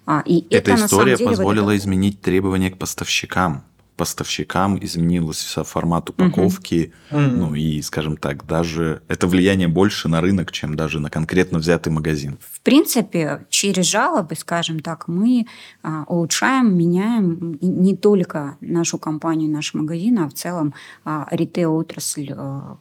А, 0.07 0.23
и 0.25 0.43
Эта 0.49 0.71
это, 0.71 0.85
история 0.85 1.15
деле, 1.15 1.29
позволила 1.29 1.65
вот 1.65 1.73
это... 1.73 1.83
изменить 1.83 2.19
требования 2.19 2.71
к 2.71 2.79
поставщикам 2.79 3.63
поставщикам 3.99 4.79
изменилось 4.81 5.57
формат 5.65 6.09
упаковки, 6.09 6.93
угу. 7.12 7.19
ну 7.19 7.53
и, 7.53 7.81
скажем 7.81 8.15
так, 8.15 8.45
даже 8.45 9.01
это 9.09 9.27
влияние 9.27 9.67
больше 9.67 10.07
на 10.07 10.21
рынок, 10.21 10.53
чем 10.53 10.75
даже 10.75 11.01
на 11.01 11.09
конкретно 11.09 11.59
взятый 11.59 11.91
магазин. 11.91 12.38
В 12.49 12.62
принципе, 12.62 13.45
через 13.49 13.85
жалобы, 13.85 14.35
скажем 14.35 14.79
так, 14.79 15.09
мы 15.09 15.47
а, 15.83 16.05
улучшаем, 16.07 16.77
меняем 16.77 17.57
не 17.62 17.95
только 17.97 18.55
нашу 18.62 18.97
компанию, 18.97 19.51
наш 19.51 19.73
магазин, 19.73 20.19
а 20.19 20.29
в 20.29 20.33
целом 20.33 20.73
а, 21.03 21.27
ритейл-отрасль 21.29 22.31
а, 22.38 22.77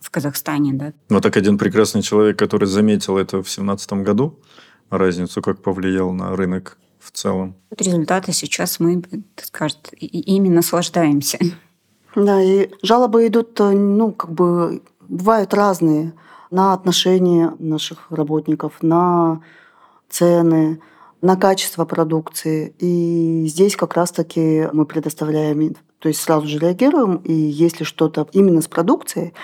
в 0.00 0.10
Казахстане. 0.10 0.72
Да. 0.72 0.92
Вот 1.10 1.22
так 1.22 1.36
один 1.36 1.58
прекрасный 1.58 2.02
человек, 2.02 2.36
который 2.36 2.66
заметил 2.66 3.18
это 3.18 3.36
в 3.36 3.46
2017 3.46 3.92
году, 3.92 4.40
разницу, 4.90 5.42
как 5.42 5.62
повлиял 5.62 6.12
на 6.12 6.34
рынок 6.34 6.78
в 7.06 7.10
целом. 7.12 7.54
Вот 7.70 7.80
результаты 7.80 8.32
сейчас 8.32 8.80
мы, 8.80 9.02
так 9.34 9.46
сказать, 9.46 9.78
ими 9.98 10.48
наслаждаемся. 10.48 11.38
Да, 12.14 12.42
и 12.42 12.70
жалобы 12.82 13.26
идут, 13.26 13.60
э, 13.60 13.70
ну, 13.72 14.12
как 14.12 14.32
бы, 14.32 14.82
бывают 15.00 15.52
разные 15.52 16.14
на 16.50 16.72
отношения 16.72 17.54
наших 17.58 18.10
работников, 18.10 18.82
на 18.82 19.42
цены, 20.08 20.80
на 21.20 21.36
качество 21.36 21.84
продукции. 21.84 22.74
И 22.78 23.46
здесь 23.48 23.76
как 23.76 23.94
раз-таки 23.94 24.68
мы 24.72 24.86
предоставляем, 24.86 25.74
то 25.98 26.08
есть 26.08 26.20
сразу 26.20 26.46
же 26.46 26.58
реагируем, 26.58 27.16
и 27.16 27.32
если 27.32 27.84
что-то 27.84 28.28
именно 28.32 28.62
с 28.62 28.68
продукцией, 28.68 29.34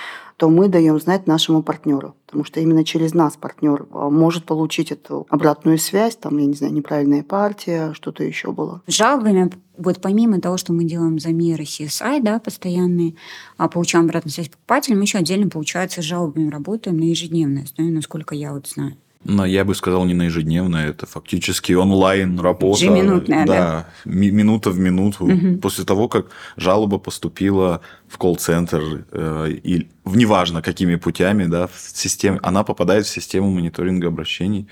то 0.42 0.48
мы 0.48 0.66
даем 0.66 0.98
знать 0.98 1.28
нашему 1.28 1.62
партнеру. 1.62 2.16
Потому 2.26 2.44
что 2.44 2.58
именно 2.58 2.84
через 2.84 3.14
нас 3.14 3.36
партнер 3.36 3.86
а, 3.92 4.10
может 4.10 4.44
получить 4.44 4.90
эту 4.90 5.24
обратную 5.30 5.78
связь, 5.78 6.16
там, 6.16 6.36
я 6.36 6.46
не 6.46 6.54
знаю, 6.54 6.72
неправильная 6.72 7.22
партия, 7.22 7.92
что-то 7.94 8.24
еще 8.24 8.50
было. 8.50 8.82
Жалобами, 8.88 9.52
вот 9.78 10.00
помимо 10.00 10.40
того, 10.40 10.56
что 10.56 10.72
мы 10.72 10.82
делаем 10.82 11.20
замеры 11.20 11.62
CSI, 11.62 12.20
да, 12.20 12.40
постоянные, 12.40 13.14
а 13.56 13.68
получаем 13.68 14.06
обратную 14.06 14.32
связь 14.32 14.48
покупателя, 14.48 14.96
мы 14.96 15.02
еще 15.02 15.18
отдельно, 15.18 15.48
получается, 15.48 16.02
с 16.02 16.06
жалобами 16.06 16.50
работаем 16.50 16.96
на 16.96 17.04
ежедневной 17.04 17.62
основе, 17.62 17.92
насколько 17.92 18.34
я 18.34 18.52
вот 18.52 18.66
знаю. 18.66 18.96
Но 19.24 19.46
я 19.46 19.64
бы 19.64 19.74
сказал 19.74 20.04
не 20.04 20.14
на 20.14 20.24
ежедневное, 20.24 20.88
это 20.88 21.06
фактически 21.06 21.72
онлайн 21.72 22.40
работа. 22.40 22.84
Ежеминутная, 22.84 23.46
да. 23.46 23.54
да. 23.54 23.86
минута 24.04 24.70
в 24.70 24.78
минуту. 24.78 25.26
Угу. 25.26 25.58
После 25.58 25.84
того, 25.84 26.08
как 26.08 26.26
жалоба 26.56 26.98
поступила 26.98 27.82
в 28.08 28.18
колл-центр, 28.18 29.04
э, 29.12 29.48
и 29.62 29.88
неважно 30.04 30.60
какими 30.60 30.96
путями, 30.96 31.44
да, 31.44 31.68
в 31.68 31.78
системе, 31.78 32.40
она 32.42 32.64
попадает 32.64 33.06
в 33.06 33.10
систему 33.10 33.50
мониторинга 33.50 34.08
обращений 34.08 34.66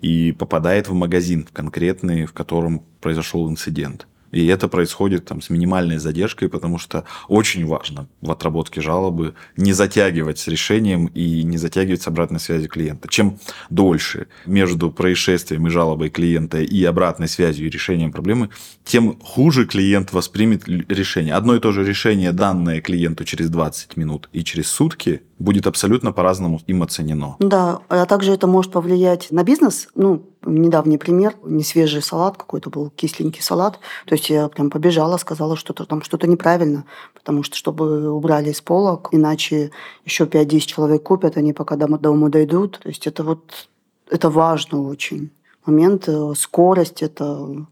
и 0.00 0.32
попадает 0.32 0.88
в 0.88 0.94
магазин 0.94 1.48
конкретный, 1.52 2.26
в 2.26 2.32
котором 2.32 2.82
произошел 3.00 3.50
инцидент. 3.50 4.06
И 4.32 4.46
это 4.46 4.68
происходит 4.68 5.24
там 5.24 5.40
с 5.40 5.50
минимальной 5.50 5.98
задержкой, 5.98 6.48
потому 6.48 6.78
что 6.78 7.04
очень 7.28 7.66
важно 7.66 8.08
в 8.20 8.30
отработке 8.30 8.80
жалобы 8.80 9.34
не 9.56 9.72
затягивать 9.72 10.38
с 10.38 10.48
решением 10.48 11.06
и 11.06 11.42
не 11.42 11.58
затягивать 11.58 12.02
с 12.02 12.08
обратной 12.08 12.40
связью 12.40 12.68
клиента. 12.68 13.08
Чем 13.08 13.38
дольше 13.70 14.26
между 14.46 14.90
происшествием 14.90 15.66
и 15.66 15.70
жалобой 15.70 16.10
клиента 16.10 16.58
и 16.60 16.84
обратной 16.84 17.28
связью 17.28 17.66
и 17.66 17.70
решением 17.70 18.12
проблемы, 18.12 18.50
тем 18.84 19.18
хуже 19.20 19.66
клиент 19.66 20.12
воспримет 20.12 20.68
решение. 20.68 21.34
Одно 21.34 21.56
и 21.56 21.60
то 21.60 21.72
же 21.72 21.84
решение, 21.84 22.32
данное 22.32 22.80
клиенту 22.80 23.24
через 23.24 23.50
20 23.50 23.96
минут 23.96 24.28
и 24.32 24.44
через 24.44 24.68
сутки, 24.68 25.22
будет 25.38 25.66
абсолютно 25.66 26.12
по-разному 26.12 26.60
им 26.66 26.82
оценено. 26.82 27.36
Да, 27.38 27.80
а 27.88 28.06
также 28.06 28.32
это 28.32 28.46
может 28.46 28.72
повлиять 28.72 29.30
на 29.30 29.42
бизнес. 29.42 29.88
Ну, 29.94 30.22
недавний 30.44 30.98
пример, 30.98 31.34
не 31.44 31.62
свежий 31.62 32.02
салат 32.02 32.36
какой-то 32.36 32.70
был, 32.70 32.90
кисленький 32.90 33.42
салат. 33.42 33.78
То 34.06 34.14
есть 34.14 34.30
я 34.30 34.48
прям 34.48 34.70
побежала, 34.70 35.16
сказала, 35.18 35.56
что 35.56 35.72
там 35.72 36.02
что-то 36.02 36.26
неправильно, 36.26 36.84
потому 37.14 37.42
что 37.42 37.56
чтобы 37.56 38.10
убрали 38.10 38.50
из 38.50 38.60
полок, 38.60 39.08
иначе 39.12 39.70
еще 40.04 40.24
5-10 40.24 40.60
человек 40.60 41.02
купят, 41.02 41.36
они 41.36 41.52
пока 41.52 41.76
до 41.76 41.86
дома 41.98 42.30
дойдут. 42.30 42.80
То 42.82 42.88
есть 42.88 43.06
это 43.06 43.22
вот 43.22 43.68
это 44.10 44.30
важно 44.30 44.82
очень. 44.82 45.30
Момент, 45.66 46.08
скорость, 46.36 47.02
это 47.02 47.66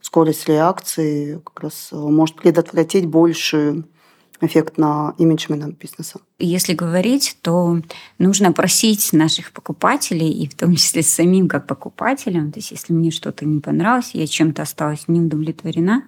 скорость 0.00 0.48
реакции 0.48 1.40
как 1.44 1.60
раз 1.60 1.88
может 1.92 2.36
предотвратить 2.36 3.06
большую 3.06 3.84
эффект 4.40 4.78
на 4.78 5.14
имидж 5.18 5.46
бизнеса. 5.80 6.20
Если 6.38 6.74
говорить, 6.74 7.36
то 7.42 7.80
нужно 8.18 8.52
просить 8.52 9.12
наших 9.12 9.52
покупателей, 9.52 10.30
и 10.30 10.48
в 10.48 10.54
том 10.54 10.76
числе 10.76 11.02
самим 11.02 11.48
как 11.48 11.66
покупателям, 11.66 12.52
то 12.52 12.58
есть 12.58 12.70
если 12.70 12.92
мне 12.92 13.10
что-то 13.10 13.44
не 13.44 13.60
понравилось, 13.60 14.10
я 14.14 14.26
чем-то 14.26 14.62
осталась 14.62 15.04
не 15.08 15.20
удовлетворена. 15.20 16.04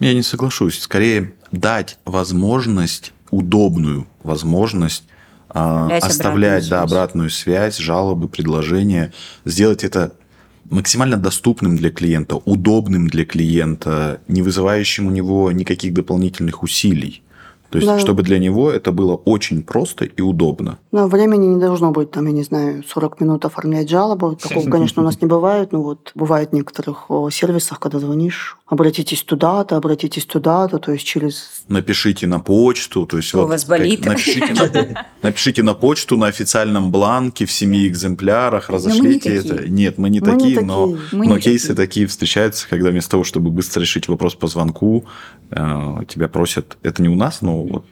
Я 0.00 0.14
не 0.14 0.22
соглашусь. 0.22 0.78
Скорее 0.78 1.34
дать 1.52 1.98
возможность, 2.04 3.12
удобную 3.30 4.06
возможность 4.22 5.04
оставлять, 5.48 6.04
оставлять 6.04 6.64
обратную, 6.64 6.70
да, 6.70 6.86
связь. 6.86 6.92
обратную 6.92 7.30
связь, 7.30 7.76
жалобы, 7.78 8.28
предложения, 8.28 9.12
сделать 9.44 9.84
это 9.84 10.12
максимально 10.70 11.16
доступным 11.16 11.76
для 11.76 11.90
клиента, 11.90 12.36
удобным 12.36 13.08
для 13.08 13.24
клиента, 13.24 14.20
не 14.28 14.42
вызывающим 14.42 15.06
у 15.06 15.10
него 15.10 15.50
никаких 15.52 15.94
дополнительных 15.94 16.62
усилий. 16.62 17.22
То 17.70 17.78
есть, 17.78 17.86
да. 17.86 17.98
чтобы 17.98 18.22
для 18.22 18.38
него 18.38 18.70
это 18.70 18.92
было 18.92 19.14
очень 19.14 19.62
просто 19.62 20.04
и 20.04 20.22
удобно. 20.22 20.78
Но 20.92 21.08
времени 21.08 21.46
не 21.46 21.60
должно 21.60 21.90
быть, 21.90 22.10
там, 22.10 22.26
я 22.26 22.32
не 22.32 22.42
знаю, 22.42 22.84
40 22.86 23.20
минут 23.20 23.44
оформлять 23.44 23.88
жалобу. 23.88 24.36
Такого, 24.36 24.70
конечно, 24.70 25.02
у 25.02 25.04
нас 25.04 25.20
не 25.20 25.28
бывает. 25.28 25.72
Но 25.72 25.82
вот 25.82 26.12
бывает 26.14 26.50
в 26.50 26.52
некоторых 26.52 27.06
сервисах, 27.30 27.80
когда 27.80 27.98
звонишь, 27.98 28.56
обратитесь 28.66 29.22
туда-то, 29.22 29.76
обратитесь 29.76 30.26
туда-то, 30.26 30.78
то 30.78 30.92
есть 30.92 31.06
через... 31.06 31.62
Напишите 31.68 32.26
на 32.26 32.40
почту, 32.40 33.06
то 33.06 33.16
есть 33.16 33.28
Что 33.28 33.44
у 33.44 33.46
вас 33.46 33.64
болит? 33.64 34.04
Напишите 34.04 34.52
на, 34.52 35.06
напишите 35.22 35.62
на 35.62 35.74
почту 35.74 36.16
на 36.16 36.26
официальном 36.26 36.90
бланке 36.90 37.46
в 37.46 37.52
семи 37.52 37.86
экземплярах, 37.86 38.68
разошлите 38.68 39.30
не 39.30 39.36
это. 39.36 39.48
такие. 39.56 39.70
Нет, 39.70 39.98
мы 39.98 40.10
не 40.10 40.20
Мы 40.20 40.26
не 40.26 40.32
такие, 40.32 40.54
такие. 40.56 40.66
но, 40.66 40.86
Мы 41.12 41.26
но 41.28 41.36
не 41.36 41.40
кейсы 41.40 41.68
такие. 41.68 41.86
такие 41.86 42.06
встречаются, 42.08 42.68
когда 42.68 42.90
вместо 42.90 43.12
того, 43.12 43.22
чтобы 43.24 43.50
быстро 43.50 43.80
решить 43.80 44.08
вопрос 44.08 44.34
по 44.34 44.48
звонку, 44.48 45.04
э, 45.50 45.98
тебя 46.08 46.26
просят, 46.28 46.76
это 46.82 47.02
не 47.02 47.08
у 47.08 47.14
нас, 47.14 47.42
но 47.42 47.62
вот 47.62 47.84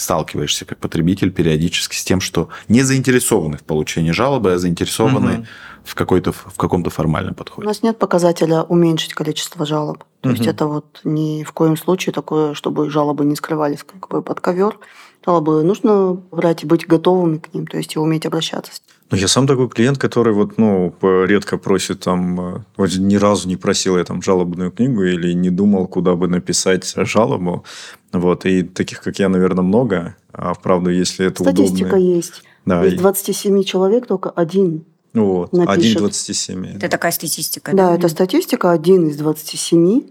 сталкиваешься 0.00 0.64
как 0.64 0.78
потребитель 0.78 1.30
периодически 1.30 1.94
с 1.96 2.04
тем, 2.04 2.20
что 2.20 2.48
не 2.68 2.82
заинтересованы 2.82 3.56
в 3.58 3.62
получении 3.62 4.10
жалобы, 4.10 4.52
а 4.54 4.58
заинтересованы 4.58 5.32
Мгм. 5.32 5.46
в, 5.84 5.94
какой-то, 5.94 6.32
в 6.32 6.56
каком-то 6.56 6.90
формальном 6.90 7.32
У 7.32 7.36
подходе. 7.36 7.66
нас 7.68 7.82
нет 7.82 7.98
показателя 7.98 8.62
уменьшить 8.62 9.14
количество 9.14 9.64
жалоб. 9.66 10.04
То 10.22 10.30
есть 10.30 10.42
Мгм. 10.42 10.50
это 10.50 10.66
вот 10.66 11.00
ни 11.04 11.44
в 11.44 11.52
коем 11.52 11.76
случае 11.76 12.12
такое, 12.12 12.54
чтобы 12.54 12.90
жалобы 12.90 13.24
не 13.24 13.36
скрывались 13.36 13.84
как 13.84 14.08
бы 14.08 14.22
под 14.22 14.40
ковер. 14.40 14.78
Жалобы 15.24 15.62
нужно 15.62 16.14
брать 16.30 16.62
и 16.64 16.66
быть 16.66 16.86
готовыми 16.86 17.38
к 17.38 17.52
ним, 17.52 17.66
то 17.66 17.76
есть 17.76 17.94
и 17.94 17.98
уметь 17.98 18.24
обращаться. 18.26 18.72
Ну, 19.10 19.16
я 19.18 19.26
сам 19.28 19.46
такой 19.46 19.68
клиент, 19.68 19.98
который 19.98 20.32
вот, 20.32 20.56
ну, 20.56 20.94
редко 21.02 21.58
просит 21.58 22.00
там, 22.00 22.40
э, 22.40 22.58
вот 22.76 22.90
ни 22.96 23.16
разу 23.16 23.48
не 23.48 23.56
просил 23.56 23.98
я 23.98 24.04
там 24.04 24.22
жалобную 24.22 24.70
книгу 24.70 25.02
или 25.02 25.32
не 25.32 25.50
думал, 25.50 25.88
куда 25.88 26.14
бы 26.14 26.28
написать 26.28 26.94
жалобу. 26.96 27.64
Вот, 28.12 28.46
и 28.46 28.62
таких, 28.62 29.00
как 29.02 29.18
я, 29.18 29.28
наверное, 29.28 29.64
много. 29.64 30.14
А 30.32 30.54
вправду, 30.54 30.90
если 30.90 31.26
это 31.26 31.42
Статистика 31.42 31.94
удобно. 31.96 32.14
есть. 32.16 32.42
Да, 32.66 32.86
Из 32.86 32.92
и- 32.92 32.96
27 32.96 33.62
человек 33.64 34.06
только 34.06 34.30
один. 34.30 34.84
вот, 35.12 35.52
напишет. 35.52 36.00
1,27. 36.00 36.76
Это 36.76 36.88
такая 36.88 37.10
статистика. 37.12 37.74
Да, 37.74 37.94
это 37.96 38.08
статистика. 38.08 38.70
Один 38.70 39.08
из 39.08 39.16
27 39.16 40.02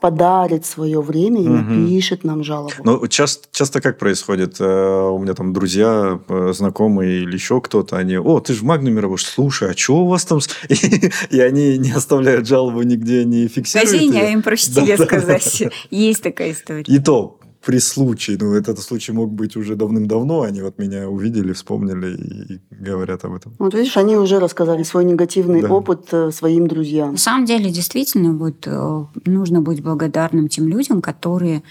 подарит 0.00 0.64
свое 0.66 1.00
время 1.00 1.40
и 1.42 1.48
Мгм. 1.48 1.84
напишет 1.84 2.24
нам 2.24 2.44
жалобу. 2.44 2.72
Ну, 2.84 3.06
часто, 3.08 3.48
часто 3.52 3.80
как 3.80 3.98
происходит? 3.98 4.56
Э, 4.60 5.08
У 5.10 5.18
меня 5.18 5.34
там 5.34 5.52
друзья, 5.52 6.20
э, 6.28 6.52
знакомые 6.54 7.22
или 7.22 7.32
еще 7.34 7.60
кто-то, 7.60 7.96
они, 7.96 8.18
о, 8.18 8.40
ты 8.40 8.52
же 8.54 8.60
в 8.60 8.64
Магнуме 8.64 9.00
работаешь, 9.00 9.26
слушай, 9.28 9.70
а 9.70 9.76
что 9.76 9.98
у 9.98 10.06
вас 10.08 10.24
там? 10.24 10.40
с-» 10.40 10.48
И, 10.68 11.10
и 11.36 11.40
они 11.40 11.78
не 11.78 11.92
оставляют 11.92 12.46
жалобу 12.46 12.82
нигде, 12.82 13.24
не 13.24 13.48
фиксируют. 13.48 14.14
а 14.16 14.28
им 14.30 14.42
проще 14.42 14.70
Да, 14.74 14.82
тебе 14.82 14.96
да, 14.96 15.04
сказать. 15.04 15.56
да. 15.60 15.70
Есть 15.90 16.22
такая 16.22 16.52
история. 16.52 16.82
И 16.86 16.98
то 16.98 17.38
при 17.66 17.80
случае, 17.80 18.38
ну, 18.40 18.54
этот 18.54 18.78
случай 18.78 19.10
мог 19.12 19.32
быть 19.32 19.56
уже 19.56 19.74
давным-давно, 19.74 20.42
они 20.42 20.62
вот 20.62 20.78
меня 20.78 21.08
увидели, 21.08 21.52
вспомнили 21.52 22.16
и 22.16 22.60
говорят 22.70 23.24
об 23.24 23.34
этом. 23.34 23.54
Вот 23.58 23.74
видишь, 23.74 23.96
они 23.96 24.16
уже 24.16 24.38
рассказали 24.38 24.84
свой 24.84 25.04
негативный 25.04 25.62
Да. 25.62 25.68
опыт 25.72 26.06
э, 26.12 26.30
своим 26.30 26.68
друзьям. 26.68 27.12
На 27.12 27.18
самом 27.18 27.44
деле, 27.44 27.70
действительно, 27.70 28.34
вот 28.34 28.66
э, 28.68 29.04
нужно 29.24 29.60
быть 29.62 29.82
благодарным 29.82 30.46
тем 30.48 30.68
людям, 30.68 31.02
которые 31.02 31.64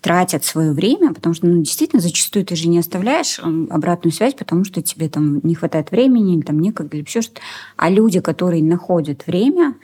тратят 0.00 0.44
свое 0.44 0.72
время, 0.72 1.12
потому 1.12 1.34
что, 1.34 1.46
ну, 1.46 1.62
действительно, 1.62 2.00
зачастую 2.00 2.46
ты 2.46 2.56
же 2.56 2.68
не 2.68 2.78
оставляешь 2.78 3.38
м, 3.38 3.68
обратную 3.70 4.12
связь, 4.14 4.32
потому 4.34 4.64
что 4.64 4.80
тебе 4.80 5.10
там 5.10 5.40
не 5.42 5.54
хватает 5.54 5.90
времени, 5.90 6.36
или 6.36 6.42
там 6.42 6.58
некогда, 6.58 6.96
или 6.96 7.04
еще 7.04 7.20
что-то. 7.20 7.42
А 7.76 7.90
люди, 7.90 8.20
которые 8.20 8.62
находят 8.62 9.26
время, 9.26 9.74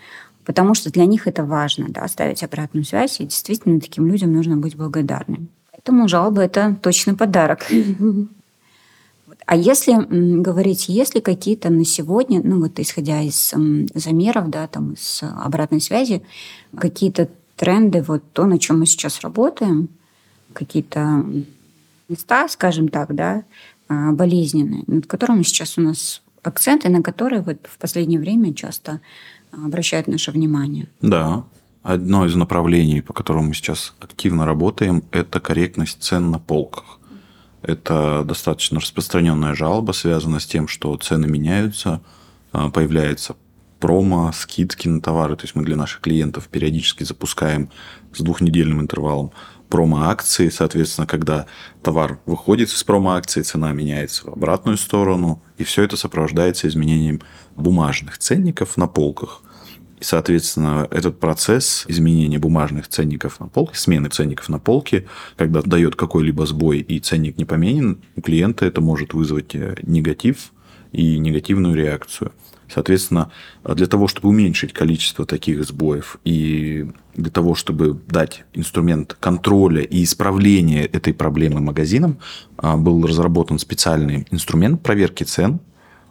потому 0.51 0.75
что 0.75 0.91
для 0.91 1.07
них 1.07 1.29
это 1.29 1.45
важно, 1.45 1.87
да, 1.91 2.01
оставить 2.01 2.43
обратную 2.43 2.85
связь, 2.85 3.21
и 3.21 3.25
действительно 3.25 3.79
таким 3.79 4.09
людям 4.09 4.33
нужно 4.33 4.57
быть 4.57 4.75
благодарным. 4.75 5.49
Поэтому 5.71 6.09
жалоба– 6.09 6.43
это 6.43 6.77
точно 6.83 7.15
подарок. 7.15 7.69
А 9.47 9.55
если 9.55 9.95
говорить, 10.43 10.89
есть 10.89 11.15
ли 11.15 11.21
какие-то 11.21 11.71
на 11.71 11.85
сегодня, 11.85 12.41
ну 12.43 12.59
вот 12.61 12.81
исходя 12.81 13.23
из 13.23 13.55
замеров, 13.95 14.51
да, 14.51 14.67
там 14.67 14.95
из 14.95 15.23
обратной 15.23 15.81
связи, 15.81 16.21
какие-то 16.77 17.29
тренды, 17.55 18.03
вот 18.03 18.25
то, 18.33 18.45
на 18.45 18.59
чем 18.59 18.81
мы 18.81 18.87
сейчас 18.87 19.21
работаем, 19.21 19.89
какие-то 20.53 21.25
места, 22.09 22.49
скажем 22.49 22.89
так, 22.89 23.15
да, 23.15 23.45
а, 23.89 24.11
болезненные, 24.11 24.83
над 24.89 25.07
которыми 25.07 25.45
сейчас 25.45 25.79
у 25.79 25.83
нас 25.83 26.23
акценты, 26.43 26.89
на 26.89 27.03
которые 27.03 27.43
вот 27.43 27.59
в 27.71 27.79
последнее 27.79 28.19
время 28.19 28.53
часто 28.53 29.01
обращают 29.53 30.07
наше 30.07 30.31
внимание. 30.31 30.89
Да. 31.01 31.45
Одно 31.83 32.27
из 32.27 32.35
направлений, 32.35 33.01
по 33.01 33.13
которому 33.13 33.49
мы 33.49 33.55
сейчас 33.55 33.95
активно 34.01 34.45
работаем, 34.45 35.03
это 35.13 35.41
корректность 35.41 36.03
цен 36.03 36.31
на 36.31 36.39
полках. 36.39 36.99
Это 37.63 38.23
достаточно 38.25 38.81
распространенная 38.81 39.55
жалоба, 39.55 39.93
связанная 39.93 40.41
с 40.41 40.47
тем, 40.47 40.69
что 40.69 40.97
цены 40.97 41.27
меняются, 41.27 42.01
а, 42.53 42.71
появляется 42.71 43.37
промо, 43.81 44.31
скидки 44.35 44.89
на 44.89 45.01
товары. 45.01 45.37
То 45.37 45.45
есть 45.45 45.55
мы 45.55 45.65
для 45.65 45.77
наших 45.77 46.01
клиентов 46.01 46.49
периодически 46.49 47.03
запускаем 47.03 47.71
с 48.13 48.21
двухнедельным 48.21 48.81
интервалом 48.81 49.33
промо-акции. 49.69 50.49
Соответственно, 50.49 51.07
когда 51.07 51.47
товар 51.83 52.21
выходит 52.27 52.69
из 52.69 52.85
промо-акции, 52.85 53.43
цена 53.43 53.73
меняется 53.73 54.27
в 54.27 54.33
обратную 54.35 54.77
сторону. 54.77 55.43
И 55.59 55.65
все 55.65 55.83
это 55.83 55.97
сопровождается 55.97 56.69
изменением 56.69 57.21
бумажных 57.57 58.19
ценников 58.19 58.77
на 58.77 58.87
полках. 58.87 59.43
И, 60.01 60.05
соответственно, 60.05 60.89
этот 60.91 61.21
процесс 61.21 61.85
изменения 61.87 62.39
бумажных 62.39 62.89
ценников 62.89 63.39
на 63.39 63.49
полке, 63.49 63.77
смены 63.77 64.09
ценников 64.09 64.49
на 64.49 64.59
полке, 64.59 65.07
когда 65.37 65.61
дает 65.63 65.95
какой-либо 65.95 66.47
сбой 66.47 66.79
и 66.79 67.01
ценник 67.01 67.37
не 67.37 67.45
поменен, 67.45 68.01
у 68.17 68.23
клиента 68.23 68.65
это 68.65 68.81
может 68.81 69.13
вызвать 69.13 69.55
э, 69.55 69.77
негатив 69.83 70.53
и 70.93 71.19
негативную 71.19 71.75
реакцию. 71.75 72.33
Соответственно, 72.73 73.31
для 73.65 73.87
того, 73.87 74.07
чтобы 74.07 74.29
уменьшить 74.29 74.73
количество 74.73 75.27
таких 75.27 75.65
сбоев 75.65 76.19
и 76.25 76.87
для 77.15 77.31
того, 77.31 77.55
чтобы 77.55 78.01
дать 78.07 78.45
инструмент 78.55 79.17
контроля 79.19 79.83
и 79.83 80.05
исправления 80.05 80.85
этой 80.85 81.13
проблемы 81.13 81.61
магазинам, 81.61 82.19
а, 82.57 82.77
был 82.77 83.05
разработан 83.05 83.59
специальный 83.59 84.27
инструмент 84.31 84.83
проверки 84.83 85.25
цен, 85.25 85.61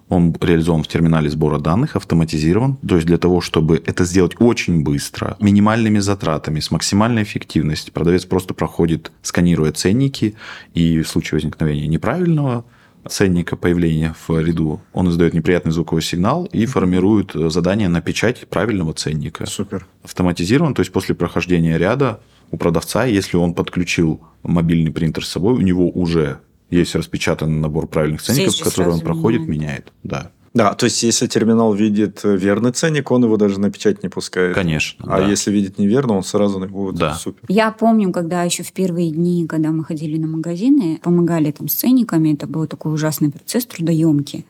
он 0.10 0.36
реализован 0.42 0.84
в 0.84 0.88
терминале 0.88 1.30
сбора 1.30 1.60
данных, 1.60 1.96
автоматизирован. 1.96 2.78
То 2.78 2.96
есть 2.96 3.08
для 3.08 3.18
того, 3.18 3.42
чтобы 3.42 3.82
это 3.86 4.04
сделать 4.06 4.34
очень 4.40 4.84
быстро, 4.84 5.38
минимальными 5.40 6.00
затратами, 6.00 6.60
с 6.60 6.72
максимальной 6.72 7.24
эффективностью, 7.24 7.94
продавец 7.94 8.26
просто 8.26 8.54
проходит, 8.54 9.12
сканируя 9.22 9.72
ценники, 9.72 10.36
и 10.74 11.02
в 11.02 11.08
случае 11.08 11.38
возникновения 11.38 11.88
неправильного 11.88 12.66
ценника 13.08 13.56
появления 13.56 14.16
в 14.28 14.40
ряду, 14.40 14.82
он 14.94 15.10
издает 15.10 15.34
неприятный 15.34 15.72
звуковой 15.72 16.02
сигнал 16.02 16.46
и 16.52 16.66
формирует 16.66 17.32
задание 17.34 17.88
на 17.88 18.02
печать 18.02 18.48
правильного 18.50 18.94
ценника. 18.94 19.46
Супер. 19.46 19.88
Автоматизирован, 20.04 20.74
то 20.74 20.82
есть 20.82 20.92
после 20.92 21.16
прохождения 21.16 21.78
ряда 21.78 22.20
у 22.52 22.58
продавца, 22.58 23.06
если 23.06 23.38
он 23.38 23.54
подключил 23.54 24.22
мобильный 24.44 24.92
принтер 24.92 25.24
с 25.24 25.30
собой, 25.30 25.54
у 25.54 25.62
него 25.62 25.90
уже 25.90 26.40
есть 26.70 26.96
распечатанный 26.96 27.60
набор 27.60 27.88
правильных 27.88 28.22
ценников, 28.22 28.60
которые 28.62 28.94
он 28.94 29.02
проходит, 29.02 29.42
меняет. 29.42 29.58
меняет. 29.58 29.94
Да, 30.04 30.32
Да, 30.54 30.74
то 30.74 30.86
есть, 30.86 31.04
если 31.04 31.28
терминал 31.28 31.74
видит 31.76 32.22
верный 32.24 32.72
ценник, 32.72 33.12
он 33.12 33.24
его 33.24 33.38
даже 33.38 33.60
на 33.60 33.70
печать 33.72 34.02
не 34.04 34.10
пускает. 34.10 34.56
конечно. 34.56 35.06
А 35.08 35.20
да. 35.20 35.28
если 35.30 35.52
видит 35.52 35.78
неверно, 35.78 36.14
он 36.18 36.24
сразу 36.24 36.60
на 36.60 36.66
его 36.66 36.92
Да. 36.92 37.14
супер. 37.14 37.44
Я 37.48 37.72
помню, 37.72 38.12
когда 38.12 38.44
еще 38.44 38.64
в 38.64 38.72
первые 38.74 39.12
дни, 39.12 39.46
когда 39.48 39.70
мы 39.70 39.84
ходили 39.84 40.18
на 40.18 40.28
магазины, 40.28 41.00
помогали 41.04 41.52
там 41.52 41.68
с 41.68 41.74
ценниками, 41.76 42.34
это 42.34 42.48
был 42.48 42.66
такой 42.66 42.94
ужасный 42.94 43.30
процесс 43.32 43.66
трудоемкий. 43.68 44.46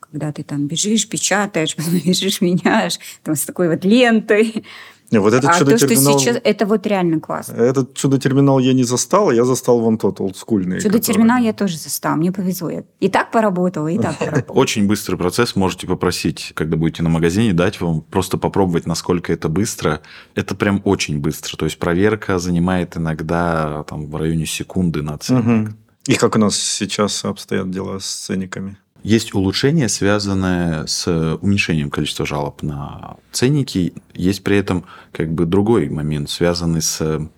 Когда 0.00 0.30
ты 0.32 0.42
там 0.42 0.66
бежишь, 0.66 1.08
печатаешь, 1.08 1.74
потом 1.76 1.94
бежишь, 2.04 2.40
меняешь, 2.40 2.98
там 3.22 3.34
с 3.36 3.44
такой 3.44 3.68
вот 3.68 3.84
лентой. 3.84 4.64
Не, 5.12 5.18
вот 5.18 5.34
этот 5.34 5.50
а 5.50 5.52
то, 5.52 5.54
что 5.54 5.78
чудо-терминал... 5.78 6.18
сейчас, 6.18 6.38
это 6.42 6.64
вот 6.64 6.86
реально 6.86 7.20
классно. 7.20 7.52
Этот 7.54 7.94
чудо-терминал 7.94 8.58
я 8.58 8.72
не 8.72 8.82
застал, 8.82 9.30
я 9.30 9.44
застал 9.44 9.78
вон 9.80 9.98
тот 9.98 10.20
олдскульный. 10.20 10.80
Чудо-терминал 10.80 11.36
который- 11.36 11.46
я 11.46 11.52
тоже 11.52 11.76
застала, 11.76 12.16
мне 12.16 12.32
повезло. 12.32 12.70
Я 12.70 12.84
и 12.98 13.08
так 13.08 13.30
поработала, 13.30 13.88
и 13.88 13.98
так 13.98 14.18
поработала. 14.18 14.56
Очень 14.56 14.86
быстрый 14.86 15.16
процесс. 15.16 15.54
Можете 15.54 15.86
попросить, 15.86 16.52
когда 16.54 16.78
будете 16.78 17.02
на 17.02 17.10
магазине, 17.10 17.52
дать 17.52 17.78
вам 17.80 18.00
просто 18.00 18.38
попробовать, 18.38 18.86
насколько 18.86 19.32
это 19.34 19.50
быстро. 19.50 20.00
Это 20.34 20.54
прям 20.54 20.80
очень 20.84 21.20
быстро. 21.20 21.58
То 21.58 21.66
есть 21.66 21.78
проверка 21.78 22.38
занимает 22.38 22.96
иногда 22.96 23.84
там, 23.86 24.06
в 24.06 24.16
районе 24.16 24.46
секунды 24.46 25.02
на 25.02 25.18
ценник. 25.18 25.76
И 26.06 26.14
как 26.14 26.36
у 26.36 26.38
нас 26.38 26.56
сейчас 26.56 27.24
обстоят 27.24 27.70
дела 27.70 27.98
с 27.98 28.06
ценниками? 28.06 28.78
Есть 29.02 29.34
улучшение, 29.34 29.88
связанное 29.88 30.86
с 30.86 31.06
уменьшением 31.40 31.90
количества 31.90 32.24
жалоб 32.24 32.62
на 32.62 33.16
ценники. 33.32 33.94
Есть 34.14 34.44
при 34.44 34.56
этом 34.56 34.84
как 35.10 35.32
бы 35.32 35.44
другой 35.44 35.88
момент, 35.88 36.30
связанный 36.30 36.82
с 36.82 37.28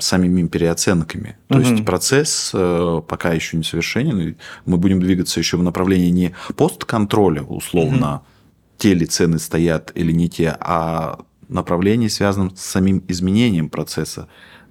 самими 0.00 0.46
переоценками. 0.48 1.36
То 1.48 1.58
Мгм. 1.58 1.64
есть 1.70 1.84
процесс 1.84 2.50
э, 2.52 3.02
пока 3.06 3.32
еще 3.32 3.56
не 3.56 3.62
совершенен. 3.62 4.36
Мы 4.66 4.76
будем 4.78 5.00
двигаться 5.00 5.38
еще 5.38 5.56
в 5.56 5.62
направлении 5.62 6.10
не 6.10 6.34
постконтроля, 6.56 7.42
условно, 7.42 8.22
те 8.78 8.94
ли 8.94 9.06
цены 9.06 9.38
стоят 9.38 9.92
или 9.94 10.10
не 10.12 10.28
те, 10.28 10.56
а 10.58 11.20
направлении, 11.48 12.08
связанном 12.08 12.54
с 12.56 12.60
самим 12.62 13.02
изменением 13.08 13.68
процесса 13.68 14.28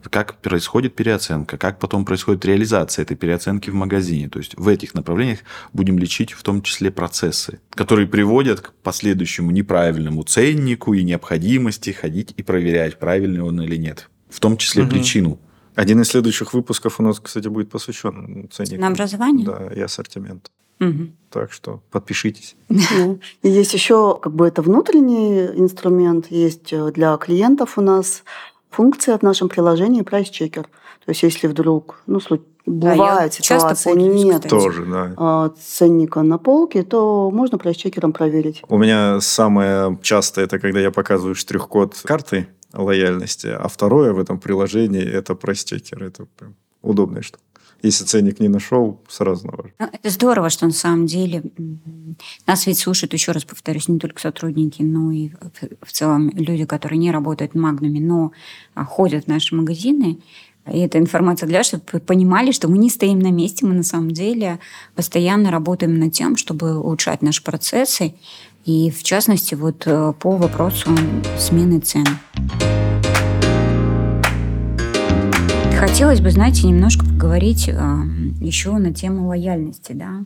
как 0.10 0.38
происходит 0.42 0.96
переоценка, 0.96 1.58
как 1.58 1.80
потом 1.80 2.06
происходит 2.06 2.46
реализация 2.46 3.04
этой 3.04 3.16
переоценки 3.16 3.70
в 3.70 3.76
магазине. 3.76 4.30
То 4.30 4.40
есть 4.40 4.58
в 4.58 4.68
этих 4.68 4.94
направлениях 4.94 5.40
будем 5.74 6.00
лечить 6.00 6.32
в 6.32 6.44
том 6.44 6.62
числе 6.62 6.92
процессы, 6.92 7.60
которые 7.72 8.08
приводят 8.08 8.62
к 8.62 8.74
последующему 8.84 9.52
неправильному 9.52 10.24
ценнику 10.24 10.94
и 10.94 11.04
необходимости 11.04 11.92
ходить 11.92 12.34
и 12.38 12.44
проверять, 12.44 13.00
правильный 13.00 13.42
он 13.42 13.62
или 13.62 13.76
нет. 13.76 14.10
В 14.30 14.40
том 14.40 14.58
числе 14.58 14.84
угу. 14.84 14.92
причину. 14.92 15.40
Один 15.76 16.02
из 16.02 16.10
следующих 16.10 16.54
выпусков 16.54 17.00
у 17.00 17.04
нас, 17.04 17.20
кстати, 17.20 17.48
будет 17.48 17.70
посвящен 17.70 18.50
ценнику. 18.52 18.82
На 18.82 18.88
образование? 18.88 19.46
Да, 19.46 19.70
и 19.74 19.80
ассортименту. 19.80 20.52
Угу. 20.80 21.10
Так 21.30 21.52
что 21.52 21.82
подпишитесь. 21.92 22.56
И 22.70 23.50
есть 23.50 23.74
еще 23.74 24.18
как 24.22 24.34
бы 24.34 24.48
это 24.48 24.62
внутренний 24.62 25.46
инструмент, 25.60 26.28
есть 26.30 26.72
э, 26.72 26.92
для 26.92 27.16
клиентов 27.18 27.78
у 27.78 27.82
нас 27.82 28.24
функция 28.70 29.18
в 29.18 29.24
нашем 29.24 29.50
приложении 29.50 30.04
Price 30.04 30.32
Checker. 30.32 30.64
То 30.64 31.12
есть, 31.12 31.24
если 31.24 31.48
вдруг, 31.48 32.02
ну, 32.08 32.20
бывает 32.66 33.32
да, 33.32 33.44
ситуация, 33.44 33.94
нет 33.94 34.48
Тоже, 34.48 34.86
да. 34.86 35.14
А, 35.18 35.50
ценника 35.60 36.22
на 36.22 36.38
полке, 36.38 36.84
то 36.84 37.32
можно 37.32 37.58
прайс-чекером 37.58 38.14
проверить. 38.14 38.62
У 38.68 38.78
меня 38.78 39.20
самое 39.22 39.98
частое, 40.02 40.46
это 40.46 40.60
когда 40.60 40.80
я 40.80 40.92
показываю 40.92 41.36
штрих-код 41.36 41.96
карты 42.04 42.48
лояльности, 42.74 43.48
а 43.48 43.68
второе 43.68 44.14
в 44.14 44.20
этом 44.20 44.40
приложении 44.40 45.04
это 45.04 45.34
прайс-чекер. 45.34 46.04
Это 46.04 46.26
прям 46.38 46.56
удобная 46.82 47.22
штука. 47.22 47.44
Если 47.82 48.04
ценник 48.04 48.40
не 48.40 48.50
нашел, 48.50 49.00
сразу 49.08 49.48
навожу. 49.48 49.70
Ну, 49.80 49.88
это 49.92 50.10
здорово, 50.10 50.50
что 50.50 50.66
на 50.66 50.74
самом 50.74 51.06
деле 51.06 51.44
нас 52.46 52.68
ведь 52.68 52.80
слушают, 52.80 53.14
еще 53.14 53.32
раз 53.32 53.46
повторюсь, 53.46 53.88
не 53.88 54.00
только 54.00 54.20
сотрудники, 54.20 54.82
но 54.82 55.12
и 55.12 55.32
в 55.82 55.92
целом 55.92 56.30
люди, 56.34 56.66
которые 56.66 57.00
не 57.00 57.12
работают 57.12 57.54
в 57.54 57.58
но 58.00 58.32
а, 58.74 58.84
ходят 58.84 59.26
в 59.26 59.28
наши 59.28 59.56
магазины. 59.56 60.20
И 60.72 60.80
эта 60.80 60.98
информация 60.98 61.48
для 61.48 61.64
чтобы 61.64 61.84
вы 61.94 62.00
понимали, 62.00 62.52
что 62.52 62.68
мы 62.68 62.78
не 62.78 62.90
стоим 62.90 63.20
на 63.20 63.32
месте, 63.32 63.66
мы 63.66 63.74
на 63.74 63.84
самом 63.84 64.12
деле 64.12 64.60
постоянно 64.96 65.52
работаем 65.52 65.98
над 65.98 66.14
тем, 66.14 66.36
чтобы 66.36 66.78
улучшать 66.80 67.22
наши 67.22 67.44
процессы, 67.44 68.14
и 68.66 68.92
в 68.92 69.04
частности 69.04 69.56
вот 69.56 69.84
э, 69.86 70.14
по 70.20 70.38
вопросу 70.38 70.90
смены 71.38 71.80
цен. 71.80 72.06
Хотелось 75.90 76.22
бы, 76.22 76.30
знаете, 76.30 76.68
немножко 76.68 77.04
поговорить 77.04 77.68
э, 77.68 77.74
еще 78.40 78.78
на 78.78 78.94
тему 78.94 79.28
лояльности, 79.28 79.92
да. 79.92 80.24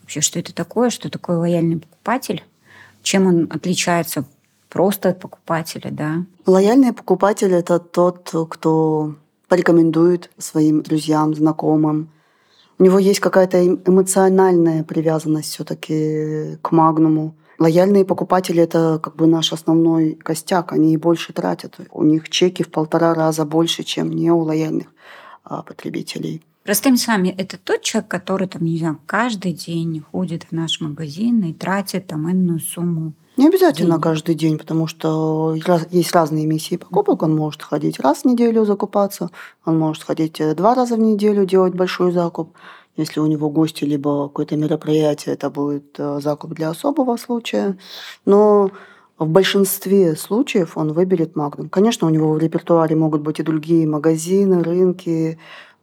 Вообще, 0.00 0.22
что 0.22 0.38
это 0.38 0.54
такое, 0.54 0.88
что 0.88 1.10
такое 1.10 1.36
лояльный 1.36 1.76
покупатель, 1.76 2.42
чем 3.02 3.26
он 3.26 3.46
отличается 3.50 4.24
просто 4.70 5.10
от 5.10 5.20
покупателя, 5.20 5.90
да. 5.90 6.24
Лояльный 6.46 6.94
покупатель– 6.94 7.52
это 7.52 7.78
тот, 7.78 8.34
кто 8.48 9.14
порекомендует 9.48 10.30
своим 10.38 10.82
друзьям, 10.82 11.34
знакомым. 11.34 12.08
У 12.78 12.82
него 12.82 12.98
есть 12.98 13.20
какая-то 13.20 13.58
эм, 13.58 13.82
эмоциональная 13.86 14.82
привязанность 14.82 15.52
все-таки 15.52 16.56
к 16.62 16.72
Магнуму. 16.72 17.34
Лояльные 17.58 18.06
покупатели– 18.06 18.62
это 18.62 18.98
как 19.00 19.14
бы 19.16 19.26
наш 19.26 19.52
основной 19.52 20.14
костяк. 20.14 20.72
Они 20.72 20.96
больше 20.96 21.34
тратят. 21.34 21.76
У 21.92 22.02
них 22.02 22.30
чеки 22.30 22.64
в 22.64 22.70
полтора 22.70 23.14
раза 23.14 23.44
больше, 23.44 23.84
чем 23.84 24.10
не 24.10 24.32
у 24.32 24.40
лояльных 24.40 24.86
а, 24.86 24.91
потребителей. 25.44 26.42
Простыми 26.64 26.94
словами, 26.94 27.34
это 27.36 27.58
тот 27.58 27.82
человек, 27.82 28.08
который 28.08 28.46
там, 28.46 28.64
не 28.64 28.78
знаю, 28.78 29.00
каждый 29.06 29.52
день 29.52 30.00
ходит 30.12 30.44
в 30.44 30.52
наш 30.52 30.80
магазин 30.80 31.42
и 31.44 31.52
тратит 31.52 32.06
там 32.06 32.30
энную 32.30 32.60
сумму. 32.60 33.14
Не 33.36 33.48
обязательно 33.48 33.92
денег. 33.94 34.02
каждый 34.02 34.34
день, 34.36 34.58
потому 34.58 34.86
что 34.86 35.56
есть 35.90 36.12
разные 36.12 36.46
миссии 36.46 36.76
покупок. 36.76 37.22
Он 37.22 37.34
может 37.34 37.62
ходить 37.62 37.98
раз 37.98 38.20
в 38.20 38.24
неделю 38.26 38.64
закупаться, 38.64 39.30
он 39.64 39.78
может 39.78 40.04
ходить 40.04 40.40
э, 40.40 40.54
два 40.54 40.74
раза 40.74 40.96
в 40.96 41.00
неделю 41.00 41.46
делать 41.46 41.74
большой 41.74 42.12
закуп. 42.12 42.54
Если 42.96 43.20
у 43.20 43.26
него 43.26 43.48
гости 43.48 43.84
либо 43.84 44.28
какое-то 44.28 44.56
мероприятие, 44.56 45.34
это 45.34 45.50
будет 45.50 45.98
э, 45.98 46.20
закуп 46.22 46.52
для 46.52 46.68
особого 46.70 47.16
случая. 47.16 47.78
Но 48.26 48.70
в 49.18 49.28
большинстве 49.28 50.16
случаев 50.16 50.76
он 50.76 50.92
выберет 50.92 51.36
Магнум. 51.36 51.68
Конечно, 51.68 52.06
у 52.06 52.10
него 52.10 52.32
в 52.32 52.38
репертуаре 52.38 52.96
могут 52.96 53.22
быть 53.22 53.40
и 53.40 53.42
другие 53.42 53.86
магазины, 53.86 54.62
рынки, 54.62 55.38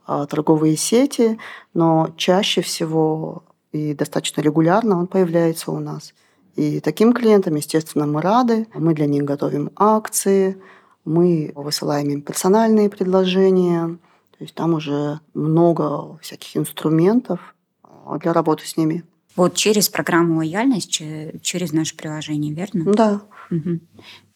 а, 0.06 0.26
торговые 0.26 0.76
сети, 0.76 1.40
но 1.74 2.10
чаще 2.18 2.62
всего 2.62 3.44
и 3.72 3.94
достаточно 3.94 4.42
регулярно 4.42 5.00
он 5.00 5.08
появляется 5.08 5.72
у 5.72 5.80
нас. 5.80 6.14
И 6.56 6.80
таким 6.80 7.14
клиентам, 7.14 7.56
естественно, 7.56 8.06
мы 8.06 8.22
рады. 8.22 8.68
Мы 8.74 8.94
для 8.94 9.06
них 9.06 9.24
готовим 9.24 9.72
акции, 9.76 10.58
мы 11.06 11.52
высылаем 11.56 12.10
им 12.10 12.22
персональные 12.22 12.90
предложения– 12.90 13.98
то 14.40 14.44
есть 14.46 14.56
там 14.56 14.74
уже 14.74 15.20
много 15.34 16.18
всяких 16.22 16.56
инструментов 16.56 17.54
а, 17.84 18.18
для 18.20 18.32
работы 18.32 18.66
с 18.66 18.78
ними. 18.78 19.04
Вот 19.40 19.56
через 19.56 19.88
программу 19.88 20.40
лояльность, 20.40 21.02
через 21.42 21.72
наше 21.72 21.96
приложение, 21.96 22.54
верно? 22.54 22.84
Да. 22.94 23.22
Угу. 23.50 23.80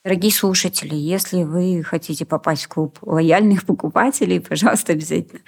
Дорогие 0.06 0.32
слушатели, 0.32 0.96
если 0.96 1.44
вы 1.44 1.84
хотите 1.84 2.26
попасть 2.26 2.64
в 2.64 2.68
клуб 2.70 3.00
лояльных 3.02 3.66
покупателей, 3.66 4.40
пожалуйста, 4.40 4.94
обязательно 4.94 5.42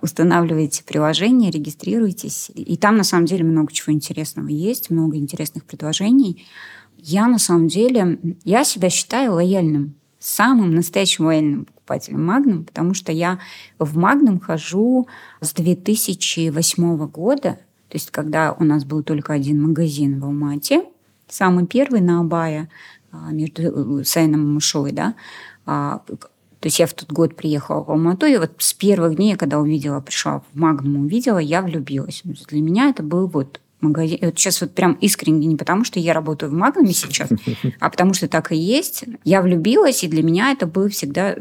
устанавливайте 0.00 0.82
приложение, 0.84 1.50
регистрируйтесь. 1.50 2.50
И 2.54 2.74
там 2.78 2.96
на 2.96 3.04
самом 3.04 3.26
деле 3.26 3.44
много 3.44 3.70
чего 3.70 3.92
интересного 3.92 4.48
есть, 4.48 4.88
много 4.88 5.18
интересных 5.18 5.66
предложений. 5.66 6.46
Я 6.96 7.28
на 7.28 7.38
самом 7.38 7.68
деле, 7.68 8.18
я 8.44 8.64
себя 8.64 8.88
считаю 8.88 9.34
лояльным, 9.34 9.94
самым 10.20 10.74
настоящим 10.74 11.26
лояльным 11.26 11.66
покупателем 11.66 12.24
Магнум, 12.24 12.64
потому 12.64 12.94
что 12.94 13.12
я 13.12 13.40
в 13.78 13.94
Магнум 13.94 14.40
хожу 14.40 15.06
с 15.42 15.52
2008 15.52 17.06
года, 17.08 17.58
то 17.92 17.96
есть 17.96 18.10
когда 18.10 18.54
у 18.58 18.64
нас 18.64 18.86
был 18.86 19.02
только 19.02 19.34
один 19.34 19.60
магазин 19.60 20.18
в 20.18 20.24
Алмате, 20.24 20.82
самый 21.28 21.66
первый 21.66 22.00
на 22.00 22.20
Абая, 22.20 22.70
а, 23.10 23.30
между 23.32 24.00
э, 24.00 24.04
Саином 24.04 24.44
и 24.44 24.46
Мышой, 24.54 24.92
да, 24.92 25.14
а, 25.66 26.02
то 26.08 26.66
есть 26.66 26.78
я 26.78 26.86
в 26.86 26.94
тот 26.94 27.12
год 27.12 27.36
приехала 27.36 27.84
в 27.84 27.90
Алмату, 27.90 28.24
и 28.24 28.38
вот 28.38 28.52
с 28.56 28.72
первых 28.72 29.16
дней, 29.16 29.36
когда 29.36 29.58
увидела, 29.58 30.00
пришла 30.00 30.40
в 30.40 30.58
Магнум, 30.58 31.04
увидела, 31.04 31.36
я 31.36 31.60
влюбилась. 31.60 32.22
Для 32.24 32.62
меня 32.62 32.88
это 32.88 33.02
был 33.02 33.26
вот 33.26 33.60
магазин. 33.82 34.18
Вот 34.22 34.38
сейчас 34.38 34.62
вот 34.62 34.72
прям 34.72 34.94
искренне 34.94 35.46
не 35.46 35.56
потому, 35.56 35.84
что 35.84 36.00
я 36.00 36.14
работаю 36.14 36.50
в 36.50 36.54
Магнуме 36.54 36.94
сейчас, 36.94 37.28
а 37.78 37.90
потому 37.90 38.14
что 38.14 38.26
так 38.26 38.52
и 38.52 38.56
есть. 38.56 39.04
Я 39.22 39.42
влюбилась, 39.42 40.02
и 40.02 40.08
для 40.08 40.22
меня 40.22 40.50
это 40.50 40.66
был 40.66 40.88
всегда 40.88 41.36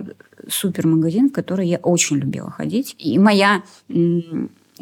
супер 0.49 0.85
магазин, 0.85 1.29
в 1.29 1.31
который 1.31 1.69
я 1.69 1.77
очень 1.77 2.17
любила 2.17 2.51
ходить. 2.51 2.93
И 2.97 3.17
моя 3.17 3.63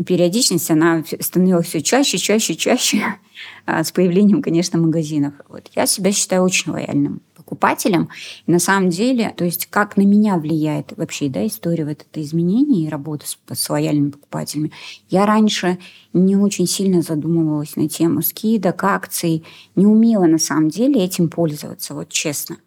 периодичность, 0.03 0.69
она 0.71 1.03
становилась 1.19 1.67
все 1.67 1.81
чаще, 1.81 2.17
чаще, 2.17 2.55
чаще 2.55 3.17
с 3.65 3.91
появлением, 3.91 4.41
конечно, 4.41 4.79
магазинов. 4.79 5.33
Вот. 5.47 5.69
Я 5.75 5.85
себя 5.85 6.11
считаю 6.11 6.43
очень 6.43 6.71
лояльным 6.71 7.21
покупателям. 7.49 8.09
И 8.45 8.51
на 8.51 8.59
самом 8.59 8.89
деле, 8.89 9.33
то 9.35 9.43
есть 9.43 9.65
как 9.67 9.97
на 9.97 10.01
меня 10.01 10.37
влияет 10.37 10.93
вообще 10.97 11.29
да, 11.29 11.45
история 11.47 11.85
вот 11.85 12.05
это 12.09 12.21
изменение 12.21 12.85
и 12.85 12.89
работа 12.89 13.25
с, 13.25 13.37
с 13.51 13.69
лояльными 13.69 14.11
покупателями. 14.11 14.71
Я 15.09 15.25
раньше 15.25 15.79
не 16.13 16.35
очень 16.35 16.67
сильно 16.67 17.01
задумывалась 17.01 17.75
на 17.75 17.89
тему 17.89 18.21
скидок, 18.21 18.83
акций, 18.83 19.43
не 19.75 19.87
умела 19.87 20.25
на 20.25 20.37
самом 20.37 20.69
деле 20.69 21.03
этим 21.03 21.29
пользоваться, 21.29 21.93
вот 21.93 22.09
честно. 22.09 22.57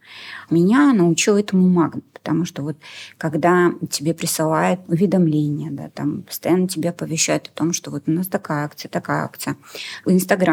Меня 0.50 0.92
научил 0.92 1.37
этому 1.37 1.68
магнит, 1.68 2.04
потому 2.12 2.44
что 2.44 2.62
вот 2.62 2.76
когда 3.18 3.72
тебе 3.90 4.14
присылают 4.14 4.80
уведомления, 4.88 5.70
да, 5.70 5.88
там 5.88 6.22
постоянно 6.22 6.68
тебя 6.68 6.90
оповещают 6.90 7.48
о 7.48 7.56
том, 7.56 7.72
что 7.72 7.90
вот 7.90 8.04
у 8.06 8.11
нас 8.11 8.26
такая 8.26 8.64
акция, 8.64 8.88
такая 8.88 9.24
акция. 9.24 9.56
В 10.04 10.11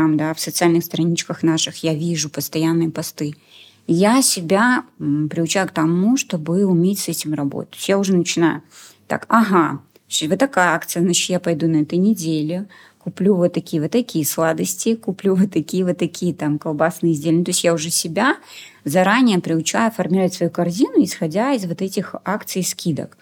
Инстаграм, 0.10 0.18
да, 0.18 0.34
в 0.34 0.40
социальных 0.40 0.84
страничках 0.84 1.44
наших 1.44 1.84
я 1.84 1.94
вижу 1.94 2.30
постоянные 2.30 2.90
посты 2.90 3.36
я 3.92 4.22
себя 4.22 4.84
приучаю 5.00 5.68
к 5.68 5.72
тому, 5.72 6.16
чтобы 6.16 6.64
уметь 6.64 7.00
с 7.00 7.08
этим 7.08 7.34
работать. 7.34 7.90
Я 7.90 7.98
уже 7.98 8.16
начинаю. 8.16 8.62
Так, 9.08 9.26
ага, 9.30 9.82
вот 10.28 10.38
такая 10.38 10.76
акция, 10.76 11.02
значит, 11.02 11.28
я 11.32 11.40
пойду 11.40 11.68
на 11.68 11.78
этой 11.78 11.98
неделе, 11.98 12.68
куплю 13.00 13.34
вот 13.34 13.54
такие 13.54 13.82
вот 13.82 13.90
такие 13.90 14.28
сладости, 14.28 14.94
куплю 14.94 15.34
вот 15.34 15.52
такие 15.52 15.84
вот 15.84 15.98
такие 15.98 16.36
там 16.36 16.60
колбасные 16.60 17.14
изделия. 17.14 17.40
Ну, 17.40 17.44
то 17.44 17.50
есть 17.50 17.64
я 17.64 17.74
уже 17.74 17.90
себя 17.90 18.38
заранее 18.84 19.40
приучаю 19.40 19.92
формировать 19.92 20.36
свою 20.36 20.52
корзину, 20.52 21.04
исходя 21.04 21.54
из 21.54 21.66
вот 21.66 21.82
этих 21.82 22.14
акций 22.24 22.64
скидок. 22.64 23.18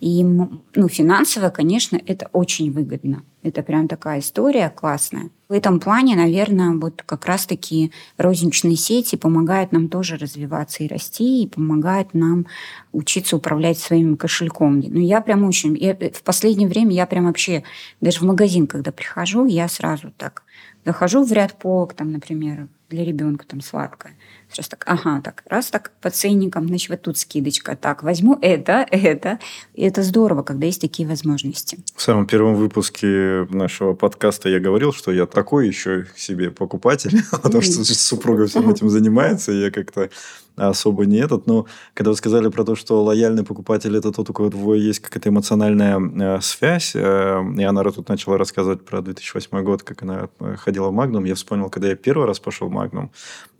И 0.00 0.22
ну, 0.24 0.88
финансово, 0.88 1.48
конечно, 1.48 1.98
это 2.04 2.28
очень 2.32 2.70
выгодно. 2.70 3.22
Это 3.42 3.62
прям 3.62 3.88
такая 3.88 4.20
история 4.20 4.68
классная. 4.68 5.30
В 5.52 5.54
этом 5.54 5.80
плане, 5.80 6.16
наверное, 6.16 6.70
вот 6.70 7.02
как 7.04 7.26
раз-таки 7.26 7.92
розничные 8.16 8.74
сети 8.74 9.16
помогают 9.16 9.70
нам 9.70 9.88
тоже 9.88 10.16
развиваться 10.16 10.82
и 10.82 10.88
расти, 10.88 11.42
и 11.42 11.46
помогают 11.46 12.14
нам 12.14 12.46
учиться 12.92 13.36
управлять 13.36 13.76
своим 13.76 14.16
кошельком. 14.16 14.80
Ну, 14.80 14.98
я 14.98 15.20
прям 15.20 15.44
очень... 15.44 15.76
Я, 15.76 15.94
в 15.94 16.22
последнее 16.22 16.70
время 16.70 16.92
я 16.92 17.04
прям 17.04 17.26
вообще... 17.26 17.64
Даже 18.00 18.20
в 18.20 18.22
магазин, 18.22 18.66
когда 18.66 18.92
прихожу, 18.92 19.44
я 19.44 19.68
сразу 19.68 20.10
так 20.16 20.42
захожу 20.86 21.22
в 21.22 21.30
ряд 21.32 21.58
полок, 21.58 21.92
там, 21.92 22.12
например, 22.12 22.68
для 22.88 23.04
ребенка 23.04 23.44
там 23.46 23.60
сладкое. 23.60 24.16
Раз 24.56 24.68
так, 24.68 24.84
ага, 24.86 25.20
так, 25.22 25.42
раз 25.46 25.70
так 25.70 25.92
по 26.00 26.10
ценникам, 26.10 26.68
значит, 26.68 26.90
вот 26.90 27.02
тут 27.02 27.18
скидочка. 27.18 27.76
Так, 27.76 28.02
возьму 28.02 28.38
это, 28.40 28.86
это. 28.90 29.38
И 29.74 29.82
это 29.82 30.02
здорово, 30.02 30.42
когда 30.42 30.66
есть 30.66 30.80
такие 30.80 31.08
возможности. 31.08 31.78
В 31.96 32.02
самом 32.02 32.26
первом 32.26 32.54
выпуске 32.54 33.46
нашего 33.50 33.94
подкаста 33.94 34.48
я 34.48 34.60
говорил, 34.60 34.92
что 34.92 35.12
я 35.12 35.26
такой 35.26 35.68
еще 35.68 36.06
себе 36.16 36.50
покупатель, 36.50 37.22
потому 37.30 37.62
что 37.62 37.84
супруга 37.84 38.46
всем 38.46 38.68
этим 38.70 38.88
занимается, 38.88 39.52
и 39.52 39.60
я 39.60 39.70
как-то 39.70 40.10
особо 40.56 41.06
не 41.06 41.18
этот. 41.18 41.46
Но 41.46 41.66
когда 41.94 42.10
вы 42.10 42.16
сказали 42.16 42.48
про 42.48 42.64
то, 42.64 42.74
что 42.74 43.02
лояльный 43.02 43.44
покупатель– 43.44 43.96
это 43.98 44.12
тот, 44.12 44.30
у 44.30 44.32
кого 44.32 44.74
есть 44.74 45.00
какая-то 45.00 45.28
эмоциональная 45.28 45.98
э, 45.98 46.40
связь, 46.40 46.92
э, 46.94 47.42
и 47.58 47.62
она 47.62 47.82
тут 47.84 48.08
начала 48.08 48.38
рассказывать 48.38 48.84
про 48.84 49.02
2008 49.02 49.62
год, 49.62 49.82
как 49.82 50.02
она 50.02 50.28
э, 50.40 50.56
ходила 50.56 50.88
в 50.88 50.92
Магнум, 50.92 51.24
я 51.24 51.34
вспомнил, 51.34 51.70
когда 51.70 51.88
я 51.88 51.96
первый 51.96 52.26
раз 52.26 52.38
пошел 52.40 52.68
в 52.68 52.72
Магнум, 52.72 53.12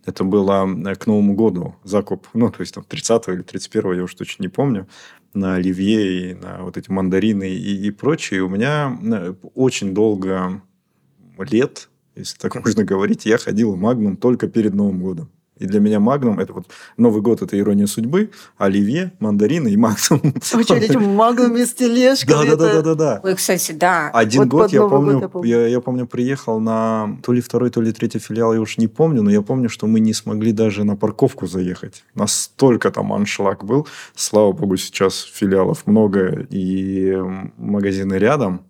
это 0.05 0.23
было 0.23 0.67
к 0.95 1.07
Новому 1.07 1.33
году 1.33 1.75
закуп, 1.83 2.27
ну, 2.33 2.51
то 2.51 2.61
есть 2.61 2.73
там 2.73 2.83
30 2.83 3.27
или 3.29 3.41
31 3.41 3.93
я 3.93 4.03
уж 4.03 4.13
точно 4.15 4.43
не 4.43 4.49
помню, 4.49 4.87
на 5.33 5.55
оливье 5.55 6.31
и 6.31 6.33
на 6.33 6.59
вот 6.61 6.77
эти 6.77 6.91
мандарины 6.91 7.49
и, 7.49 7.87
и 7.87 7.91
прочее. 7.91 8.39
И 8.39 8.41
у 8.41 8.49
меня 8.49 8.97
очень 9.55 9.93
долго 9.93 10.61
лет, 11.39 11.89
если 12.15 12.37
так 12.37 12.55
можно 12.63 12.83
говорить, 12.83 13.25
я 13.25 13.37
ходил 13.37 13.71
в 13.71 13.77
Магнум 13.77 14.17
только 14.17 14.47
перед 14.47 14.73
Новым 14.73 15.01
годом. 15.01 15.29
И 15.63 15.65
для 15.65 15.79
меня 15.79 15.99
Магнум 16.01 16.39
это 16.39 16.51
вот 16.51 16.67
Новый 16.97 17.21
год 17.21 17.41
это 17.41 17.57
ирония 17.57 17.87
судьбы, 17.87 18.31
оливье, 18.57 19.13
мандарины 19.19 19.69
и 19.69 19.77
Магнум. 19.77 20.21
Очередь 20.53 20.95
в 20.95 21.07
Магнуме 21.07 21.65
с 21.65 21.73
тележкой. 21.73 22.35
Да, 22.35 22.55
да, 22.55 22.73
да, 22.73 22.81
да, 22.81 22.95
да. 22.95 23.21
Ой, 23.23 23.35
кстати, 23.35 23.71
да. 23.71 24.09
Один 24.09 24.49
год 24.49 24.73
я 24.73 24.81
помню, 24.81 25.13
год 25.13 25.21
я 25.21 25.29
помню, 25.29 25.49
я, 25.49 25.67
я 25.67 25.79
помню, 25.79 26.05
приехал 26.05 26.59
на 26.59 27.17
то 27.23 27.31
ли 27.31 27.39
второй, 27.39 27.69
то 27.69 27.79
ли 27.79 27.93
третий 27.93 28.19
филиал, 28.19 28.53
я 28.53 28.59
уж 28.59 28.77
не 28.77 28.87
помню, 28.87 29.21
но 29.21 29.31
я 29.31 29.41
помню, 29.41 29.69
что 29.69 29.87
мы 29.87 30.01
не 30.01 30.13
смогли 30.13 30.51
даже 30.51 30.83
на 30.83 30.97
парковку 30.97 31.47
заехать. 31.47 32.03
Настолько 32.13 32.91
там 32.91 33.13
аншлаг 33.13 33.63
был. 33.63 33.87
Слава 34.15 34.51
богу, 34.51 34.75
сейчас 34.75 35.21
филиалов 35.21 35.87
много 35.87 36.45
и 36.49 37.17
магазины 37.57 38.15
рядом. 38.15 38.65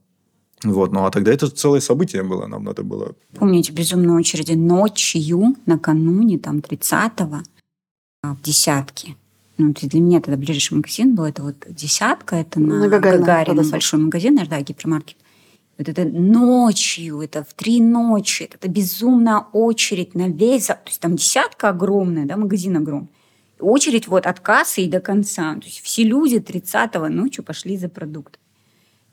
Вот, 0.64 0.92
ну 0.92 1.06
а 1.06 1.12
тогда 1.12 1.32
это 1.34 1.50
целое 1.50 1.82
событие 1.82 2.24
было, 2.24 2.48
нам 2.48 2.64
надо 2.64 2.84
было... 2.84 3.16
Помню 3.36 3.60
эти 3.60 3.72
безумные 3.72 4.18
очереди 4.18 4.54
ночью, 4.54 5.56
накануне, 5.66 6.38
там, 6.40 6.60
30-го, 6.60 7.40
а, 8.24 8.36
в 8.36 8.42
десятке. 8.42 9.16
Ну, 9.58 9.74
для 9.74 10.00
меня 10.00 10.20
тогда 10.20 10.38
ближайший 10.38 10.76
магазин 10.76 11.16
был, 11.16 11.26
это 11.26 11.44
вот 11.44 11.56
десятка, 11.70 12.38
это 12.38 12.60
на, 12.60 12.80
на 12.80 12.88
Гагарина, 12.88 13.26
Гагарина 13.26 13.64
большой 13.64 14.00
магазин, 14.00 14.40
да, 14.50 14.62
гипермаркет. 14.62 15.18
Вот 15.78 15.90
это 15.90 16.06
ночью, 16.06 17.22
это 17.22 17.44
в 17.44 17.54
три 17.54 17.82
ночи, 17.82 18.44
это 18.44 18.68
безумная 18.68 19.46
очередь 19.54 20.16
на 20.16 20.28
весь... 20.28 20.68
То 20.68 20.80
есть 20.86 21.00
там 21.00 21.16
десятка 21.16 21.70
огромная, 21.70 22.26
да, 22.26 22.38
магазин 22.38 22.78
огромный. 22.78 23.10
Очередь 23.60 24.08
вот 24.08 24.26
от 24.26 24.40
кассы 24.40 24.84
и 24.84 24.90
до 24.90 25.00
конца. 25.00 25.56
То 25.56 25.66
есть 25.66 25.82
все 25.82 26.04
люди 26.04 26.36
30-го 26.36 27.08
ночью 27.08 27.44
пошли 27.44 27.78
за 27.78 27.90
продукт. 27.90 28.40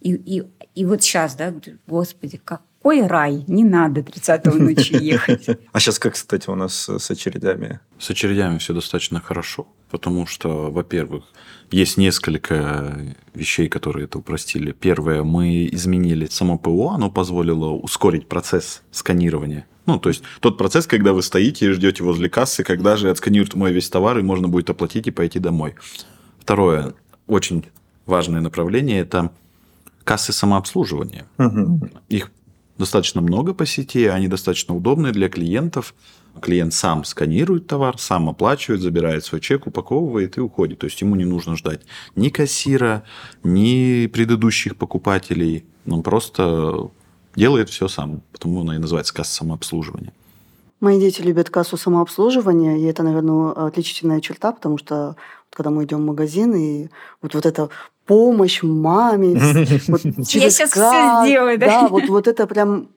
И, 0.00 0.12
и, 0.14 0.42
и 0.74 0.84
вот 0.84 1.02
сейчас, 1.02 1.34
да, 1.34 1.52
господи, 1.86 2.40
какой 2.42 3.06
рай, 3.06 3.44
не 3.46 3.64
надо 3.64 4.00
30-го 4.00 4.56
ночи 4.56 4.94
ехать. 5.02 5.48
А 5.72 5.80
сейчас 5.80 5.98
как, 5.98 6.14
кстати, 6.14 6.48
у 6.48 6.54
нас 6.54 6.88
с 6.88 7.10
очередями? 7.10 7.80
С 7.98 8.10
очередями 8.10 8.58
все 8.58 8.72
достаточно 8.72 9.20
хорошо, 9.20 9.66
потому 9.90 10.26
что, 10.26 10.70
во-первых, 10.70 11.24
есть 11.70 11.96
несколько 11.96 13.14
вещей, 13.34 13.68
которые 13.68 14.04
это 14.04 14.18
упростили. 14.18 14.72
Первое, 14.72 15.22
мы 15.22 15.68
изменили 15.72 16.26
само 16.26 16.58
ПО, 16.58 16.90
оно 16.90 17.10
позволило 17.10 17.70
ускорить 17.70 18.28
процесс 18.28 18.82
сканирования. 18.90 19.66
Ну, 19.86 19.98
то 19.98 20.08
есть 20.08 20.22
тот 20.40 20.56
процесс, 20.56 20.86
когда 20.86 21.12
вы 21.12 21.22
стоите 21.22 21.66
и 21.66 21.70
ждете 21.70 22.04
возле 22.04 22.28
кассы, 22.28 22.62
когда 22.62 22.96
же 22.96 23.10
отсканируют 23.10 23.54
мой 23.54 23.72
весь 23.72 23.88
товар, 23.88 24.18
и 24.18 24.22
можно 24.22 24.48
будет 24.48 24.70
оплатить 24.70 25.06
и 25.06 25.10
пойти 25.10 25.38
домой. 25.38 25.74
Второе, 26.38 26.94
очень 27.26 27.66
важное 28.06 28.40
направление– 28.40 29.00
это 29.00 29.32
кассы 30.10 30.32
самообслуживания. 30.32 31.24
Угу. 31.38 31.88
Их 32.08 32.32
достаточно 32.78 33.20
много 33.20 33.54
по 33.54 33.64
сети, 33.64 34.06
они 34.06 34.26
достаточно 34.26 34.74
удобные 34.74 35.12
для 35.12 35.28
клиентов. 35.28 35.94
Клиент 36.42 36.74
сам 36.74 37.04
сканирует 37.04 37.68
товар, 37.68 37.96
сам 37.96 38.28
оплачивает, 38.28 38.80
забирает 38.80 39.24
свой 39.24 39.40
чек, 39.40 39.68
упаковывает 39.68 40.36
и 40.36 40.40
уходит. 40.40 40.80
То 40.80 40.86
есть 40.86 41.00
ему 41.00 41.14
не 41.14 41.24
нужно 41.24 41.54
ждать 41.56 41.82
ни 42.16 42.28
кассира, 42.28 43.04
ни 43.44 44.08
предыдущих 44.08 44.74
покупателей. 44.74 45.64
Он 45.86 46.02
просто 46.02 46.90
делает 47.36 47.68
все 47.70 47.86
сам. 47.86 48.22
Потому 48.32 48.62
она 48.62 48.74
и 48.74 48.78
называется 48.78 49.14
касса 49.14 49.36
самообслуживания. 49.36 50.12
Мои 50.80 50.98
дети 50.98 51.22
любят 51.22 51.50
кассу 51.50 51.76
самообслуживания, 51.76 52.78
и 52.78 52.82
это, 52.82 53.04
наверное, 53.04 53.52
отличительная 53.52 54.20
черта, 54.20 54.50
потому 54.50 54.76
что 54.76 55.14
когда 55.50 55.70
мы 55.70 55.84
идем 55.84 55.98
в 55.98 56.06
магазин, 56.06 56.54
и 56.54 56.88
вот, 57.22 57.34
вот 57.34 57.46
эта 57.46 57.68
помощь 58.10 58.62
маме. 58.62 59.40
Вот 59.88 60.02
через 60.26 60.34
Я 60.34 60.50
сейчас 60.50 60.70
все 60.70 61.22
сделаю, 61.24 61.58
да? 61.58 61.66
Да, 61.66 61.88
вот, 61.88 62.08
вот 62.08 62.28
это 62.28 62.46
прям 62.46 62.88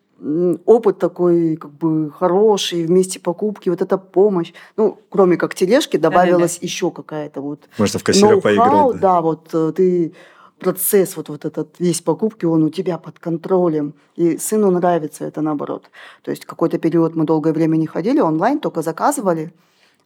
опыт 0.66 1.00
такой 1.00 1.56
как 1.58 1.72
бы 1.72 2.12
хороший, 2.12 2.86
вместе 2.86 3.20
покупки, 3.20 3.70
вот 3.70 3.82
эта 3.82 3.98
помощь. 3.98 4.54
Ну, 4.78 4.98
кроме 5.10 5.38
как 5.38 5.54
тележки, 5.54 5.98
добавилась 5.98 6.60
да, 6.60 6.66
еще 6.66 6.92
какая-то 6.92 7.42
вот... 7.42 7.60
Можно 7.78 8.00
в 8.00 8.04
кассира 8.04 8.40
поиграть. 8.40 8.94
Да. 8.94 9.00
да, 9.00 9.22
вот 9.22 9.50
э, 9.54 9.74
ты 9.76 10.14
процесс 10.60 11.18
вот, 11.18 11.30
вот 11.30 11.46
этот 11.46 11.76
весь 11.80 12.02
покупки, 12.02 12.46
он 12.46 12.64
у 12.64 12.70
тебя 12.70 12.98
под 12.98 13.20
контролем. 13.20 13.94
И 14.16 14.38
сыну 14.38 14.72
нравится 14.72 15.26
это 15.26 15.42
наоборот. 15.42 15.90
То 16.22 16.32
есть 16.32 16.46
какой-то 16.46 16.78
период 16.78 17.16
мы 17.16 17.26
долгое 17.26 17.54
время 17.54 17.76
не 17.78 17.88
ходили 17.88 18.20
онлайн, 18.20 18.60
только 18.60 18.82
заказывали. 18.82 19.54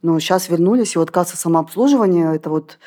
Но 0.02 0.20
сейчас 0.20 0.50
вернулись, 0.50 0.96
и 0.96 1.00
вот 1.00 1.12
касса 1.12 1.38
самообслуживания, 1.38 2.34
это 2.34 2.50
вот 2.50 2.80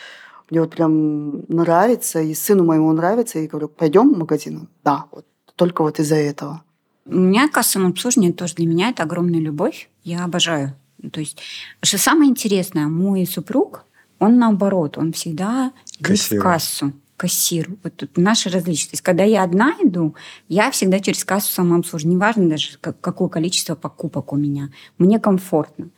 мне 0.50 0.60
вот 0.60 0.70
прям 0.70 1.44
нравится, 1.46 2.20
и 2.20 2.34
сыну 2.34 2.64
моему 2.64 2.92
нравится, 2.92 3.38
и 3.38 3.46
говорю, 3.46 3.68
пойдем 3.68 4.14
в 4.14 4.18
магазин? 4.18 4.68
Да, 4.84 5.06
вот 5.12 5.24
только 5.56 5.82
вот 5.82 6.00
из-за 6.00 6.16
этого. 6.16 6.62
У 7.06 7.14
меня 7.14 7.48
кассовое 7.48 7.88
обслуживание 7.88 8.32
тоже 8.32 8.54
для 8.54 8.66
меня 8.66 8.90
это 8.90 9.02
огромная 9.02 9.40
любовь. 9.40 9.88
Я 10.04 10.24
обожаю. 10.24 10.74
То 11.12 11.20
есть, 11.20 11.38
что 11.82 11.98
самое 11.98 12.30
интересное, 12.30 12.86
мой 12.86 13.26
супруг, 13.26 13.84
он 14.18 14.38
наоборот, 14.38 14.98
он 14.98 15.12
всегда 15.12 15.72
идет 15.98 16.18
в 16.18 16.38
кассу 16.38 16.92
кассир. 17.16 17.68
Вот 17.82 17.96
тут 17.96 18.16
наши 18.16 18.48
различия. 18.48 18.86
То 18.86 18.94
есть, 18.94 19.02
когда 19.02 19.24
я 19.24 19.42
одна 19.42 19.74
иду, 19.82 20.14
я 20.48 20.70
всегда 20.70 21.00
через 21.00 21.22
кассу 21.22 21.52
самообслуживания. 21.52 22.16
Неважно 22.16 22.48
даже, 22.48 22.78
какое 22.78 23.28
количество 23.28 23.74
покупок 23.74 24.32
у 24.32 24.36
меня. 24.36 24.70
Мне 24.96 25.20
комфортно. 25.20 25.90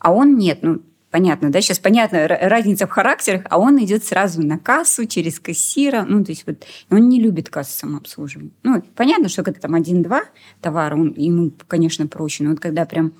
А 0.00 0.12
он 0.12 0.36
нет. 0.36 0.58
Ну, 0.62 0.80
понятно, 1.14 1.52
да, 1.52 1.60
сейчас 1.60 1.78
понятна 1.78 2.26
разница 2.26 2.88
в 2.88 2.90
характерах, 2.90 3.42
а 3.48 3.60
он 3.60 3.78
идет 3.84 4.04
сразу 4.04 4.42
на 4.42 4.58
кассу 4.58 5.06
через 5.06 5.38
кассира, 5.38 6.04
ну, 6.08 6.24
то 6.24 6.32
есть 6.32 6.44
вот 6.44 6.64
он 6.90 7.08
не 7.08 7.20
любит 7.20 7.50
кассу 7.50 7.78
самообслуживания. 7.78 8.50
Ну, 8.64 8.82
понятно, 8.96 9.28
что 9.28 9.44
когда 9.44 9.60
там 9.60 9.76
один-два 9.76 10.24
товара, 10.60 10.96
он, 10.96 11.14
ему, 11.16 11.52
конечно, 11.68 12.08
проще, 12.08 12.42
но 12.42 12.50
вот 12.50 12.58
когда 12.58 12.84
прям 12.84 13.12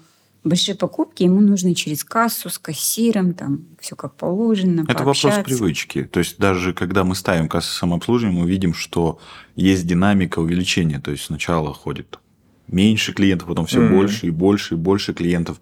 большие 0.43 0.75
покупки, 0.75 1.23
ему 1.23 1.41
нужно 1.41 1.73
через 1.77 2.03
кассу 2.03 2.51
с 2.51 2.59
кассиром, 2.59 3.33
там 3.33 3.65
все 3.79 3.95
как 3.95 4.17
положено. 4.17 4.85
Это 4.89 5.05
пообщаться. 5.05 5.39
вопрос 5.39 5.57
привычки. 5.57 6.03
То 6.03 6.19
есть 6.19 6.37
даже 6.39 6.75
когда 6.75 7.05
мы 7.05 7.15
ставим 7.15 7.49
кассу 7.49 7.73
самообслуживания, 7.79 8.43
мы 8.43 8.49
видим, 8.49 8.75
что 8.75 9.21
есть 9.55 9.87
динамика 9.87 10.41
увеличения. 10.41 10.99
То 10.99 11.13
есть 11.13 11.27
сначала 11.27 11.73
ходит 11.73 12.19
меньше 12.67 13.13
клиентов, 13.13 13.47
потом 13.47 13.67
все 13.67 13.83
mm-hmm. 13.83 13.97
больше 13.97 14.27
и 14.27 14.31
больше 14.31 14.75
и 14.75 14.77
больше 14.79 15.15
клиентов. 15.15 15.61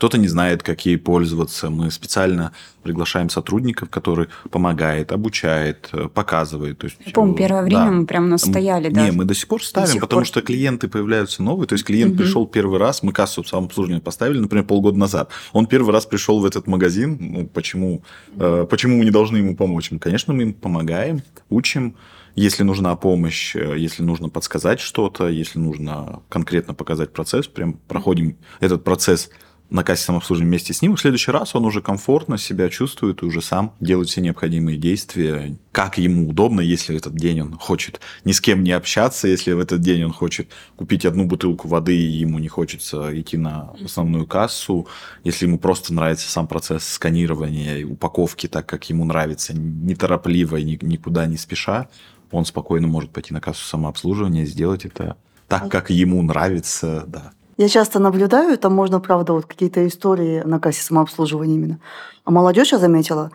Кто-то 0.00 0.16
не 0.16 0.28
знает, 0.28 0.62
как 0.62 0.86
ей 0.86 0.96
пользоваться. 0.96 1.68
Мы 1.68 1.90
специально 1.90 2.52
приглашаем 2.82 3.28
сотрудников, 3.28 3.90
который 3.90 4.28
помогает, 4.50 5.12
обучает, 5.12 5.90
э, 5.92 6.08
показывает. 6.08 6.78
То 6.78 6.86
есть, 6.86 6.96
Я 7.04 7.12
помню, 7.12 7.34
первое 7.34 7.62
время 7.62 7.84
да. 7.84 7.90
мы 7.90 8.06
прям 8.06 8.30
настояли. 8.30 8.88
Не, 8.88 8.94
даже. 8.94 9.12
мы 9.12 9.26
до 9.26 9.34
сих 9.34 9.46
пор 9.46 9.62
ставим, 9.62 9.88
сих 9.88 10.00
потому 10.00 10.20
пор. 10.20 10.26
что 10.26 10.40
клиенты 10.40 10.88
появляются 10.88 11.42
новые. 11.42 11.68
То 11.68 11.74
есть 11.74 11.84
клиент 11.84 12.14
угу. 12.14 12.22
пришел 12.22 12.46
первый 12.46 12.78
раз, 12.78 13.02
мы 13.02 13.12
кассу 13.12 13.44
самообслуживания 13.44 14.00
поставили, 14.00 14.38
например, 14.38 14.64
полгода 14.64 14.98
назад. 14.98 15.32
Он 15.52 15.66
первый 15.66 15.92
раз 15.92 16.06
пришел 16.06 16.40
в 16.40 16.46
этот 16.46 16.66
магазин. 16.66 17.18
Ну, 17.20 17.46
почему, 17.46 18.02
э, 18.36 18.66
почему 18.70 18.96
мы 18.96 19.04
не 19.04 19.10
должны 19.10 19.36
ему 19.36 19.54
помочь? 19.54 19.90
Ну, 19.90 19.98
конечно, 19.98 20.32
мы 20.32 20.44
им 20.44 20.54
помогаем, 20.54 21.20
учим. 21.50 21.94
Если 22.36 22.62
нужна 22.62 22.96
помощь, 22.96 23.54
э, 23.54 23.74
если 23.76 24.02
нужно 24.02 24.30
подсказать 24.30 24.80
что-то, 24.80 25.28
если 25.28 25.58
нужно 25.58 26.22
конкретно 26.30 26.72
показать 26.72 27.12
процесс, 27.12 27.48
прям 27.48 27.74
проходим 27.74 28.38
этот 28.60 28.82
процесс 28.82 29.28
на 29.70 29.84
кассе 29.84 30.04
самообслуживания 30.04 30.48
вместе 30.48 30.74
с 30.74 30.82
ним. 30.82 30.96
В 30.96 31.00
следующий 31.00 31.30
раз 31.30 31.54
он 31.54 31.64
уже 31.64 31.80
комфортно 31.80 32.38
себя 32.38 32.68
чувствует 32.68 33.22
и 33.22 33.24
уже 33.26 33.40
сам 33.40 33.74
делает 33.80 34.08
все 34.08 34.20
необходимые 34.20 34.76
действия, 34.76 35.56
как 35.72 35.98
ему 35.98 36.28
удобно, 36.28 36.60
если 36.60 36.92
в 36.92 36.96
этот 36.96 37.14
день 37.14 37.40
он 37.40 37.56
хочет 37.56 38.00
ни 38.24 38.32
с 38.32 38.40
кем 38.40 38.64
не 38.64 38.72
общаться, 38.72 39.28
если 39.28 39.52
в 39.52 39.60
этот 39.60 39.80
день 39.80 40.04
он 40.04 40.12
хочет 40.12 40.48
купить 40.76 41.06
одну 41.06 41.24
бутылку 41.24 41.68
воды 41.68 41.96
и 41.96 42.18
ему 42.18 42.38
не 42.38 42.48
хочется 42.48 43.18
идти 43.18 43.36
на 43.36 43.72
основную 43.84 44.26
кассу, 44.26 44.88
если 45.24 45.46
ему 45.46 45.58
просто 45.58 45.94
нравится 45.94 46.28
сам 46.28 46.46
процесс 46.46 46.84
сканирования 46.84 47.78
и 47.78 47.84
упаковки 47.84 48.48
так, 48.48 48.66
как 48.66 48.90
ему 48.90 49.04
нравится, 49.04 49.54
неторопливо 49.54 50.56
и 50.56 50.78
никуда 50.82 51.26
не 51.26 51.36
спеша, 51.36 51.88
он 52.32 52.44
спокойно 52.44 52.86
может 52.86 53.10
пойти 53.10 53.32
на 53.32 53.40
кассу 53.40 53.64
самообслуживания 53.64 54.42
и 54.42 54.46
сделать 54.46 54.84
это 54.84 55.16
так, 55.48 55.68
как 55.68 55.90
ему 55.90 56.22
нравится, 56.22 57.04
да. 57.08 57.32
Я 57.60 57.68
часто 57.68 57.98
наблюдаю, 57.98 58.56
там 58.56 58.74
можно, 58.74 59.00
правда, 59.00 59.34
вот 59.34 59.44
какие-то 59.44 59.86
истории 59.86 60.40
на 60.46 60.58
кассе 60.58 60.80
самообслуживания 60.80 61.56
именно. 61.56 61.78
А 62.24 62.30
молодежь, 62.30 62.72
я 62.72 62.78
заметила, 62.78 63.32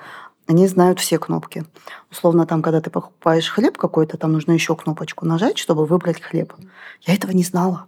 они 0.48 0.66
знают 0.66 1.00
все 1.00 1.20
кнопки. 1.20 1.64
Условно, 2.10 2.48
там, 2.48 2.64
когда 2.64 2.82
ты 2.82 2.90
покупаешь 2.90 3.48
хлеб 3.48 3.78
какой-то, 3.78 4.18
там 4.18 4.32
нужно 4.32 4.54
еще 4.54 4.76
кнопочку 4.76 5.28
нажать, 5.28 5.60
чтобы 5.60 5.86
выбрать 5.86 6.20
хлеб. 6.20 6.54
Я 7.02 7.14
этого 7.14 7.34
не 7.34 7.44
знала. 7.44 7.86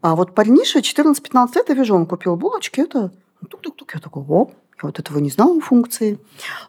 А 0.00 0.16
вот 0.16 0.34
парниша 0.34 0.80
14-15 0.80 1.54
лет, 1.54 1.68
я 1.68 1.74
вижу, 1.76 1.94
он 1.94 2.06
купил 2.06 2.34
булочки, 2.34 2.80
это 2.80 3.12
тук-тук-тук. 3.48 3.94
Я 3.94 4.00
такой, 4.00 4.24
о, 4.28 4.50
я 4.50 4.80
вот 4.82 4.98
этого 4.98 5.18
не 5.18 5.30
знала 5.30 5.60
функции. 5.60 6.18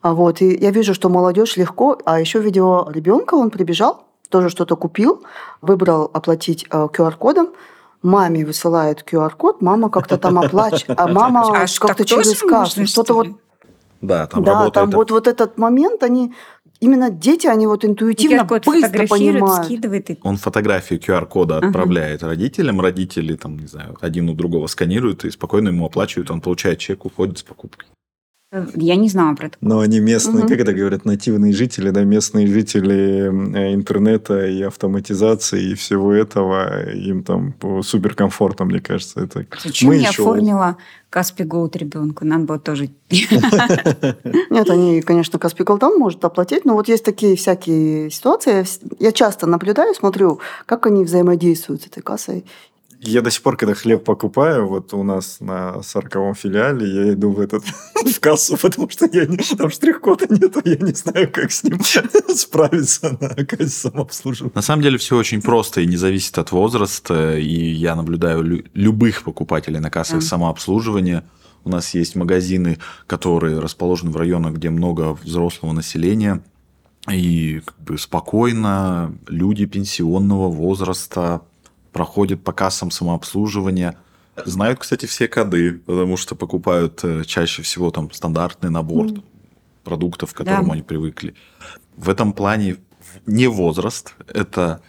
А 0.03 0.13
вот, 0.13 0.39
и 0.43 0.55
я 0.55 0.69
вижу, 0.69 0.93
что 0.93 1.09
молодежь 1.09 1.57
легко. 1.57 1.99
А 2.05 2.19
еще 2.19 2.39
видео 2.39 2.87
ребенка, 2.91 3.33
он 3.33 3.49
прибежал, 3.49 4.05
тоже 4.29 4.49
что-то 4.49 4.75
купил, 4.75 5.23
выбрал 5.61 6.11
оплатить 6.13 6.67
QR-кодом, 6.69 7.47
э, 7.47 7.51
маме 8.01 8.45
высылает 8.45 9.03
QR-код, 9.09 9.61
мама 9.61 9.89
как-то 9.89 10.17
там 10.17 10.39
оплачивает, 10.39 10.99
а 10.99 11.07
мама 11.07 11.41
а 11.41 11.65
как-то 11.79 12.05
через 12.05 12.39
кассу. 12.39 12.85
Что-то 12.85 13.13
вот 13.13 13.27
да, 14.01 14.27
там 14.27 14.43
да, 14.43 14.51
работает. 14.51 14.73
там 14.73 14.91
вот, 14.91 15.11
вот 15.11 15.27
этот 15.27 15.57
момент, 15.57 16.03
они 16.03 16.33
именно 16.79 17.09
дети, 17.09 17.47
они 17.47 17.67
вот 17.67 17.83
интуитивно 17.83 18.43
быстро 18.43 19.07
понимают. 19.07 19.65
Скидывает. 19.65 20.09
Он 20.23 20.37
фотографию 20.37 20.99
QR-кода 20.99 21.57
ага. 21.57 21.67
отправляет 21.67 22.23
родителям, 22.23 22.79
родители 22.81 23.35
там, 23.35 23.57
не 23.57 23.67
знаю, 23.67 23.97
один 24.01 24.29
у 24.29 24.33
другого 24.33 24.67
сканируют 24.67 25.25
и 25.25 25.31
спокойно 25.31 25.69
ему 25.69 25.85
оплачивают, 25.85 26.29
он 26.31 26.41
получает 26.41 26.79
чек, 26.79 27.05
уходит 27.05 27.39
с 27.39 27.43
покупкой. 27.43 27.87
Я 28.51 28.95
не 28.95 29.09
знала 29.09 29.35
про 29.35 29.47
это. 29.47 29.57
Но 29.59 29.81
они 29.81 29.99
местные, 29.99 30.45
угу. 30.45 30.47
как 30.47 30.59
это 30.59 30.71
говорят, 30.71 31.03
нативные 31.03 31.51
жители, 31.51 31.89
да, 31.89 32.05
местные 32.05 32.47
жители 32.47 33.29
э, 33.57 33.73
интернета 33.73 34.47
и 34.47 34.61
автоматизации 34.61 35.71
и 35.71 35.75
всего 35.75 36.13
этого, 36.13 36.89
им 36.91 37.23
там 37.25 37.55
супер 37.83 38.15
комфортно, 38.15 38.63
мне 38.63 38.79
кажется. 38.79 39.19
Это... 39.19 39.45
Зачем 39.61 39.89
Мы 39.89 39.97
я 39.97 40.07
еще... 40.09 40.21
оформила 40.21 40.77
Каспи 41.09 41.43
Голд 41.43 41.75
ребенку? 41.75 42.23
Надо 42.23 42.45
было 42.45 42.59
тоже... 42.59 42.89
Нет, 43.09 44.69
они, 44.69 45.01
конечно, 45.01 45.39
Каспи 45.39 45.65
Голд 45.65 45.83
он 45.83 45.99
может 45.99 46.23
оплатить, 46.23 46.63
но 46.63 46.75
вот 46.75 46.87
есть 46.87 47.03
такие 47.03 47.35
всякие 47.35 48.09
ситуации. 48.09 48.65
Я 48.99 49.11
часто 49.11 49.45
наблюдаю, 49.45 49.93
смотрю, 49.93 50.39
как 50.65 50.85
они 50.85 51.03
взаимодействуют 51.03 51.81
с 51.81 51.87
этой 51.87 52.01
кассой. 52.01 52.45
Я 52.99 53.21
до 53.21 53.29
сих 53.29 53.43
пор, 53.43 53.57
когда 53.57 53.75
хлеб 53.75 54.03
покупаю, 54.03 54.67
вот 54.67 54.93
у 54.93 55.03
нас 55.03 55.37
на 55.39 55.83
сороковом 55.83 56.33
филиале, 56.33 57.05
я 57.05 57.13
иду 57.13 57.31
в 57.31 57.39
этот 57.39 57.63
в 57.95 58.19
кассу, 58.19 58.57
потому 58.57 58.89
что 58.89 59.07
я 59.11 59.25
не, 59.25 59.37
там 59.37 59.69
штрих-кода 59.69 60.25
нету, 60.29 60.61
я 60.65 60.77
не 60.77 60.93
знаю, 60.93 61.31
как 61.31 61.51
с 61.51 61.63
ним 61.63 61.79
справиться 62.35 63.17
на 63.21 63.45
кассе 63.45 63.67
самообслуживания. 63.67 64.53
На 64.55 64.61
самом 64.61 64.81
деле 64.81 64.97
все 64.97 65.15
очень 65.15 65.41
просто 65.41 65.81
и 65.81 65.85
не 65.85 65.97
зависит 65.97 66.37
от 66.39 66.51
возраста. 66.51 67.37
И 67.37 67.71
я 67.71 67.95
наблюдаю 67.95 68.41
лю- 68.41 68.65
любых 68.73 69.23
покупателей 69.23 69.79
на 69.79 69.91
кассах 69.91 70.19
mm. 70.19 70.21
самообслуживания. 70.21 71.23
У 71.63 71.69
нас 71.69 71.93
есть 71.93 72.15
магазины, 72.15 72.79
которые 73.05 73.59
расположены 73.59 74.09
в 74.09 74.17
районах, 74.17 74.55
где 74.55 74.69
много 74.69 75.13
взрослого 75.13 75.73
населения. 75.73 76.41
И 77.11 77.61
как 77.63 77.79
бы 77.79 77.97
спокойно 77.97 79.15
люди 79.27 79.65
пенсионного 79.65 80.49
возраста 80.49 81.41
проходят 81.97 82.43
по 82.43 82.53
кассам 82.53 82.91
самообслуживания. 82.91 83.97
Знают, 84.45 84.77
кстати, 84.77 85.07
все 85.07 85.27
коды, 85.27 85.81
потому 85.87 86.15
что 86.15 86.35
покупают 86.35 86.99
э, 87.03 87.23
чаще 87.25 87.63
всего 87.63 87.89
там 87.89 88.11
стандартный 88.11 88.69
набор 88.69 89.07
mm. 89.07 89.23
продуктов, 89.83 90.31
к 90.31 90.37
которому 90.37 90.67
да. 90.67 90.73
они 90.73 90.83
привыкли. 90.83 91.33
В 91.95 92.07
этом 92.07 92.33
плане 92.33 92.77
не 93.25 93.47
возраст, 93.47 94.13
это 94.27 94.79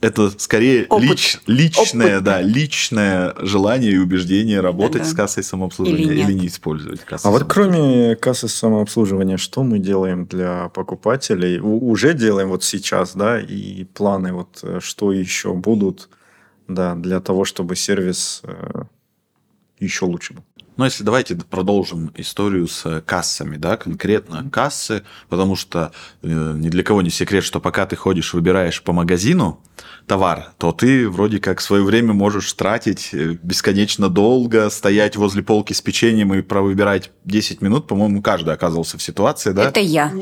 это 0.00 0.30
скорее 0.38 0.86
лич, 0.98 1.38
личное, 1.48 2.16
Опыт. 2.16 2.24
да, 2.24 2.40
личное 2.42 3.34
желание 3.38 3.92
и 3.92 3.98
убеждение 3.98 4.60
работать 4.60 5.02
да. 5.02 5.08
с 5.08 5.14
кассой 5.14 5.42
самообслуживания 5.42 6.04
или, 6.04 6.22
или 6.22 6.32
не 6.32 6.46
использовать 6.46 7.00
кассу. 7.00 7.26
А 7.26 7.30
вот 7.32 7.44
кроме 7.44 8.14
кассы 8.14 8.46
самообслуживания, 8.46 9.36
что 9.36 9.64
мы 9.64 9.80
делаем 9.80 10.26
для 10.26 10.68
покупателей? 10.68 11.58
У, 11.58 11.90
уже 11.90 12.14
делаем 12.14 12.50
вот 12.50 12.62
сейчас, 12.62 13.16
да, 13.16 13.40
и 13.40 13.82
планы 13.84 14.32
вот 14.32 14.60
э, 14.62 14.78
что 14.80 15.12
еще 15.12 15.54
будут 15.54 16.08
да, 16.74 16.94
для 16.94 17.20
того, 17.20 17.44
чтобы 17.44 17.76
сервис 17.76 18.40
э, 18.44 18.84
еще 19.78 20.04
лучше 20.04 20.34
был. 20.34 20.44
Ну, 20.76 20.86
если 20.86 21.04
давайте 21.04 21.36
продолжим 21.36 22.12
историю 22.16 22.66
с 22.66 23.02
кассами, 23.02 23.56
да, 23.56 23.76
конкретно 23.76 24.48
кассы, 24.50 25.02
потому 25.28 25.54
что 25.54 25.92
э, 26.22 26.28
ни 26.28 26.70
для 26.70 26.82
кого 26.82 27.02
не 27.02 27.10
секрет, 27.10 27.44
что 27.44 27.60
пока 27.60 27.84
ты 27.86 27.94
ходишь, 27.94 28.32
выбираешь 28.32 28.82
по 28.82 28.92
магазину, 28.92 29.60
товар, 30.06 30.52
то 30.58 30.72
ты 30.72 31.08
вроде 31.08 31.38
как 31.38 31.60
свое 31.60 31.82
время 31.82 32.12
можешь 32.12 32.52
тратить 32.52 33.10
э, 33.12 33.36
бесконечно 33.42 34.08
долго, 34.08 34.68
стоять 34.70 35.16
возле 35.16 35.42
полки 35.42 35.72
с 35.72 35.80
печеньем 35.80 36.34
и 36.34 36.42
провыбирать 36.42 37.10
10 37.24 37.62
минут. 37.62 37.86
По-моему, 37.86 38.22
каждый 38.22 38.54
оказывался 38.54 38.98
в 38.98 39.02
ситуации, 39.02 39.52
да? 39.52 39.68
Это 39.68 39.80
я. 39.80 40.12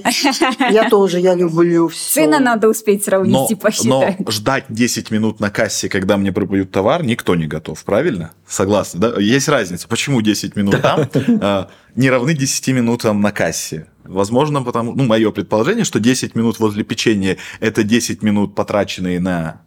Я 0.70 0.88
тоже, 0.88 1.20
я 1.20 1.34
люблю 1.34 1.88
все. 1.88 2.22
Сына 2.22 2.38
надо 2.38 2.68
успеть 2.68 3.04
сравнить 3.04 3.32
но, 3.32 3.48
и 3.50 3.54
посчитать. 3.54 4.20
Но 4.20 4.30
ждать 4.30 4.64
10 4.68 5.10
минут 5.10 5.40
на 5.40 5.50
кассе, 5.50 5.88
когда 5.88 6.16
мне 6.16 6.32
пропоют 6.32 6.70
товар, 6.70 7.02
никто 7.02 7.34
не 7.34 7.46
готов, 7.46 7.82
правильно? 7.84 8.32
Согласны, 8.46 9.00
да? 9.00 9.20
Есть 9.20 9.48
разница. 9.48 9.88
Почему 9.88 10.20
10 10.20 10.56
минут 10.56 10.80
там 10.82 11.08
а, 11.40 11.68
не 11.94 12.10
равны 12.10 12.34
10 12.34 12.68
минутам 12.68 13.20
на 13.20 13.32
кассе? 13.32 13.86
Возможно, 14.10 14.62
потому, 14.62 14.94
ну, 14.94 15.04
мое 15.04 15.30
предположение, 15.30 15.84
что 15.84 16.00
10 16.00 16.34
минут 16.34 16.58
возле 16.58 16.82
печенья– 16.84 17.36
это 17.60 17.84
10 17.84 18.22
минут, 18.22 18.54
потраченные 18.54 19.20
на 19.20 19.62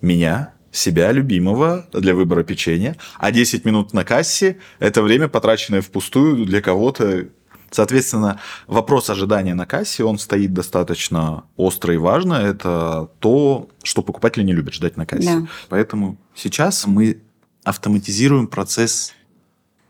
меня, 0.00 0.54
себя 0.70 1.12
любимого 1.12 1.86
для 1.92 2.14
выбора 2.14 2.44
печенья, 2.44 2.96
а 3.18 3.32
10 3.32 3.64
минут 3.64 3.92
на 3.92 4.04
кассе– 4.04 4.58
это 4.78 5.02
время, 5.02 5.28
потраченное 5.28 5.80
впустую 5.80 6.44
для 6.46 6.60
кого-то. 6.60 7.26
Соответственно, 7.70 8.40
вопрос 8.66 9.10
ожидания 9.10 9.54
на 9.54 9.66
кассе, 9.66 10.04
он 10.04 10.18
стоит 10.18 10.52
достаточно 10.52 11.44
остро 11.56 11.92
и 11.92 11.98
важно. 11.98 12.34
Это 12.34 13.10
то, 13.18 13.68
что 13.82 14.02
покупатели 14.02 14.44
не 14.44 14.52
любят 14.52 14.74
ждать 14.74 14.96
на 14.96 15.06
кассе. 15.06 15.40
Да. 15.40 15.46
Поэтому 15.68 16.16
сейчас 16.34 16.86
мы 16.86 17.20
автоматизируем 17.64 18.46
процесс 18.46 19.12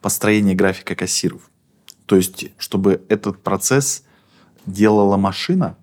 построения 0.01 0.55
графика 0.55 0.95
кассиров. 0.95 1.48
То 2.09 2.17
есть, 2.17 2.47
чтобы 2.57 3.03
этот 3.11 3.43
процесс 3.43 4.03
делала 4.65 5.19
машина, 5.19 5.77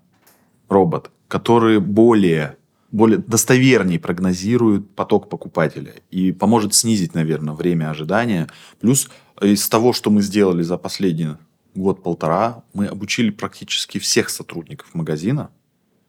робот, 0.68 1.12
который 1.28 1.78
более 1.78 2.56
более 2.90 3.18
достовернее 3.18 4.00
прогнозирует 4.00 4.94
поток 4.94 5.28
покупателя 5.28 5.94
и 6.10 6.32
поможет 6.32 6.72
снизить, 6.74 7.14
наверное, 7.14 7.54
время 7.54 7.90
ожидания. 7.90 8.48
Плюс 8.80 9.08
из 9.40 9.68
того, 9.68 9.92
что 9.92 10.10
мы 10.10 10.22
сделали 10.22 10.62
за 10.62 10.78
последний 10.78 11.34
год-полтора, 11.74 12.62
мы 12.72 12.86
обучили 12.86 13.30
практически 13.30 13.98
всех 13.98 14.30
сотрудников 14.30 14.94
магазина 14.94 15.50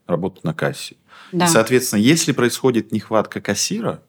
работать 0.06 0.44
на 0.44 0.54
кассе. 0.54 0.96
Да. 1.32 1.46
И, 1.46 1.50
соответственно, 1.50 2.00
если 2.00 2.32
происходит 2.32 2.92
нехватка 2.92 3.42
кассира, 3.42 4.02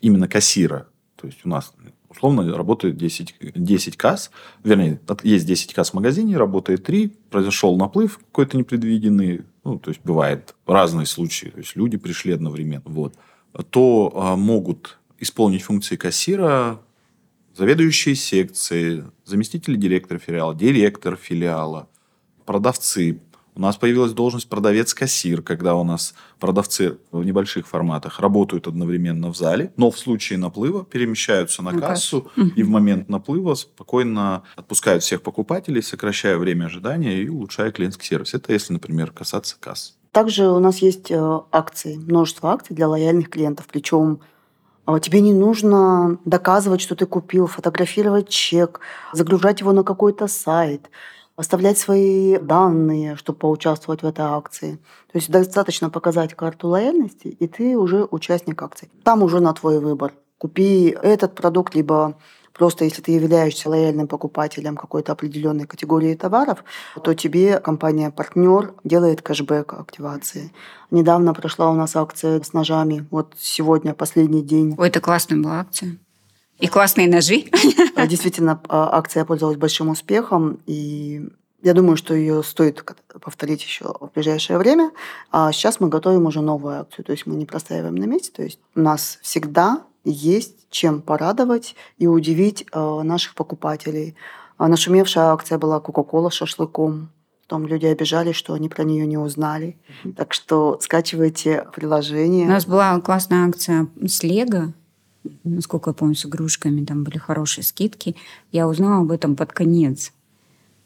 именно 0.00 0.26
кассира, 0.26 0.88
то 1.16 1.26
есть 1.26 1.40
у 1.44 1.48
нас 1.48 1.72
условно 2.10 2.54
работает 2.54 2.96
10, 2.96 3.36
10 3.54 3.96
касс, 3.96 4.30
вернее, 4.64 5.00
есть 5.22 5.46
10 5.46 5.72
касс 5.72 5.90
в 5.90 5.94
магазине, 5.94 6.36
работает 6.36 6.84
3, 6.84 7.08
произошел 7.30 7.76
наплыв 7.76 8.18
какой-то 8.18 8.58
непредвиденный, 8.58 9.42
ну, 9.64 9.78
то 9.78 9.90
есть 9.90 10.00
бывает 10.04 10.54
разные 10.66 11.06
случаи, 11.06 11.46
то 11.46 11.58
есть 11.58 11.76
люди 11.76 11.96
пришли 11.96 12.32
одновременно, 12.32 12.82
вот, 12.84 13.14
то 13.70 14.12
а, 14.14 14.36
могут 14.36 14.98
исполнить 15.18 15.62
функции 15.62 15.96
кассира 15.96 16.80
заведующие 17.54 18.14
секции, 18.14 19.04
заместители 19.24 19.76
директора 19.76 20.18
филиала, 20.18 20.54
директор 20.54 21.16
филиала, 21.16 21.88
продавцы, 22.46 23.20
у 23.54 23.60
нас 23.60 23.76
появилась 23.76 24.12
должность 24.12 24.48
продавец-кассир, 24.48 25.42
когда 25.42 25.74
у 25.74 25.84
нас 25.84 26.14
продавцы 26.38 26.98
в 27.10 27.24
небольших 27.24 27.66
форматах 27.66 28.20
работают 28.20 28.66
одновременно 28.66 29.32
в 29.32 29.36
зале, 29.36 29.72
но 29.76 29.90
в 29.90 29.98
случае 29.98 30.38
наплыва 30.38 30.84
перемещаются 30.84 31.62
на, 31.62 31.78
кассу 31.78 32.30
okay. 32.36 32.52
и 32.56 32.62
в 32.62 32.68
момент 32.68 33.08
наплыва 33.08 33.54
спокойно 33.54 34.42
отпускают 34.56 35.02
всех 35.02 35.22
покупателей, 35.22 35.82
сокращая 35.82 36.36
время 36.36 36.66
ожидания 36.66 37.22
и 37.22 37.28
улучшая 37.28 37.72
клиентский 37.72 38.06
сервис. 38.06 38.34
Это 38.34 38.52
если, 38.52 38.72
например, 38.72 39.10
касаться 39.10 39.56
касс. 39.58 39.96
Также 40.12 40.48
у 40.48 40.58
нас 40.58 40.78
есть 40.78 41.10
э, 41.10 41.40
акции, 41.52 41.96
множество 41.96 42.50
акций 42.50 42.74
для 42.74 42.88
лояльных 42.88 43.30
клиентов. 43.30 43.66
Причем 43.70 44.20
э, 44.86 44.98
Тебе 45.00 45.20
не 45.20 45.32
нужно 45.32 46.18
доказывать, 46.24 46.80
что 46.80 46.96
ты 46.96 47.06
купил, 47.06 47.46
фотографировать 47.46 48.28
чек, 48.28 48.80
загружать 49.12 49.60
его 49.60 49.72
на 49.72 49.84
какой-то 49.84 50.26
сайт 50.26 50.90
оставлять 51.40 51.78
свои 51.78 52.36
данные, 52.36 53.16
чтобы 53.16 53.38
поучаствовать 53.38 54.02
в 54.02 54.06
этой 54.06 54.26
акции. 54.26 54.78
То 55.10 55.18
есть 55.18 55.30
достаточно 55.30 55.88
показать 55.88 56.34
карту 56.34 56.68
лояльности, 56.68 57.28
и 57.28 57.46
ты 57.46 57.78
уже 57.78 58.06
участник 58.10 58.62
акции. 58.62 58.90
Там 59.04 59.22
уже 59.22 59.40
на 59.40 59.54
твой 59.54 59.80
выбор. 59.80 60.12
Купи 60.36 60.94
этот 61.02 61.34
продукт, 61.34 61.74
либо 61.74 62.18
просто 62.52 62.84
если 62.84 63.00
ты 63.00 63.12
являешься 63.12 63.70
лояльным 63.70 64.06
покупателем 64.06 64.76
какой-то 64.76 65.12
определенной 65.12 65.66
категории 65.66 66.14
товаров, 66.14 66.62
то 67.02 67.14
тебе 67.14 67.58
компания-партнер 67.58 68.74
делает 68.84 69.22
кэшбэк 69.22 69.72
активации. 69.72 70.52
Недавно 70.90 71.32
прошла 71.32 71.70
у 71.70 71.74
нас 71.74 71.96
акция 71.96 72.42
с 72.42 72.52
ножами. 72.52 73.06
Вот 73.10 73.34
сегодня 73.38 73.94
последний 73.94 74.42
день. 74.42 74.74
Ой, 74.76 74.88
это 74.88 75.00
классная 75.00 75.38
была 75.38 75.60
акция. 75.60 75.96
И 76.60 76.66
классные 76.68 77.08
ножи. 77.08 77.44
А, 77.96 78.06
Действительно, 78.06 78.60
а, 78.68 78.96
акция 78.98 79.24
пользовалась 79.24 79.58
большим 79.58 79.88
успехом, 79.88 80.58
и 80.66 81.28
я 81.62 81.74
думаю, 81.74 81.96
что 81.96 82.14
ее 82.14 82.42
стоит 82.42 82.84
повторить 83.20 83.62
еще 83.62 83.84
в 84.00 84.10
ближайшее 84.14 84.58
время. 84.58 84.92
А 85.30 85.52
сейчас 85.52 85.80
мы 85.80 85.88
готовим 85.88 86.26
уже 86.26 86.40
новую 86.40 86.80
акцию, 86.80 87.04
то 87.04 87.12
есть 87.12 87.26
мы 87.26 87.34
не 87.34 87.46
простаиваем 87.46 87.94
на 87.96 88.04
месте, 88.04 88.30
то 88.34 88.42
есть 88.42 88.58
у 88.74 88.80
нас 88.80 89.18
всегда 89.22 89.82
есть 90.04 90.70
чем 90.70 91.02
порадовать 91.02 91.74
и 91.98 92.06
удивить 92.06 92.66
а, 92.72 93.02
наших 93.02 93.34
покупателей. 93.34 94.14
А 94.56 94.68
Нашумевшая 94.68 95.32
акция 95.32 95.58
была 95.58 95.80
Кока-Кола 95.80 96.30
с 96.30 96.34
шашлыком. 96.34 97.10
Там 97.46 97.66
люди 97.66 97.86
обижались, 97.86 98.36
что 98.36 98.52
они 98.54 98.68
про 98.68 98.84
нее 98.84 99.06
не 99.06 99.18
узнали. 99.18 99.76
Так 100.16 100.32
что 100.32 100.78
скачивайте 100.80 101.64
У 101.66 101.72
приложение. 101.72 102.46
нас 102.46 102.64
была 102.64 103.00
классная 103.00 103.48
акция 103.48 103.88
с 104.06 104.22
Лего. 104.22 104.72
Насколько 105.44 105.90
я 105.90 105.94
помню, 105.94 106.14
с 106.14 106.24
игрушками 106.24 106.84
там 106.84 107.04
были 107.04 107.18
хорошие 107.18 107.64
скидки. 107.64 108.16
Я 108.52 108.68
узнала 108.68 109.02
об 109.02 109.10
этом 109.10 109.36
под 109.36 109.52
конец. 109.52 110.12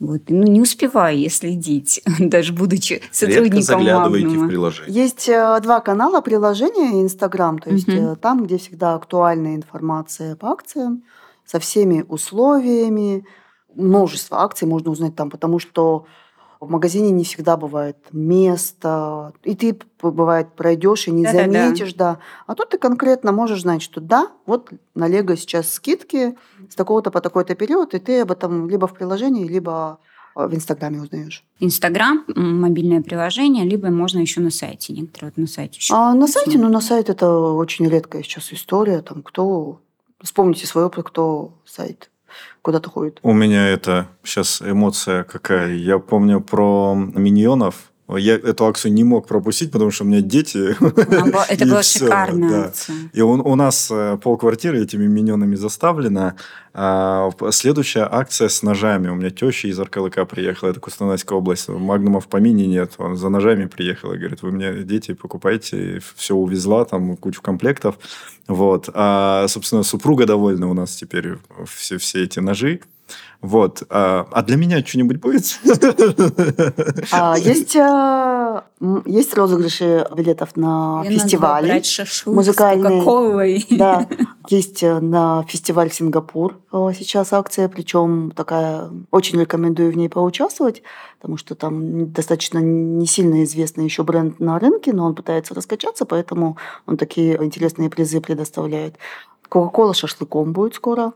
Вот. 0.00 0.22
Ну, 0.28 0.42
не 0.42 0.60
успеваю 0.60 1.18
я 1.18 1.30
следить, 1.30 2.02
даже 2.18 2.52
будучи 2.52 2.94
Редко 2.94 3.08
сотрудником 3.12 3.62
заглядываете 3.62 4.26
в 4.26 4.30
Магнума. 4.30 4.48
приложение. 4.48 5.02
Есть 5.02 5.28
э, 5.28 5.60
два 5.62 5.80
канала 5.80 6.20
приложения 6.20 6.98
и 6.98 7.02
Инстаграм, 7.02 7.58
то 7.58 7.70
есть 7.70 7.88
э, 7.88 8.16
там, 8.20 8.44
где 8.44 8.58
всегда 8.58 8.94
актуальная 8.94 9.54
информация 9.54 10.34
по 10.34 10.50
акциям, 10.50 11.04
со 11.46 11.60
всеми 11.60 12.04
условиями. 12.08 13.24
Множество 13.74 14.42
акций 14.42 14.66
можно 14.66 14.90
узнать 14.90 15.14
там, 15.14 15.30
потому 15.30 15.58
что 15.58 16.06
в 16.60 16.70
магазине 16.70 17.10
не 17.10 17.24
всегда 17.24 17.56
бывает 17.56 17.96
место, 18.12 19.32
и 19.42 19.54
ты, 19.54 19.78
бывает, 20.02 20.52
пройдешь 20.54 21.08
и 21.08 21.10
не 21.10 21.24
Да-да-да. 21.24 21.52
заметишь, 21.52 21.94
да. 21.94 22.18
А 22.46 22.54
тут 22.54 22.70
ты 22.70 22.78
конкретно 22.78 23.32
можешь 23.32 23.62
знать, 23.62 23.82
что 23.82 24.00
да, 24.00 24.28
вот 24.46 24.70
на 24.94 25.08
Лего 25.08 25.36
сейчас 25.36 25.72
скидки 25.72 26.36
с 26.70 26.74
такого-то 26.74 27.10
по 27.10 27.20
такой-то 27.20 27.54
период, 27.54 27.94
и 27.94 27.98
ты 27.98 28.20
об 28.20 28.32
этом 28.32 28.68
либо 28.68 28.86
в 28.86 28.94
приложении, 28.94 29.46
либо 29.46 29.98
э, 30.36 30.46
в 30.46 30.54
Инстаграме 30.54 31.00
узнаешь. 31.00 31.44
Инстаграм, 31.60 32.24
мобильное 32.28 33.02
приложение, 33.02 33.64
либо 33.64 33.88
можно 33.90 34.18
еще 34.18 34.40
на 34.40 34.50
сайте. 34.50 34.92
Некоторые 34.92 35.30
вот 35.30 35.38
на 35.38 35.46
сайте 35.46 35.78
еще. 35.78 35.94
А 35.94 36.14
на 36.14 36.26
сайте, 36.26 36.58
ну, 36.58 36.68
на 36.68 36.80
сайте 36.80 37.12
это 37.12 37.30
очень 37.30 37.88
редкая 37.88 38.22
сейчас 38.22 38.52
история. 38.52 39.02
Там 39.02 39.22
кто... 39.22 39.80
Вспомните 40.22 40.66
свой 40.66 40.86
опыт, 40.86 41.04
кто 41.04 41.52
сайт 41.66 42.10
куда-то 42.62 42.90
ходит. 42.90 43.20
У 43.22 43.32
меня 43.32 43.68
это 43.68 44.08
сейчас 44.22 44.62
эмоция 44.62 45.24
какая. 45.24 45.74
Я 45.74 45.98
помню 45.98 46.40
про 46.40 46.94
миньонов. 46.94 47.92
Я 48.08 48.34
эту 48.34 48.66
акцию 48.66 48.92
не 48.92 49.02
мог 49.02 49.26
пропустить, 49.26 49.72
потому 49.72 49.90
что 49.90 50.04
у 50.04 50.06
меня 50.06 50.20
дети. 50.20 50.76
Это 51.48 51.64
И 51.64 51.68
была 51.68 51.80
всё, 51.80 52.00
шикарная 52.00 52.72
да. 52.88 52.94
И 53.14 53.22
у, 53.22 53.30
у 53.30 53.54
нас 53.54 53.88
э, 53.90 54.18
полквартиры 54.22 54.82
этими 54.82 55.06
миньонами 55.06 55.54
заставлено. 55.54 56.34
А, 56.74 57.30
следующая 57.50 58.06
акция 58.10 58.48
с 58.48 58.62
ножами. 58.62 59.08
У 59.08 59.14
меня 59.14 59.30
теща 59.30 59.68
из 59.68 59.80
РКЛК 59.80 60.28
приехала, 60.28 60.68
это 60.68 60.80
Кустанайская 60.80 61.38
область. 61.38 61.68
Магнума 61.68 62.20
в 62.20 62.28
помине 62.28 62.66
нет. 62.66 62.92
Он 62.98 63.16
за 63.16 63.30
ножами 63.30 63.66
приехал 63.66 64.12
и 64.12 64.18
говорит, 64.18 64.42
вы 64.42 64.52
мне 64.52 64.82
дети 64.82 65.14
покупайте. 65.14 66.02
Все 66.14 66.34
увезла, 66.34 66.84
там 66.84 67.16
кучу 67.16 67.40
комплектов. 67.40 67.98
Вот. 68.48 68.90
А, 68.92 69.46
собственно, 69.48 69.82
супруга 69.82 70.26
довольна 70.26 70.68
у 70.68 70.74
нас 70.74 70.94
теперь 70.94 71.36
все, 71.66 71.96
все 71.96 72.24
эти 72.24 72.38
ножи. 72.38 72.80
Вот. 73.44 73.82
А, 73.90 74.26
а 74.32 74.42
для 74.42 74.56
меня 74.56 74.82
что-нибудь 74.82 75.20
будет? 75.20 75.44
А, 77.12 77.36
есть, 77.36 77.76
м, 77.76 78.62
есть 79.04 79.34
розыгрыши 79.34 80.06
билетов 80.16 80.56
на 80.56 81.00
Мне 81.00 81.10
надо 81.10 81.22
фестивали. 81.22 81.66
брать 81.66 81.84
шашлык 81.84 82.34
музыкальные. 82.34 83.02
Да, 83.70 84.08
есть 84.48 84.82
э, 84.82 84.98
на 84.98 85.44
фестиваль 85.46 85.92
Сингапур 85.92 86.56
э, 86.72 86.88
сейчас 86.98 87.34
акция, 87.34 87.68
причем 87.68 88.30
такая, 88.30 88.88
очень 89.10 89.38
рекомендую 89.38 89.92
в 89.92 89.96
ней 89.98 90.08
поучаствовать, 90.08 90.82
потому 91.20 91.36
что 91.36 91.54
там 91.54 92.12
достаточно 92.12 92.60
не 92.60 93.06
сильно 93.06 93.44
известный 93.44 93.84
еще 93.84 94.04
бренд 94.04 94.40
на 94.40 94.58
рынке, 94.58 94.94
но 94.94 95.04
он 95.04 95.14
пытается 95.14 95.52
раскачаться, 95.52 96.06
поэтому 96.06 96.56
он 96.86 96.96
такие 96.96 97.36
интересные 97.44 97.90
призы 97.90 98.22
предоставляет. 98.22 98.94
Кока-кола 99.50 99.92
шашлыком 99.92 100.54
будет 100.54 100.74
скоро, 100.74 101.12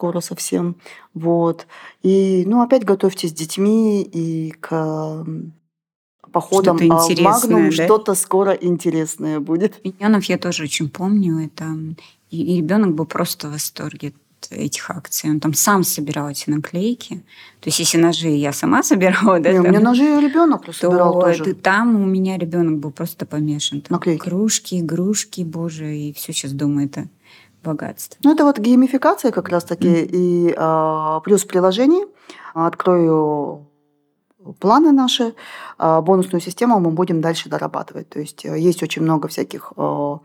скоро 0.00 0.20
совсем. 0.20 0.76
Вот. 1.12 1.66
И, 2.02 2.44
ну, 2.46 2.62
опять 2.62 2.84
готовьтесь 2.84 3.30
с 3.30 3.34
детьми 3.34 4.02
и 4.02 4.52
к 4.58 5.26
походам 6.32 6.78
Что-то 6.78 6.94
а, 6.94 7.14
в 7.14 7.20
Магнум. 7.20 7.70
да? 7.70 7.84
Что-то 7.84 8.14
скоро 8.14 8.52
интересное 8.52 9.40
будет. 9.40 9.84
Миньонов 9.84 10.24
я 10.24 10.38
тоже 10.38 10.64
очень 10.64 10.88
помню. 10.88 11.44
Это... 11.44 11.76
И, 12.30 12.54
и 12.54 12.56
ребенок 12.58 12.94
был 12.94 13.04
просто 13.04 13.48
в 13.48 13.52
восторге 13.52 14.14
этих 14.48 14.88
акций. 14.88 15.28
Он 15.28 15.38
там 15.38 15.52
сам 15.52 15.84
собирал 15.84 16.30
эти 16.30 16.48
наклейки. 16.48 17.16
То 17.60 17.68
есть, 17.68 17.78
если 17.80 17.98
ножи 17.98 18.28
я 18.28 18.54
сама 18.54 18.82
собирала, 18.90 19.38
да, 19.38 19.52
Не, 19.52 19.60
у 19.60 19.62
там, 19.64 19.72
меня 19.72 19.80
ножи 19.80 20.02
ребенок 20.02 20.62
собирал 20.74 21.12
то 21.12 21.26
тоже. 21.26 21.42
это 21.42 21.54
там 21.56 22.02
у 22.02 22.06
меня 22.06 22.38
ребенок 22.38 22.78
был 22.78 22.90
просто 22.90 23.26
помешан. 23.26 23.82
Там 23.82 23.96
Наклейки. 23.96 24.22
Кружки, 24.22 24.80
игрушки, 24.80 25.42
боже, 25.42 25.94
и 25.94 26.14
все 26.14 26.32
сейчас 26.32 26.52
думаю, 26.52 26.86
это 26.86 27.08
богатство. 27.62 28.18
Ну, 28.22 28.32
это 28.32 28.44
вот 28.44 28.58
геймификация 28.58 29.30
как 29.30 29.48
раз-таки 29.48 30.02
и 30.02 30.54
а, 30.56 31.20
плюс 31.20 31.44
приложений. 31.44 32.06
Открою 32.54 33.66
планы 34.58 34.92
наши. 34.92 35.34
А, 35.78 36.00
бонусную 36.00 36.40
систему 36.40 36.80
мы 36.80 36.90
будем 36.90 37.20
дальше 37.20 37.48
дорабатывать. 37.48 38.08
То 38.08 38.20
есть 38.20 38.44
э, 38.44 38.58
есть 38.58 38.82
очень 38.82 39.02
много 39.02 39.28
всяких 39.28 39.72
э, 39.76 40.16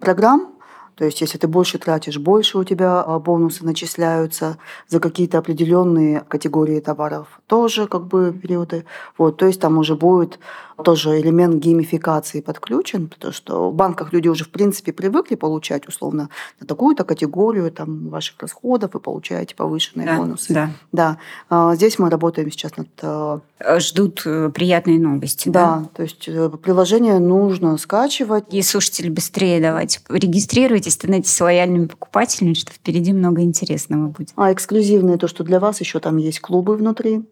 программ. 0.00 0.52
То 0.94 1.06
есть, 1.06 1.22
если 1.22 1.38
ты 1.38 1.48
больше 1.48 1.78
тратишь, 1.78 2.18
больше 2.18 2.58
у 2.58 2.64
тебя 2.64 3.02
а, 3.02 3.18
бонусы 3.18 3.64
начисляются 3.64 4.58
за 4.88 5.00
какие-то 5.00 5.38
определенные 5.38 6.20
категории 6.20 6.80
товаров, 6.80 7.40
тоже 7.46 7.86
как 7.86 8.06
бы 8.06 8.32
периоды. 8.32 8.84
Вот, 9.16 9.38
то 9.38 9.46
есть 9.46 9.60
там 9.60 9.78
уже 9.78 9.96
будет 9.96 10.38
тоже 10.82 11.20
элемент 11.20 11.56
геймификации 11.56 12.40
подключен, 12.40 13.08
потому 13.08 13.32
что 13.32 13.70
в 13.70 13.74
банках 13.74 14.12
люди 14.12 14.28
уже 14.28 14.44
в 14.44 14.50
принципе 14.50 14.92
привыкли 14.92 15.34
получать 15.36 15.88
условно 15.88 16.28
на 16.60 16.66
такую-то 16.66 17.04
категорию 17.04 17.70
там 17.70 18.08
ваших 18.08 18.40
расходов, 18.40 18.94
вы 18.94 19.00
получаете 19.00 19.54
повышенные 19.54 20.06
Да, 20.06 20.16
бонусы. 20.18 20.52
да. 20.52 20.70
Да. 20.92 21.18
А, 21.48 21.74
Здесь 21.74 21.98
мы 21.98 22.10
работаем 22.10 22.50
сейчас 22.50 22.76
над 22.76 22.88
э, 23.02 23.38
Э, 23.64 23.80
Ждут 23.80 24.22
э, 24.24 24.50
приятные 24.52 24.98
новости. 24.98 25.48
Да. 25.48 25.76
да, 25.76 25.88
то 25.94 26.02
есть 26.02 26.28
приложение 26.62 27.18
нужно 27.18 27.76
скачивать. 27.78 28.44
И 28.50 28.62
слушатели, 28.62 29.08
быстрее 29.08 29.60
давайте 29.60 30.00
регистрируйтесь, 30.08 30.94
становитесь 30.94 31.40
лояльными 31.40 31.86
покупателями, 31.86 32.54
что 32.54 32.72
впереди 32.72 33.12
много 33.12 33.42
интересного 33.42 34.08
будет. 34.08 34.30
А 34.36 34.52
эксклюзивное 34.52 35.18
то, 35.18 35.28
что 35.28 35.44
для 35.44 35.60
вас 35.60 35.80
еще 35.80 36.00
там 36.00 36.16
есть 36.16 36.40
клубы 36.40 36.76
внутри. 36.76 37.24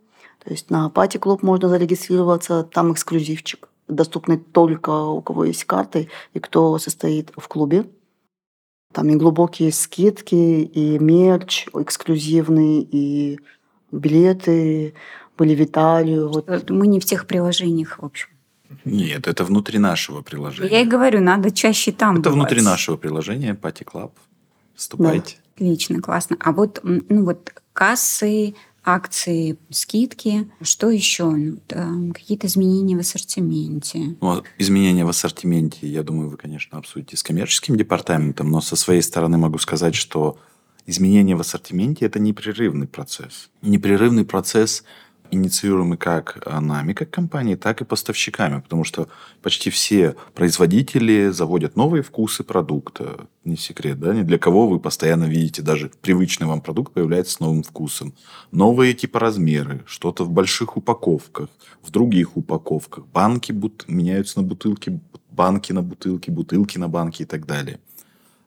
То 0.44 0.50
есть 0.50 0.70
на 0.70 0.88
пати 0.88 1.18
клуб 1.18 1.42
можно 1.42 1.68
зарегистрироваться, 1.68 2.62
там 2.64 2.92
эксклюзивчик, 2.92 3.68
доступный 3.88 4.38
только 4.38 4.90
у 4.90 5.20
кого 5.20 5.44
есть 5.44 5.64
карты 5.64 6.08
и 6.32 6.40
кто 6.40 6.78
состоит 6.78 7.32
в 7.36 7.46
клубе. 7.48 7.86
Там 8.92 9.08
и 9.08 9.14
глубокие 9.14 9.70
скидки, 9.70 10.34
и 10.34 10.98
мерч 10.98 11.68
эксклюзивный, 11.74 12.80
и 12.80 13.38
билеты 13.92 14.94
были 15.38 15.54
в 15.54 15.62
Италию. 15.62 16.28
Вот. 16.28 16.48
Вот 16.48 16.70
Мы 16.70 16.86
не 16.88 16.98
в 16.98 17.04
тех 17.04 17.26
приложениях, 17.26 17.98
в 17.98 18.04
общем. 18.04 18.28
Нет, 18.84 19.26
это 19.26 19.44
внутри 19.44 19.78
нашего 19.78 20.22
приложения. 20.22 20.70
Я 20.70 20.80
и 20.80 20.86
говорю, 20.86 21.20
надо 21.20 21.50
чаще 21.50 21.92
там 21.92 22.20
Это 22.20 22.30
бывать. 22.30 22.36
внутри 22.36 22.62
нашего 22.62 22.96
приложения 22.96 23.54
Party 23.54 23.84
Club. 23.84 24.12
Вступайте. 24.74 25.36
Отлично, 25.54 26.00
классно. 26.00 26.36
А 26.40 26.52
вот, 26.52 26.80
ну 26.82 27.24
вот 27.24 27.52
кассы, 27.72 28.54
акции, 28.94 29.58
скидки. 29.70 30.50
Что 30.60 30.90
еще? 30.90 31.30
Ну, 31.30 32.12
какие-то 32.12 32.46
изменения 32.46 32.96
в 32.96 33.00
ассортименте. 33.00 34.16
Ну, 34.20 34.42
изменения 34.58 35.04
в 35.04 35.08
ассортименте, 35.08 35.86
я 35.86 36.02
думаю, 36.02 36.30
вы, 36.30 36.36
конечно, 36.36 36.78
обсудите 36.78 37.16
с 37.16 37.22
коммерческим 37.22 37.76
департаментом, 37.76 38.50
но 38.50 38.60
со 38.60 38.76
своей 38.76 39.02
стороны 39.02 39.38
могу 39.38 39.58
сказать, 39.58 39.94
что 39.94 40.38
изменения 40.86 41.36
в 41.36 41.40
ассортименте– 41.40 42.04
это 42.06 42.18
непрерывный 42.18 42.86
процесс. 42.86 43.50
Непрерывный 43.62 44.24
процесс, 44.24 44.84
инициируемый 45.30 45.98
как 45.98 46.44
нами, 46.60 46.92
как 46.92 47.10
компанией, 47.10 47.56
так 47.56 47.80
и 47.80 47.84
поставщиками, 47.84 48.60
потому 48.60 48.84
что 48.84 49.08
почти 49.42 49.70
все 49.70 50.16
производители 50.34 51.30
заводят 51.30 51.76
новые 51.76 52.02
вкусы 52.02 52.44
продукта. 52.44 53.26
Не 53.44 53.56
секрет, 53.56 53.98
да? 53.98 54.14
Ни 54.14 54.22
для 54.22 54.38
кого 54.38 54.68
вы 54.68 54.80
постоянно 54.80 55.24
видите, 55.24 55.62
даже 55.62 55.90
привычный 56.02 56.46
вам 56.46 56.60
продукт 56.60 56.92
появляется 56.92 57.34
с 57.34 57.40
новым 57.40 57.62
вкусом. 57.62 58.14
Новые 58.52 58.94
типа 58.94 59.18
размеры, 59.18 59.82
что-то 59.86 60.24
в 60.24 60.30
больших 60.30 60.76
упаковках, 60.76 61.48
в 61.82 61.90
других 61.90 62.36
упаковках. 62.36 63.06
Банки 63.06 63.52
бут- 63.52 63.84
меняются 63.88 64.40
на 64.40 64.46
бутылки, 64.46 65.00
банки 65.30 65.72
на 65.72 65.82
бутылки, 65.82 66.30
бутылки 66.30 66.78
на 66.78 66.88
банки 66.88 67.22
и 67.22 67.24
так 67.24 67.46
далее. 67.46 67.80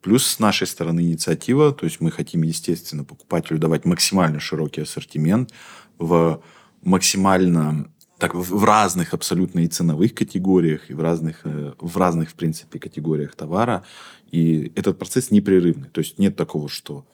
Плюс 0.01 0.27
с 0.27 0.39
нашей 0.39 0.67
стороны 0.67 0.99
инициатива, 0.99 1.71
то 1.71 1.86
есть 1.86 2.01
мы 2.01 2.11
хотим, 2.11 2.43
естественно, 2.43 3.05
покупателю 3.05 3.57
давать 3.57 3.86
максимально 3.86 4.41
широкий 4.41 4.81
ассортимент 4.81 5.51
в 5.97 6.41
максимально 6.84 7.89
так 8.17 8.36
в 8.36 8.63
разных 8.63 9.13
абсолютно 9.13 9.59
и 9.61 9.67
ценовых 9.67 10.13
категориях, 10.13 10.89
и 10.89 10.93
в 10.93 11.01
разных, 11.01 11.41
э, 11.43 11.73
в 11.77 11.97
разных, 11.97 12.29
в 12.29 12.36
принципе, 12.36 12.79
категориях 12.79 13.36
товара. 13.36 13.84
И 14.31 14.71
этот 14.75 14.97
процесс 14.97 15.29
непрерывный. 15.29 15.89
То 15.89 15.99
есть 15.99 16.19
нет 16.19 16.36
такого, 16.36 16.69
что 16.69 17.05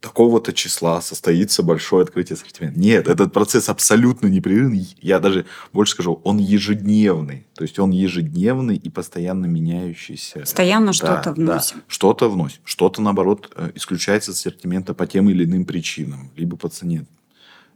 такого-то 0.00 0.52
числа 0.52 1.00
состоится 1.00 1.62
большое 1.62 2.04
открытие 2.04 2.34
ассортимента. 2.34 2.78
Нет, 2.78 3.08
этот 3.08 3.32
процесс 3.32 3.68
абсолютно 3.68 4.28
непрерывный. 4.28 4.86
Я 5.00 5.18
даже 5.18 5.46
больше 5.72 5.94
скажу, 5.94 6.20
он 6.24 6.38
ежедневный. 6.38 7.46
То 7.54 7.62
есть 7.62 7.78
он 7.78 7.90
ежедневный 7.90 8.76
и 8.76 8.90
постоянно 8.90 9.46
меняющийся. 9.46 10.40
Постоянно 10.40 10.86
да, 10.88 10.92
что-то 10.92 11.32
вносим. 11.32 11.76
Да, 11.78 11.82
что-то 11.88 12.28
вносим. 12.28 12.60
Что-то, 12.64 13.02
наоборот, 13.02 13.50
э, 13.56 13.72
исключается 13.74 14.30
из 14.30 14.36
ассортимента 14.36 14.94
по 14.94 15.06
тем 15.06 15.28
или 15.30 15.44
иным 15.44 15.64
причинам. 15.64 16.30
Либо 16.36 16.56
по 16.56 16.68
цене 16.68 17.06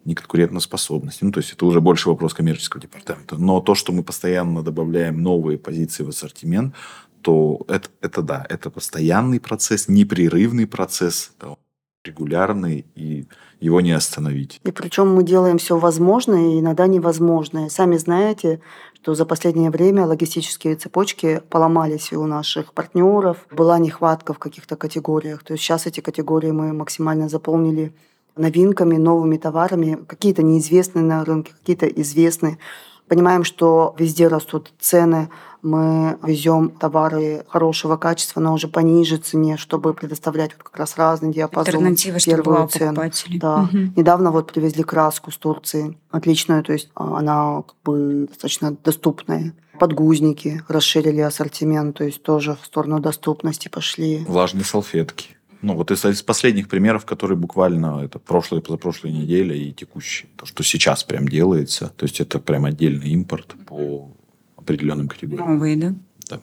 неконкурентоспособности. 0.05 1.25
Ну, 1.25 1.33
то 1.33 1.41
есть 1.41 1.53
это 1.53 1.67
уже 1.67 1.81
больше 1.81 2.09
вопрос 2.09 2.35
коммерческого 2.35 2.81
департамента. 2.83 3.37
Но 3.37 3.61
то, 3.61 3.75
что 3.75 3.93
мы 3.93 4.03
постоянно 4.03 4.63
добавляем 4.63 5.23
новые 5.23 5.59
позиции 5.59 6.05
в 6.05 6.09
ассортимент, 6.09 6.75
то 7.23 7.65
это, 7.69 7.89
это 8.01 8.23
да, 8.23 8.45
это 8.49 8.71
постоянный 8.71 9.41
процесс, 9.41 9.89
непрерывный 9.89 10.67
процесс, 10.67 11.33
регулярный, 12.05 12.85
и 12.97 13.27
его 13.61 13.81
не 13.81 13.93
остановить. 13.93 14.61
И 14.65 14.73
причем 14.73 15.15
мы 15.15 15.23
делаем 15.23 15.59
все 15.59 15.79
возможное 15.79 16.55
и 16.55 16.61
иногда 16.61 16.89
невозможное. 16.89 17.69
Сами 17.69 17.97
знаете, 17.97 18.61
что 18.95 19.15
за 19.15 19.25
последнее 19.25 19.71
время 19.71 20.07
логистические 20.07 20.75
цепочки 20.75 21.43
поломались 21.49 22.13
у 22.13 22.27
наших 22.27 22.73
партнеров, 22.73 23.47
была 23.51 23.79
нехватка 23.79 24.35
в 24.35 24.39
каких-то 24.39 24.77
категориях. 24.77 25.45
То 25.45 25.55
есть 25.55 25.65
сейчас 25.65 25.87
эти 25.87 26.01
категории 26.01 26.51
мы 26.51 26.73
максимально 26.73 27.29
заполнили 27.29 27.93
новинками, 28.37 28.97
новыми 28.97 29.37
товарами, 29.37 29.99
какие-то 30.07 30.43
неизвестные 30.43 31.05
на 31.05 31.25
рынке, 31.25 31.53
какие-то 31.53 31.87
известные. 31.87 32.59
Понимаем, 33.09 33.45
что 33.45 33.95
везде 33.99 34.29
растут 34.29 34.73
цены, 34.81 35.29
мы 35.63 36.19
везем 36.25 36.71
товары 36.71 37.45
хорошего 37.49 37.97
качества, 37.97 38.41
но 38.41 38.53
уже 38.53 38.67
по 38.69 38.81
ниже 38.81 39.17
цене, 39.17 39.57
чтобы 39.57 39.95
предоставлять 39.95 40.53
вот 40.53 40.63
как 40.65 40.77
раз 40.77 40.97
разный 40.97 41.33
диапазон. 41.33 41.75
Альтернатива, 41.75 42.19
чтобы 42.19 42.43
была 42.43 42.67
цену. 42.67 43.01
Да. 43.35 43.63
Угу. 43.63 43.79
Недавно 43.97 44.33
вот 44.33 44.53
привезли 44.53 44.83
краску 44.83 45.31
с 45.31 45.37
Турции, 45.37 45.97
отличную, 46.11 46.65
то 46.65 46.73
есть 46.73 46.91
а, 46.95 47.19
она 47.19 47.63
как 47.63 47.77
бы 47.85 48.27
достаточно 48.29 48.77
доступная. 48.83 49.55
Подгузники 49.79 50.63
расширили 50.69 51.21
ассортимент, 51.21 51.97
то 51.97 52.05
есть 52.05 52.23
тоже 52.23 52.57
в 52.61 52.67
сторону 52.67 52.99
доступности 52.99 53.69
пошли. 53.69 54.25
Влажные 54.27 54.65
салфетки. 54.65 55.37
Ну, 55.63 55.75
вот 55.77 55.91
из, 55.91 56.05
из 56.05 56.23
последних 56.23 56.69
примеров, 56.69 57.07
которые 57.07 57.39
буквально 57.39 58.03
это 58.05 58.19
прошлая 58.19 58.61
и 58.61 58.65
позапрошлая 58.65 59.13
неделя 59.13 59.55
и 59.55 59.73
текущие. 59.73 60.29
То, 60.37 60.45
что 60.45 60.63
сейчас 60.63 61.05
прям 61.05 61.29
делается. 61.29 61.93
То 61.97 62.05
есть, 62.05 62.21
это 62.21 62.41
прям 62.41 62.65
отдельный 62.65 63.11
импорт 63.11 63.55
по 63.67 64.11
определенным 64.57 65.09
категориям. 65.09 65.55
Новые, 65.55 65.77
да? 65.77 65.95
Да. 66.29 66.41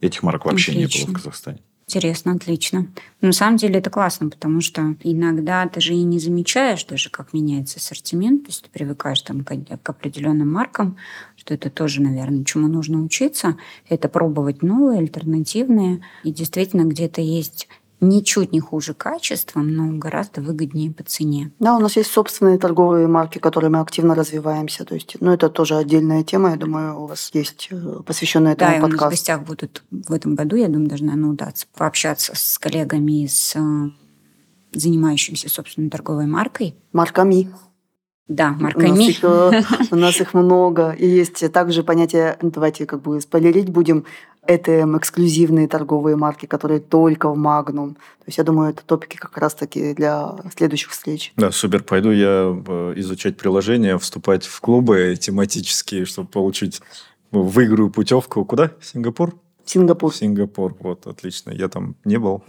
Этих 0.00 0.22
марок 0.22 0.46
вообще 0.46 0.72
отлично. 0.72 0.98
не 0.98 1.04
было 1.04 1.12
в 1.12 1.16
Казахстане. 1.16 1.58
Интересно, 1.88 2.32
отлично. 2.32 2.86
Но 3.20 3.28
на 3.28 3.32
самом 3.32 3.58
деле 3.58 3.78
это 3.78 3.90
классно, 3.90 4.30
потому 4.30 4.60
что 4.60 4.96
иногда 5.02 5.66
ты 5.68 5.80
же 5.80 5.94
и 5.94 6.02
не 6.02 6.18
замечаешь 6.18 6.84
даже, 6.84 7.10
как 7.10 7.34
меняется 7.34 7.78
ассортимент. 7.78 8.44
То 8.44 8.48
есть 8.48 8.62
ты 8.62 8.70
привыкаешь 8.70 9.20
там 9.20 9.44
к, 9.44 9.54
к 9.54 9.90
определенным 9.90 10.50
маркам, 10.50 10.96
что 11.36 11.52
это 11.52 11.68
тоже, 11.68 12.00
наверное, 12.00 12.44
чему 12.44 12.68
нужно 12.68 13.02
учиться. 13.02 13.56
Это 13.88 14.08
пробовать 14.08 14.62
новые, 14.62 15.00
альтернативные. 15.00 16.02
И 16.22 16.32
действительно 16.32 16.84
где-то 16.84 17.20
есть 17.20 17.68
ничуть 18.02 18.52
не 18.52 18.60
хуже 18.60 18.92
качеством, 18.92 19.74
но 19.74 19.96
гораздо 19.98 20.42
выгоднее 20.42 20.90
по 20.90 21.02
цене. 21.04 21.52
Да, 21.58 21.76
у 21.76 21.80
нас 21.80 21.96
есть 21.96 22.10
собственные 22.10 22.58
торговые 22.58 23.06
марки, 23.06 23.38
которые 23.38 23.70
мы 23.70 23.80
активно 23.80 24.14
развиваемся. 24.14 24.84
То 24.84 24.94
есть, 24.94 25.16
ну, 25.20 25.32
это 25.32 25.48
тоже 25.48 25.76
отдельная 25.76 26.24
тема. 26.24 26.50
Я 26.50 26.56
думаю, 26.56 27.00
у 27.00 27.06
вас 27.06 27.30
есть 27.32 27.68
э, 27.70 28.00
посвященная 28.04 28.52
этому 28.52 28.72
да, 28.72 28.80
подкаст. 28.80 28.98
Да, 28.98 29.04
у 29.04 29.08
нас 29.08 29.08
в 29.08 29.10
гостях 29.10 29.42
будут 29.42 29.84
в 29.90 30.12
этом 30.12 30.34
году, 30.34 30.56
я 30.56 30.68
думаю, 30.68 30.90
даже, 30.90 31.04
наверное, 31.04 31.30
удаться 31.30 31.66
пообщаться 31.74 32.32
с 32.34 32.58
коллегами, 32.58 33.26
с 33.26 33.54
э, 33.56 33.90
занимающимися 34.72 35.48
собственной 35.48 35.88
торговой 35.88 36.26
маркой. 36.26 36.74
Марками. 36.92 37.48
Да, 38.28 38.52
марками. 38.52 38.90
У 38.90 38.94
нас, 38.94 39.08
их, 39.08 39.24
э, 39.24 39.62
у 39.90 39.96
нас 39.96 40.20
их 40.20 40.34
много. 40.34 40.92
И 40.92 41.06
есть 41.06 41.52
также 41.52 41.82
понятие, 41.82 42.36
давайте 42.40 42.86
как 42.86 43.02
бы 43.02 43.20
спойлерить 43.20 43.70
будем, 43.70 44.04
это 44.46 44.82
эксклюзивные 44.98 45.68
торговые 45.68 46.16
марки, 46.16 46.46
которые 46.46 46.80
только 46.80 47.30
в 47.30 47.38
Magnum. 47.38 47.94
То 47.94 48.26
есть 48.26 48.38
я 48.38 48.44
думаю, 48.44 48.70
это 48.70 48.82
топики 48.84 49.16
как 49.16 49.36
раз-таки 49.38 49.94
для 49.94 50.34
следующих 50.56 50.90
встреч. 50.90 51.32
Да, 51.36 51.50
супер. 51.52 51.82
Пойду 51.84 52.10
я 52.10 52.54
э, 52.66 52.92
изучать 52.96 53.36
приложения, 53.36 53.96
вступать 53.98 54.44
в 54.44 54.60
клубы 54.60 55.16
тематические, 55.18 56.04
чтобы 56.04 56.28
получить 56.28 56.80
ну, 57.30 57.42
выиграю 57.42 57.90
путевку. 57.90 58.44
Куда? 58.44 58.72
Сингапур? 58.80 59.38
Сингапур. 59.64 60.12
Сингапур, 60.12 60.76
вот, 60.80 61.06
отлично. 61.06 61.50
Я 61.50 61.68
там 61.68 61.94
не 62.04 62.18
был. 62.18 62.42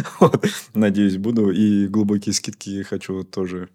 Надеюсь, 0.74 1.16
буду. 1.16 1.50
И 1.50 1.88
глубокие 1.88 2.32
скидки 2.32 2.82
хочу 2.84 3.24
тоже 3.24 3.68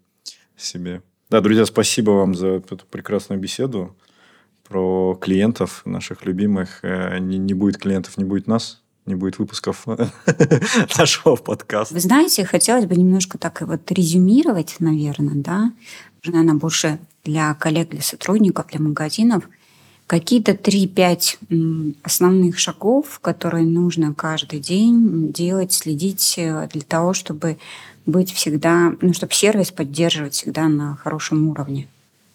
себе. 0.56 1.02
Да, 1.28 1.40
друзья, 1.40 1.66
спасибо 1.66 2.12
вам 2.12 2.34
за 2.34 2.48
эту 2.48 2.78
прекрасную 2.90 3.40
беседу 3.40 3.94
про 4.70 5.18
клиентов 5.20 5.82
наших 5.84 6.24
любимых. 6.24 6.78
Э, 6.82 7.18
не, 7.18 7.38
не 7.38 7.54
будет 7.54 7.78
клиентов, 7.78 8.16
не 8.16 8.24
будет 8.24 8.46
нас, 8.46 8.80
не 9.04 9.16
будет 9.16 9.38
выпусков 9.38 9.84
нашего 10.98 11.34
подкаста. 11.36 11.92
Вы 11.92 12.00
знаете, 12.00 12.44
хотелось 12.44 12.86
бы 12.86 12.94
немножко 12.94 13.36
так 13.36 13.60
вот 13.62 13.90
резюмировать, 13.90 14.76
наверное, 14.78 15.34
да, 15.34 15.72
наверное, 16.24 16.54
больше 16.54 17.00
для 17.24 17.52
коллег, 17.54 17.90
для 17.90 18.00
сотрудников, 18.00 18.68
для 18.68 18.80
магазинов, 18.80 19.48
какие-то 20.06 20.52
3-5 20.52 21.96
основных 22.04 22.58
шагов, 22.58 23.18
которые 23.20 23.66
нужно 23.66 24.14
каждый 24.14 24.60
день 24.60 25.32
делать, 25.32 25.72
следить 25.72 26.34
э, 26.38 26.68
для 26.72 26.82
того, 26.82 27.12
чтобы 27.12 27.58
быть 28.06 28.32
всегда, 28.32 28.94
ну, 29.00 29.12
чтобы 29.14 29.32
сервис 29.32 29.72
поддерживать 29.72 30.34
всегда 30.34 30.68
на 30.68 30.94
хорошем 30.94 31.48
уровне. 31.48 31.88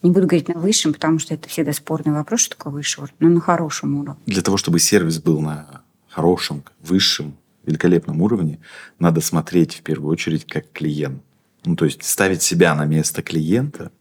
Не 0.05 0.11
буду 0.11 0.27
говорить 0.27 0.49
на 0.49 0.59
высшем, 0.59 0.93
потому 0.93 1.17
что 1.17 1.33
это 1.33 1.49
всегда 1.49 1.73
спорный 1.73 2.13
вопрос, 2.13 2.41
что 2.41 2.55
такое 2.55 2.73
высший 2.73 2.99
уровень, 2.99 3.15
но 3.17 3.29
на 3.29 3.41
хорошем 3.41 3.95
уровне. 3.95 4.21
Для 4.27 4.43
того, 4.43 4.55
чтобы 4.55 4.77
сервис 4.77 5.17
был 5.17 5.41
на 5.41 5.81
хорошем, 6.07 6.63
высшем, 6.79 7.35
великолепном 7.65 8.21
уровне, 8.21 8.59
надо 8.99 9.19
смотреть 9.19 9.73
в 9.73 9.81
первую 9.81 10.11
очередь 10.11 10.45
как 10.45 10.71
клиент. 10.71 11.23
Ну, 11.65 11.75
то 11.75 11.85
есть 11.85 12.03
ставить 12.03 12.43
себя 12.43 12.75
на 12.75 12.85
место 12.85 13.23
клиента. 13.23 13.91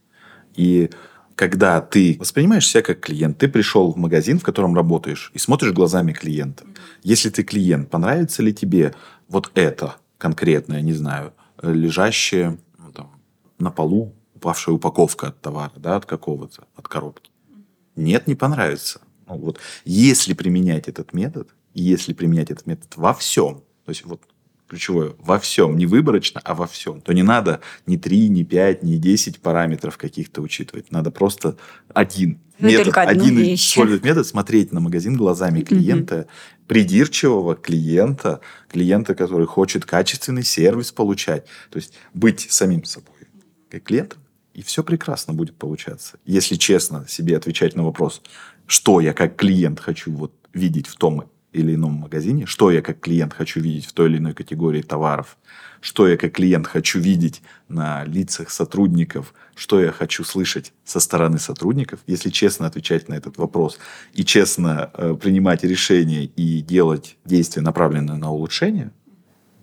И 0.55 0.91
когда 1.37 1.81
ты 1.81 2.19
воспринимаешь 2.21 2.69
себя 2.69 2.83
как 2.83 3.01
клиент, 3.01 3.39
ты 3.39 3.49
пришел 3.49 3.91
в 3.91 3.97
магазин, 3.97 4.39
в 4.39 4.43
котором 4.43 4.75
работаешь, 4.75 5.31
и 5.33 5.39
смотришь 5.39 5.73
глазами 5.73 6.13
клиента. 6.13 6.65
Если 7.03 7.31
ты 7.31 7.45
клиент, 7.45 7.89
понравится 7.89 8.43
ли 8.43 8.53
тебе 8.53 8.95
вот 9.31 9.51
это 9.55 9.97
конкретное, 10.19 10.83
не 10.83 10.93
знаю, 10.93 11.33
лежащее 11.63 12.59
ну, 12.77 12.93
там, 12.93 13.11
на 13.59 13.71
полу 13.71 14.13
упавшая 14.45 14.75
упаковка 14.75 15.29
от 15.29 15.41
товара, 15.41 15.73
да, 15.77 15.97
от 15.97 16.05
какого-то, 16.05 16.65
от 16.77 16.87
коробки. 16.87 17.31
Нет, 17.97 18.27
не 18.27 18.35
понравится. 18.35 19.01
Ну, 19.27 19.39
вот, 19.39 19.59
если 19.87 20.35
применять 20.35 20.87
этот 20.87 21.15
метод, 21.15 21.49
если 21.73 22.13
применять 22.13 22.51
этот 22.51 22.67
метод 22.67 22.93
во 22.97 23.15
всем, 23.15 23.63
то 23.85 23.91
есть 23.91 24.05
вот 24.05 24.21
ключевое, 24.69 25.15
во 25.19 25.39
всем, 25.39 25.79
не 25.79 25.87
выборочно, 25.87 26.43
а 26.45 26.55
во 26.55 26.67
всем, 26.67 27.01
то 27.01 27.15
не 27.15 27.23
надо 27.23 27.61
ни 27.87 27.97
3, 27.97 28.29
ни 28.29 28.43
5, 28.43 28.83
ни 28.83 28.97
10 28.97 29.41
параметров 29.41 29.97
каких-то 29.97 30.43
учитывать. 30.43 30.91
Надо 30.91 31.11
просто 31.11 31.57
один 31.95 32.41
Вы 32.59 32.69
метод, 32.69 32.97
один 32.99 33.39
вещь. 33.39 33.73
использовать 33.73 34.05
метод, 34.05 34.27
смотреть 34.27 34.73
на 34.73 34.81
магазин 34.81 35.17
глазами 35.17 35.63
клиента, 35.63 36.21
угу. 36.21 36.29
придирчивого 36.67 37.55
клиента, 37.55 38.41
клиента, 38.69 39.15
который 39.15 39.47
хочет 39.47 39.87
качественный 39.87 40.45
сервис 40.45 40.93
получать. 40.93 41.47
То 41.71 41.79
есть 41.79 41.95
быть 42.13 42.47
самим 42.51 42.85
собой 42.85 43.15
как 43.71 43.85
клиентом 43.85 44.24
и 44.55 44.63
все 44.63 44.83
прекрасно 44.83 45.35
будет 45.35 45.57
получаться. 45.57 46.19
Если 46.25 46.55
честно 46.55 47.07
себе 47.09 47.37
отвечать 47.37 47.75
на 47.75 47.85
вопрос, 47.85 48.23
что 48.67 49.01
я 49.01 49.13
как 49.13 49.37
клиент 49.37 49.81
хочу 49.81 50.13
вот 50.13 50.33
видеть 50.53 50.87
в 50.87 50.97
том 50.97 51.29
или 51.53 51.75
ином 51.75 51.93
магазине, 51.93 52.47
что 52.47 52.71
я 52.71 52.83
как 52.83 53.01
клиент 53.01 53.33
хочу 53.33 53.61
видеть 53.61 53.87
в 53.87 53.93
той 53.93 54.09
или 54.09 54.19
иной 54.19 54.35
категории 54.35 54.83
товаров, 54.83 55.37
что 55.81 56.09
я 56.09 56.17
как 56.17 56.33
клиент 56.33 56.67
хочу 56.67 56.99
видеть 56.99 57.43
на 57.69 58.05
лицах 58.05 58.51
сотрудников, 58.51 59.35
что 59.55 59.81
я 59.81 59.93
хочу 59.93 60.25
слышать 60.25 60.73
со 60.85 60.99
стороны 60.99 61.39
сотрудников, 61.39 62.01
если 62.07 62.31
честно 62.31 62.67
отвечать 62.67 63.09
на 63.09 63.15
этот 63.15 63.37
вопрос 63.37 63.79
и 64.15 64.25
честно 64.25 64.91
э, 64.95 65.17
принимать 65.21 65.63
решения 65.63 66.25
и 66.25 66.61
делать 66.61 67.17
действия, 67.25 67.63
направленные 67.63 68.17
на 68.17 68.31
улучшение, 68.31 68.91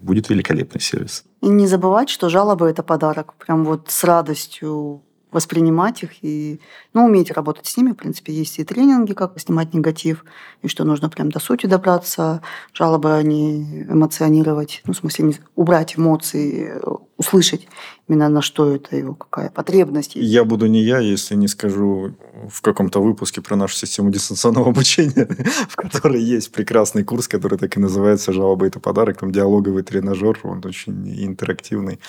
будет 0.02 0.30
великолепный 0.30 0.82
сервис. 0.82 1.24
И 1.42 1.48
не 1.48 1.68
забывать, 1.68 2.10
что 2.10 2.30
жалобы– 2.30 2.70
это 2.70 2.84
подарок. 2.84 3.34
Прям 3.36 3.66
вот 3.66 3.90
с 3.90 4.04
радостью 4.04 5.04
воспринимать 5.32 6.04
их 6.04 6.24
и 6.24 6.60
ну, 6.94 7.06
уметь 7.06 7.32
работать 7.32 7.68
с 7.68 7.78
ними. 7.78 7.92
В 7.92 7.96
принципе, 7.96 8.34
есть 8.34 8.60
и 8.60 8.64
тренинги, 8.64 9.14
как 9.14 9.40
снимать 9.40 9.74
негатив, 9.74 10.26
и 10.62 10.68
что 10.68 10.84
нужно 10.84 11.10
прям 11.10 11.32
до 11.32 11.40
сути 11.40 11.66
добраться, 11.66 12.42
жалобы 12.74 13.22
не 13.24 13.84
эмоционировать, 13.84 14.82
ну, 14.86 14.94
в 14.94 14.98
смысле, 14.98 15.36
убрать 15.56 15.98
эмоции, 15.98 16.74
услышать 17.18 17.68
именно 18.08 18.30
на 18.30 18.42
что 18.42 18.76
это 18.76 18.96
его, 18.96 19.14
какая 19.14 19.50
потребность. 19.50 20.16
Я 20.16 20.44
буду 20.44 20.68
не 20.68 20.82
я, 20.82 21.00
если 21.00 21.36
не 21.36 21.48
скажу 21.48 22.16
в 22.50 22.62
каком-то 22.62 23.02
выпуске 23.02 23.42
про 23.42 23.56
нашу 23.56 23.76
систему 23.76 24.10
дистанционного 24.10 24.70
обучения, 24.70 25.28
в 25.70 25.76
которой 25.76 26.22
есть 26.22 26.52
прекрасный 26.52 27.04
курс, 27.04 27.28
который 27.28 27.58
так 27.58 27.78
и 27.78 27.80
называется 27.80 28.34
«Жалоба– 28.34 28.66
это 28.68 28.80
подарок». 28.80 29.20
Там 29.20 29.32
диалоговый 29.32 29.84
тренажер, 29.84 30.40
он 30.44 30.62
очень 30.66 31.08
интерактивный. 31.24 32.00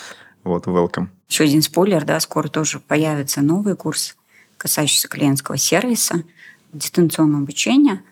Вот, 0.45 0.67
welcome. 0.67 1.09
Еще 1.29 1.45
один 1.45 1.63
спойлер, 1.63 2.05
да, 2.05 2.19
скоро 2.21 2.49
тоже 2.49 2.81
появится 2.81 3.43
новый 3.43 3.77
курс, 3.77 4.17
касающийся 4.57 5.09
клиентского 5.09 5.57
сервиса, 5.57 6.25
дистанционного 6.73 7.43
обучения. 7.43 8.03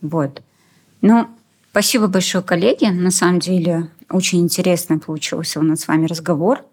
Вот. 0.00 0.42
Ну, 1.00 1.28
спасибо 1.70 2.06
большое, 2.06 2.42
коллеги. 2.42 2.86
На 2.86 3.10
самом 3.10 3.40
деле, 3.40 3.88
очень 4.08 4.40
интересно 4.40 4.98
получился 4.98 5.60
у 5.60 5.62
нас 5.62 5.80
с 5.80 5.88
вами 5.88 6.06
разговор. 6.06 6.64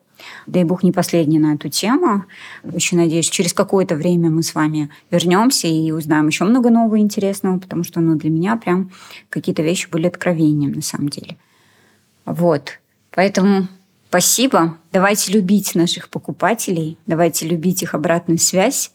Дай 0.47 0.63
бог 0.63 0.83
не 0.83 0.91
последний 0.91 1.39
на 1.39 1.55
эту 1.55 1.69
тему. 1.69 2.25
Очень 2.63 2.97
надеюсь, 2.97 3.29
через 3.29 3.53
какое-то 3.53 3.95
время 3.95 4.29
мы 4.29 4.41
с 4.41 4.55
вами 4.55 4.89
вернемся 5.11 5.67
и 5.67 5.91
узнаем 5.91 6.27
еще 6.27 6.45
много 6.45 6.69
нового 6.69 6.99
интересного, 6.99 7.59
потому 7.59 7.83
что 7.83 7.99
ну, 7.99 8.15
для 8.15 8.29
меня 8.29 8.55
прям 8.55 8.91
какие-то 9.29 9.63
вещи 9.63 9.89
были 9.89 10.07
откровением 10.07 10.71
на 10.71 10.81
самом 10.81 11.09
деле. 11.09 11.37
Вот. 12.25 12.79
Поэтому 13.11 13.67
Спасибо. 14.13 14.77
Давайте 14.91 15.31
любить 15.31 15.73
наших 15.73 16.07
покупателей, 16.07 16.99
давайте 17.07 17.47
любить 17.47 17.81
их 17.81 17.95
обратную 17.95 18.37
связь, 18.37 18.91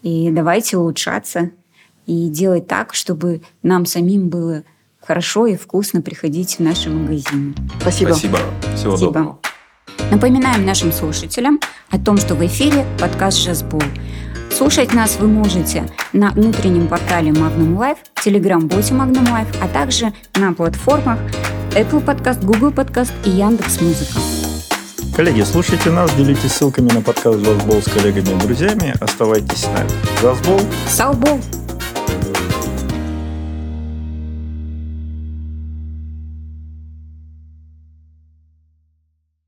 и 0.00 0.30
давайте 0.30 0.78
улучшаться 0.78 1.50
и 2.06 2.30
делать 2.30 2.66
так, 2.66 2.94
чтобы 2.94 3.42
нам 3.62 3.84
самим 3.84 4.30
было 4.30 4.62
хорошо 4.98 5.46
и 5.46 5.56
вкусно 5.56 6.00
приходить 6.00 6.54
в 6.54 6.60
наши 6.60 6.88
магазины. 6.88 7.54
Спасибо. 7.82 8.12
Спасибо. 8.12 8.38
Всего 8.74 8.96
Спасибо. 8.96 9.12
доброго. 9.12 9.40
Напоминаем 10.10 10.64
нашим 10.64 10.90
слушателям 10.90 11.60
о 11.90 11.98
том, 11.98 12.16
что 12.16 12.34
в 12.34 12.42
эфире 12.46 12.86
подкаст 12.98 13.36
«Жазбол». 13.36 13.82
Слушать 14.50 14.94
нас 14.94 15.18
вы 15.20 15.26
можете 15.26 15.84
на 16.14 16.30
внутреннем 16.30 16.88
портале 16.88 17.30
Magnum 17.30 17.76
Life, 17.76 17.98
телеграм-боте 18.24 18.94
Magnum 18.94 19.26
Life, 19.26 19.54
а 19.60 19.68
также 19.68 20.14
на 20.34 20.54
платформах 20.54 21.18
Apple 21.72 22.02
Podcast, 22.02 22.42
Google 22.42 22.70
Podcast 22.70 23.12
и 23.26 23.28
Яндекс 23.28 23.82
Музыка. 23.82 24.35
Коллеги, 25.16 25.40
слушайте 25.44 25.88
нас, 25.88 26.14
делитесь 26.14 26.52
ссылками 26.52 26.92
на 26.92 27.00
подкаст 27.00 27.38
«Жазбол» 27.38 27.80
с 27.80 27.86
коллегами 27.86 28.36
и 28.36 28.38
друзьями. 28.38 28.94
Оставайтесь 29.00 29.62
с 29.62 29.64
нами. 29.64 29.88
«Жазбол» 30.20 30.60
Саубол 30.90 31.40